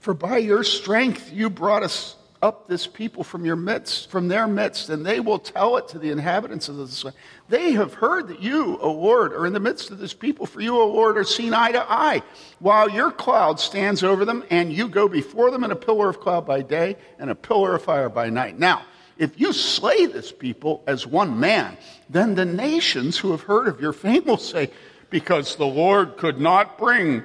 For 0.00 0.14
by 0.14 0.38
your 0.38 0.64
strength 0.64 1.32
you 1.32 1.48
brought 1.48 1.84
us 1.84 2.16
up 2.40 2.68
this 2.68 2.86
people 2.86 3.24
from 3.24 3.44
your 3.44 3.56
midst, 3.56 4.10
from 4.10 4.28
their 4.28 4.46
midst, 4.46 4.90
and 4.90 5.04
they 5.04 5.20
will 5.20 5.38
tell 5.38 5.76
it 5.76 5.88
to 5.88 5.98
the 5.98 6.10
inhabitants 6.10 6.68
of 6.68 6.76
this 6.76 7.04
land. 7.04 7.16
They 7.48 7.72
have 7.72 7.94
heard 7.94 8.28
that 8.28 8.40
you, 8.40 8.78
O 8.80 8.92
Lord, 8.92 9.32
are 9.32 9.46
in 9.46 9.52
the 9.52 9.60
midst 9.60 9.90
of 9.90 9.98
this 9.98 10.14
people, 10.14 10.46
for 10.46 10.60
you, 10.60 10.78
O 10.78 10.86
Lord, 10.86 11.18
are 11.18 11.24
seen 11.24 11.54
eye 11.54 11.72
to 11.72 11.84
eye, 11.90 12.22
while 12.60 12.88
your 12.88 13.10
cloud 13.10 13.58
stands 13.58 14.02
over 14.02 14.24
them, 14.24 14.44
and 14.50 14.72
you 14.72 14.88
go 14.88 15.08
before 15.08 15.50
them 15.50 15.64
in 15.64 15.70
a 15.70 15.76
pillar 15.76 16.08
of 16.08 16.20
cloud 16.20 16.46
by 16.46 16.62
day 16.62 16.96
and 17.18 17.30
a 17.30 17.34
pillar 17.34 17.74
of 17.74 17.82
fire 17.82 18.08
by 18.08 18.30
night. 18.30 18.58
Now, 18.58 18.82
if 19.18 19.40
you 19.40 19.52
slay 19.52 20.06
this 20.06 20.30
people 20.30 20.84
as 20.86 21.06
one 21.06 21.40
man, 21.40 21.76
then 22.08 22.36
the 22.36 22.44
nations 22.44 23.18
who 23.18 23.32
have 23.32 23.42
heard 23.42 23.66
of 23.66 23.80
your 23.80 23.92
fame 23.92 24.24
will 24.24 24.36
say, 24.36 24.70
Because 25.10 25.56
the 25.56 25.66
Lord 25.66 26.16
could 26.16 26.38
not 26.38 26.78
bring 26.78 27.24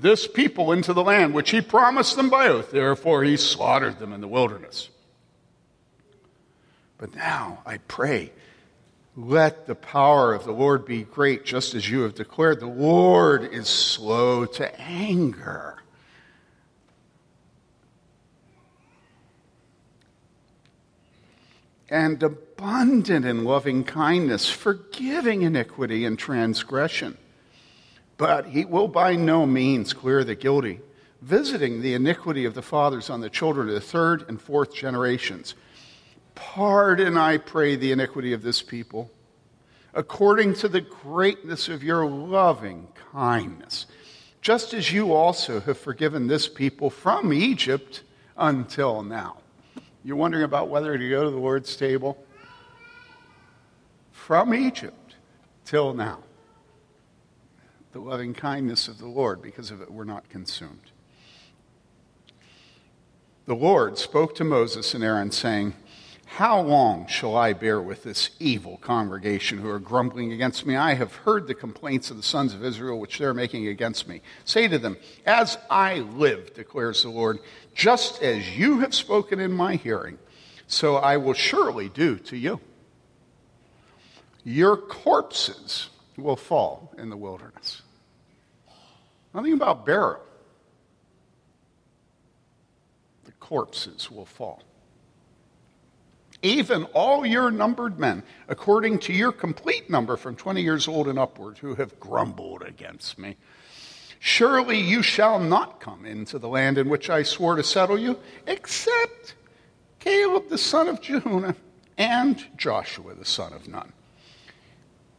this 0.00 0.26
people 0.26 0.72
into 0.72 0.92
the 0.92 1.02
land 1.02 1.34
which 1.34 1.50
he 1.50 1.60
promised 1.60 2.16
them 2.16 2.30
by 2.30 2.48
oath. 2.48 2.70
Therefore, 2.70 3.22
he 3.22 3.36
slaughtered 3.36 3.98
them 3.98 4.12
in 4.12 4.20
the 4.20 4.28
wilderness. 4.28 4.88
But 6.96 7.14
now 7.14 7.62
I 7.66 7.78
pray, 7.78 8.32
let 9.16 9.66
the 9.66 9.74
power 9.74 10.32
of 10.34 10.44
the 10.44 10.52
Lord 10.52 10.84
be 10.84 11.02
great, 11.02 11.44
just 11.44 11.74
as 11.74 11.88
you 11.90 12.02
have 12.02 12.14
declared. 12.14 12.60
The 12.60 12.66
Lord 12.66 13.44
is 13.44 13.68
slow 13.68 14.46
to 14.46 14.80
anger. 14.80 15.82
And 21.90 22.22
abundant 22.22 23.26
in 23.26 23.44
loving 23.44 23.84
kindness, 23.84 24.48
forgiving 24.48 25.42
iniquity 25.42 26.04
and 26.04 26.18
transgression 26.18 27.18
but 28.20 28.44
he 28.44 28.66
will 28.66 28.86
by 28.86 29.16
no 29.16 29.46
means 29.46 29.94
clear 29.94 30.22
the 30.24 30.34
guilty, 30.34 30.78
visiting 31.22 31.80
the 31.80 31.94
iniquity 31.94 32.44
of 32.44 32.52
the 32.52 32.60
fathers 32.60 33.08
on 33.08 33.22
the 33.22 33.30
children 33.30 33.66
of 33.66 33.74
the 33.74 33.80
third 33.80 34.26
and 34.28 34.38
fourth 34.38 34.74
generations. 34.74 35.54
Pardon, 36.34 37.16
I 37.16 37.38
pray, 37.38 37.76
the 37.76 37.92
iniquity 37.92 38.34
of 38.34 38.42
this 38.42 38.60
people, 38.60 39.10
according 39.94 40.52
to 40.56 40.68
the 40.68 40.82
greatness 40.82 41.70
of 41.70 41.82
your 41.82 42.04
loving 42.04 42.88
kindness, 43.10 43.86
just 44.42 44.74
as 44.74 44.92
you 44.92 45.14
also 45.14 45.58
have 45.60 45.78
forgiven 45.78 46.26
this 46.26 46.46
people 46.46 46.90
from 46.90 47.32
Egypt 47.32 48.02
until 48.36 49.02
now. 49.02 49.38
You're 50.04 50.16
wondering 50.16 50.44
about 50.44 50.68
whether 50.68 50.98
to 50.98 51.08
go 51.08 51.24
to 51.24 51.30
the 51.30 51.38
Lord's 51.38 51.74
table? 51.74 52.22
From 54.12 54.52
Egypt 54.52 55.14
till 55.64 55.94
now 55.94 56.18
the 57.92 58.00
loving 58.00 58.34
kindness 58.34 58.88
of 58.88 58.98
the 58.98 59.06
Lord. 59.06 59.42
Because 59.42 59.70
of 59.70 59.80
it, 59.80 59.90
we're 59.90 60.04
not 60.04 60.28
consumed. 60.28 60.90
The 63.46 63.54
Lord 63.54 63.98
spoke 63.98 64.34
to 64.36 64.44
Moses 64.44 64.94
and 64.94 65.02
Aaron, 65.02 65.32
saying, 65.32 65.74
How 66.24 66.60
long 66.60 67.08
shall 67.08 67.36
I 67.36 67.52
bear 67.52 67.80
with 67.82 68.04
this 68.04 68.30
evil 68.38 68.76
congregation 68.76 69.58
who 69.58 69.68
are 69.68 69.80
grumbling 69.80 70.32
against 70.32 70.66
me? 70.66 70.76
I 70.76 70.94
have 70.94 71.14
heard 71.14 71.48
the 71.48 71.54
complaints 71.54 72.10
of 72.10 72.16
the 72.16 72.22
sons 72.22 72.54
of 72.54 72.64
Israel 72.64 73.00
which 73.00 73.18
they're 73.18 73.34
making 73.34 73.66
against 73.66 74.06
me. 74.06 74.20
Say 74.44 74.68
to 74.68 74.78
them, 74.78 74.96
As 75.26 75.58
I 75.68 75.98
live, 75.98 76.54
declares 76.54 77.02
the 77.02 77.10
Lord, 77.10 77.40
just 77.74 78.22
as 78.22 78.56
you 78.56 78.78
have 78.80 78.94
spoken 78.94 79.40
in 79.40 79.50
my 79.50 79.74
hearing, 79.74 80.18
so 80.68 80.96
I 80.96 81.16
will 81.16 81.34
surely 81.34 81.88
do 81.88 82.18
to 82.18 82.36
you. 82.36 82.60
Your 84.44 84.76
corpses 84.76 85.88
will 86.20 86.36
fall 86.36 86.92
in 86.98 87.10
the 87.10 87.16
wilderness. 87.16 87.82
Nothing 89.34 89.54
about 89.54 89.86
burial. 89.86 90.22
The 93.24 93.32
corpses 93.32 94.10
will 94.10 94.26
fall. 94.26 94.62
Even 96.42 96.84
all 96.94 97.26
your 97.26 97.50
numbered 97.50 97.98
men, 97.98 98.22
according 98.48 98.98
to 99.00 99.12
your 99.12 99.30
complete 99.30 99.90
number 99.90 100.16
from 100.16 100.36
20 100.36 100.62
years 100.62 100.88
old 100.88 101.06
and 101.06 101.18
upward, 101.18 101.58
who 101.58 101.74
have 101.74 102.00
grumbled 102.00 102.62
against 102.62 103.18
me. 103.18 103.36
Surely 104.18 104.78
you 104.78 105.02
shall 105.02 105.38
not 105.38 105.80
come 105.80 106.04
into 106.06 106.38
the 106.38 106.48
land 106.48 106.78
in 106.78 106.88
which 106.88 107.10
I 107.10 107.22
swore 107.22 107.56
to 107.56 107.62
settle 107.62 107.98
you, 107.98 108.18
except 108.46 109.34
Caleb 109.98 110.48
the 110.48 110.58
son 110.58 110.88
of 110.88 111.00
Jephunneh 111.00 111.56
and 111.98 112.42
Joshua 112.56 113.14
the 113.14 113.24
son 113.24 113.52
of 113.52 113.68
Nun. 113.68 113.92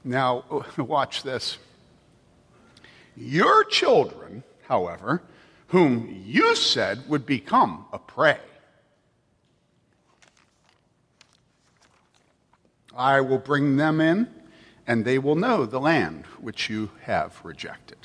Now, 0.03 0.63
watch 0.77 1.23
this. 1.23 1.57
Your 3.15 3.63
children, 3.63 4.43
however, 4.67 5.21
whom 5.67 6.23
you 6.25 6.55
said 6.55 7.07
would 7.07 7.25
become 7.25 7.85
a 7.93 7.99
prey, 7.99 8.39
I 12.95 13.21
will 13.21 13.37
bring 13.37 13.77
them 13.77 14.01
in, 14.01 14.27
and 14.85 15.05
they 15.05 15.17
will 15.17 15.35
know 15.35 15.65
the 15.65 15.79
land 15.79 16.25
which 16.39 16.69
you 16.69 16.91
have 17.03 17.39
rejected. 17.43 17.97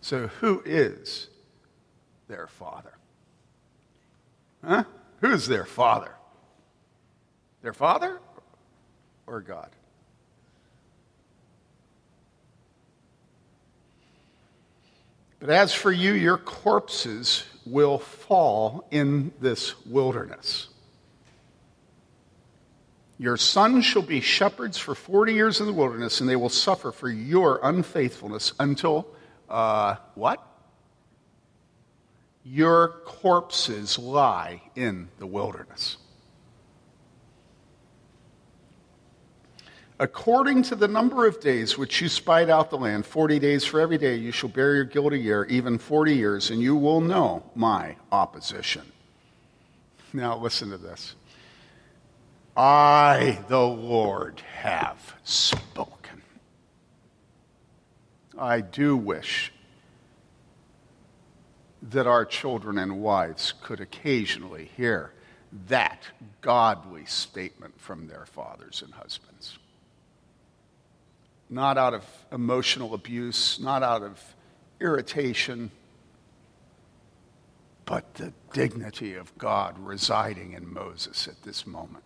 So, 0.00 0.28
who 0.28 0.62
is 0.64 1.28
their 2.28 2.46
father? 2.46 2.94
Huh? 4.64 4.84
Who's 5.20 5.48
their 5.48 5.64
father? 5.64 6.12
Their 7.62 7.72
father 7.72 8.20
or 9.26 9.40
God? 9.40 9.70
But 15.40 15.50
as 15.50 15.72
for 15.72 15.92
you, 15.92 16.12
your 16.12 16.38
corpses 16.38 17.44
will 17.64 17.98
fall 17.98 18.86
in 18.90 19.32
this 19.40 19.74
wilderness. 19.86 20.68
Your 23.18 23.36
sons 23.36 23.84
shall 23.84 24.02
be 24.02 24.20
shepherds 24.20 24.78
for 24.78 24.94
40 24.94 25.34
years 25.34 25.60
in 25.60 25.66
the 25.66 25.72
wilderness, 25.72 26.20
and 26.20 26.28
they 26.28 26.36
will 26.36 26.48
suffer 26.48 26.92
for 26.92 27.08
your 27.08 27.60
unfaithfulness 27.62 28.52
until 28.60 29.08
uh, 29.48 29.96
what? 30.14 30.44
Your 32.44 33.00
corpses 33.04 33.98
lie 33.98 34.62
in 34.76 35.08
the 35.18 35.26
wilderness. 35.26 35.96
According 40.00 40.62
to 40.64 40.76
the 40.76 40.86
number 40.86 41.26
of 41.26 41.40
days 41.40 41.76
which 41.76 42.00
you 42.00 42.08
spied 42.08 42.48
out 42.48 42.70
the 42.70 42.78
land, 42.78 43.04
40 43.04 43.40
days 43.40 43.64
for 43.64 43.80
every 43.80 43.98
day, 43.98 44.14
you 44.14 44.30
shall 44.30 44.48
bear 44.48 44.76
your 44.76 44.84
guilty 44.84 45.18
year, 45.18 45.44
even 45.46 45.76
40 45.76 46.14
years, 46.14 46.50
and 46.50 46.62
you 46.62 46.76
will 46.76 47.00
know 47.00 47.42
my 47.56 47.96
opposition. 48.12 48.82
Now, 50.12 50.38
listen 50.38 50.70
to 50.70 50.78
this. 50.78 51.16
I, 52.56 53.40
the 53.48 53.58
Lord, 53.60 54.40
have 54.60 55.16
spoken. 55.24 56.22
I 58.38 58.60
do 58.60 58.96
wish 58.96 59.52
that 61.82 62.06
our 62.06 62.24
children 62.24 62.78
and 62.78 63.00
wives 63.00 63.52
could 63.64 63.80
occasionally 63.80 64.70
hear 64.76 65.12
that 65.66 66.02
godly 66.40 67.04
statement 67.06 67.80
from 67.80 68.06
their 68.06 68.26
fathers 68.26 68.82
and 68.84 68.94
husbands 68.94 69.58
not 71.50 71.78
out 71.78 71.94
of 71.94 72.04
emotional 72.32 72.94
abuse, 72.94 73.58
not 73.60 73.82
out 73.82 74.02
of 74.02 74.20
irritation, 74.80 75.70
but 77.84 78.14
the 78.14 78.32
dignity 78.52 79.14
of 79.14 79.36
God 79.38 79.78
residing 79.78 80.52
in 80.52 80.72
Moses 80.72 81.26
at 81.26 81.42
this 81.42 81.66
moment. 81.66 82.04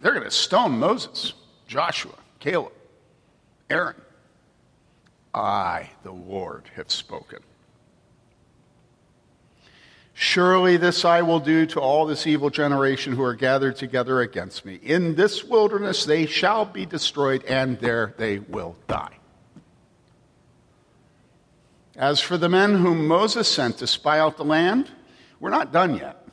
They're 0.00 0.12
going 0.12 0.24
to 0.24 0.30
stone 0.30 0.78
Moses, 0.78 1.34
Joshua, 1.66 2.14
Caleb, 2.38 2.72
Aaron. 3.68 3.96
I, 5.32 5.90
the 6.02 6.12
Lord, 6.12 6.70
have 6.74 6.90
spoken. 6.90 7.38
Surely 10.22 10.76
this 10.76 11.06
I 11.06 11.22
will 11.22 11.40
do 11.40 11.64
to 11.64 11.80
all 11.80 12.04
this 12.04 12.26
evil 12.26 12.50
generation 12.50 13.14
who 13.14 13.22
are 13.22 13.34
gathered 13.34 13.76
together 13.76 14.20
against 14.20 14.66
me. 14.66 14.78
In 14.82 15.14
this 15.14 15.44
wilderness 15.44 16.04
they 16.04 16.26
shall 16.26 16.66
be 16.66 16.84
destroyed, 16.84 17.42
and 17.44 17.80
there 17.80 18.12
they 18.18 18.38
will 18.38 18.76
die. 18.86 19.16
As 21.96 22.20
for 22.20 22.36
the 22.36 22.50
men 22.50 22.74
whom 22.74 23.08
Moses 23.08 23.48
sent 23.48 23.78
to 23.78 23.86
spy 23.86 24.18
out 24.18 24.36
the 24.36 24.44
land, 24.44 24.90
we're 25.40 25.48
not 25.48 25.72
done 25.72 25.96
yet. 25.96 26.28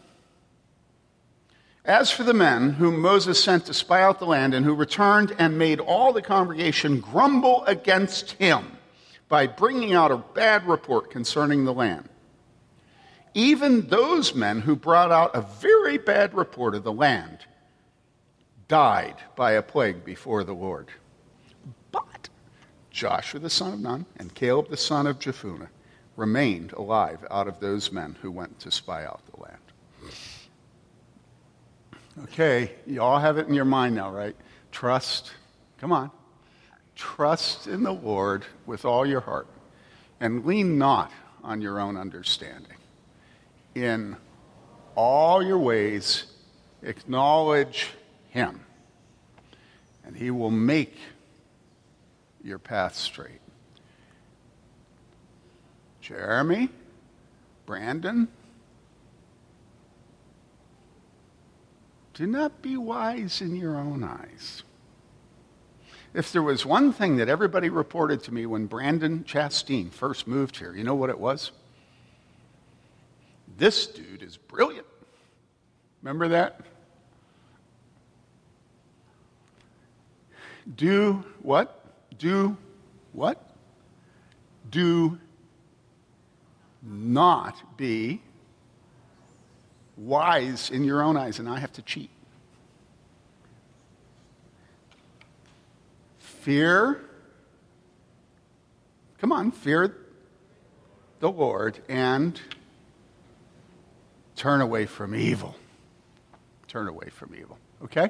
As 1.86 2.12
for 2.12 2.24
the 2.24 2.34
men 2.34 2.72
whom 2.72 3.00
Moses 3.00 3.42
sent 3.42 3.68
to 3.68 3.74
spy 3.74 4.02
out 4.02 4.20
the 4.20 4.26
land 4.26 4.54
and 4.54 4.66
who 4.66 4.74
returned 4.74 5.34
and 5.40 5.58
made 5.58 5.80
all 5.80 6.12
the 6.12 6.22
congregation 6.22 7.00
grumble 7.00 7.64
against 7.64 8.34
him 8.34 8.66
by 9.30 9.48
bringing 9.48 9.94
out 9.94 10.12
a 10.12 10.18
bad 10.18 10.68
report 10.68 11.10
concerning 11.10 11.64
the 11.64 11.74
land, 11.74 12.10
even 13.38 13.86
those 13.88 14.34
men 14.34 14.62
who 14.62 14.76
brought 14.76 15.12
out 15.12 15.36
a 15.36 15.42
very 15.42 16.00
bad 16.00 16.34
report 16.34 16.74
of 16.74 16.84
the 16.84 16.92
land 16.92 17.38
died 18.68 19.14
by 19.36 19.52
a 19.52 19.62
plague 19.62 20.04
before 20.04 20.44
the 20.44 20.56
Lord. 20.56 20.88
But 21.92 22.30
Joshua 22.90 23.40
the 23.40 23.52
son 23.52 23.74
of 23.74 23.80
Nun 23.80 24.08
and 24.18 24.34
Caleb 24.34 24.70
the 24.70 24.76
son 24.76 25.06
of 25.06 25.20
Jephunneh, 25.20 25.68
remained 26.16 26.72
alive 26.74 27.24
out 27.30 27.48
of 27.48 27.60
those 27.60 27.92
men 27.92 28.18
who 28.24 28.32
went 28.32 28.60
to 28.60 28.72
spy 28.72 29.06
out 29.06 29.22
the 29.32 29.40
land. 29.40 29.58
Okay, 32.24 32.72
you 32.88 33.04
all 33.04 33.20
have 33.20 33.38
it 33.38 33.48
in 33.48 33.54
your 33.54 33.66
mind 33.66 33.94
now, 33.94 34.10
right? 34.10 34.36
Trust. 34.72 35.32
Come 35.78 35.92
on. 35.92 36.10
Trust 36.96 37.68
in 37.68 37.84
the 37.84 37.94
Lord 37.94 38.48
with 38.66 38.84
all 38.84 39.06
your 39.06 39.22
heart 39.22 39.46
and 40.20 40.44
lean 40.44 40.80
not 40.80 41.12
on 41.44 41.62
your 41.62 41.80
own 41.80 41.96
understanding. 41.98 42.77
In 43.78 44.18
all 44.96 45.44
your 45.44 45.60
ways, 45.60 46.24
acknowledge 46.82 47.92
Him, 48.32 48.62
and 50.04 50.18
He 50.18 50.32
will 50.32 50.50
make 50.50 50.98
your 52.44 52.58
path 52.58 52.96
straight. 52.96 53.40
Jeremy, 56.02 56.70
Brandon, 57.68 58.28
do 62.16 62.26
not 62.26 62.64
be 62.64 62.78
wise 62.78 63.42
in 63.42 63.56
your 63.56 63.78
own 63.78 64.04
eyes. 64.04 64.64
If 66.16 66.32
there 66.32 66.42
was 66.42 66.66
one 66.66 66.92
thing 66.94 67.18
that 67.18 67.30
everybody 67.30 67.70
reported 67.70 68.24
to 68.24 68.34
me 68.34 68.48
when 68.48 68.66
Brandon 68.66 69.24
Chastain 69.24 69.92
first 69.92 70.26
moved 70.26 70.58
here, 70.58 70.76
you 70.76 70.84
know 70.84 70.96
what 70.96 71.12
it 71.12 71.20
was? 71.20 71.52
This 73.58 73.88
dude 73.88 74.22
is 74.22 74.38
brilliant. 74.38 74.86
Remember 76.04 76.28
that? 76.28 76.62
Do 80.76 81.24
what? 81.42 81.84
Do 82.20 82.56
what? 83.14 83.44
Do 84.70 85.18
not 86.84 87.78
be 87.78 88.22
wise 89.96 90.70
in 90.70 90.84
your 90.84 91.02
own 91.02 91.18
eyes, 91.18 91.40
and 91.40 91.50
I 91.50 91.58
have 91.58 91.74
to 91.74 91.82
cheat. 91.82 92.12
Fear, 96.20 97.02
come 99.18 99.32
on, 99.32 99.52
fear 99.52 99.98
the 101.20 101.32
Lord 101.32 101.80
and 101.90 102.40
turn 104.38 104.62
away 104.62 104.86
from 104.86 105.14
evil. 105.14 105.56
Turn 106.68 106.88
away 106.88 107.10
from 107.10 107.36
evil, 107.36 107.58
okay? 107.84 108.10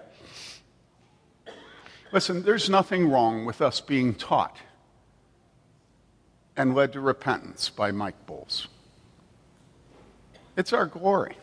Listen, 2.11 2.43
there's 2.43 2.69
nothing 2.69 3.09
wrong 3.09 3.45
with 3.45 3.61
us 3.61 3.81
being 3.81 4.13
taught 4.13 4.57
and 6.55 6.75
led 6.75 6.93
to 6.93 6.99
repentance 6.99 7.69
by 7.69 7.91
Mike 7.91 8.25
Bowles. 8.25 8.67
It's 10.55 10.73
our 10.73 10.85
glory. 10.85 11.37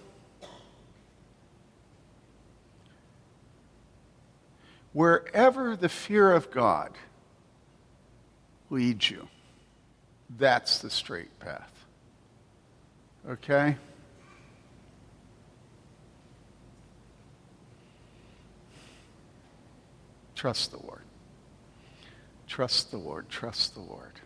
Wherever 4.92 5.76
the 5.76 5.88
fear 5.88 6.32
of 6.32 6.50
God 6.50 6.92
leads 8.70 9.10
you, 9.10 9.28
that's 10.36 10.78
the 10.78 10.90
straight 10.90 11.38
path. 11.40 11.72
Okay? 13.28 13.76
Trust 20.34 20.72
the 20.72 20.78
Lord. 20.78 21.02
Trust 22.46 22.90
the 22.90 22.98
Lord. 22.98 23.28
Trust 23.28 23.74
the 23.74 23.80
Lord. 23.80 24.20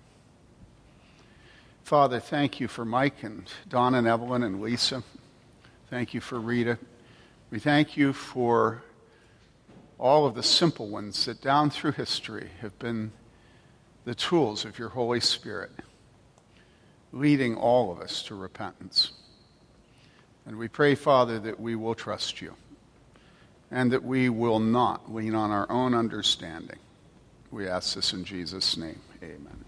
Father, 1.83 2.21
thank 2.21 2.61
you 2.61 2.69
for 2.69 2.85
Mike 2.85 3.23
and 3.23 3.51
Don 3.69 3.95
and 3.95 4.07
Evelyn 4.07 4.43
and 4.43 4.61
Lisa. 4.61 5.03
Thank 5.89 6.13
you 6.13 6.21
for 6.21 6.39
Rita. 6.39 6.79
We 7.51 7.59
thank 7.59 7.97
you 7.97 8.13
for 8.13 8.83
all 9.99 10.27
of 10.27 10.35
the 10.35 10.43
simple 10.43 10.89
ones 10.89 11.25
that 11.25 11.41
down 11.41 11.71
through 11.71 11.93
history 11.93 12.51
have 12.61 12.79
been 12.79 13.11
the 14.05 14.15
tools 14.15 14.65
of 14.65 14.79
your 14.79 14.91
Holy 14.91 15.21
Spirit, 15.21 15.71
leading 17.13 17.57
all 17.57 17.91
of 17.91 18.01
us 18.01 18.23
to 18.25 18.35
repentance. 18.35 19.13
And 20.47 20.57
we 20.57 20.69
pray, 20.69 20.95
Father, 20.95 21.39
that 21.41 21.59
we 21.59 21.75
will 21.75 21.95
trust 21.95 22.41
you 22.41 22.55
and 23.71 23.93
that 23.93 24.05
we 24.05 24.29
will 24.29 24.61
not 24.61 25.13
lean 25.13 25.35
on 25.35 25.51
our 25.51 25.71
own 25.71 25.95
understanding. 25.95 26.79
We 27.51 27.69
ask 27.69 27.95
this 27.95 28.13
in 28.13 28.25
Jesus' 28.25 28.77
name. 28.77 29.01
Amen. 29.23 29.65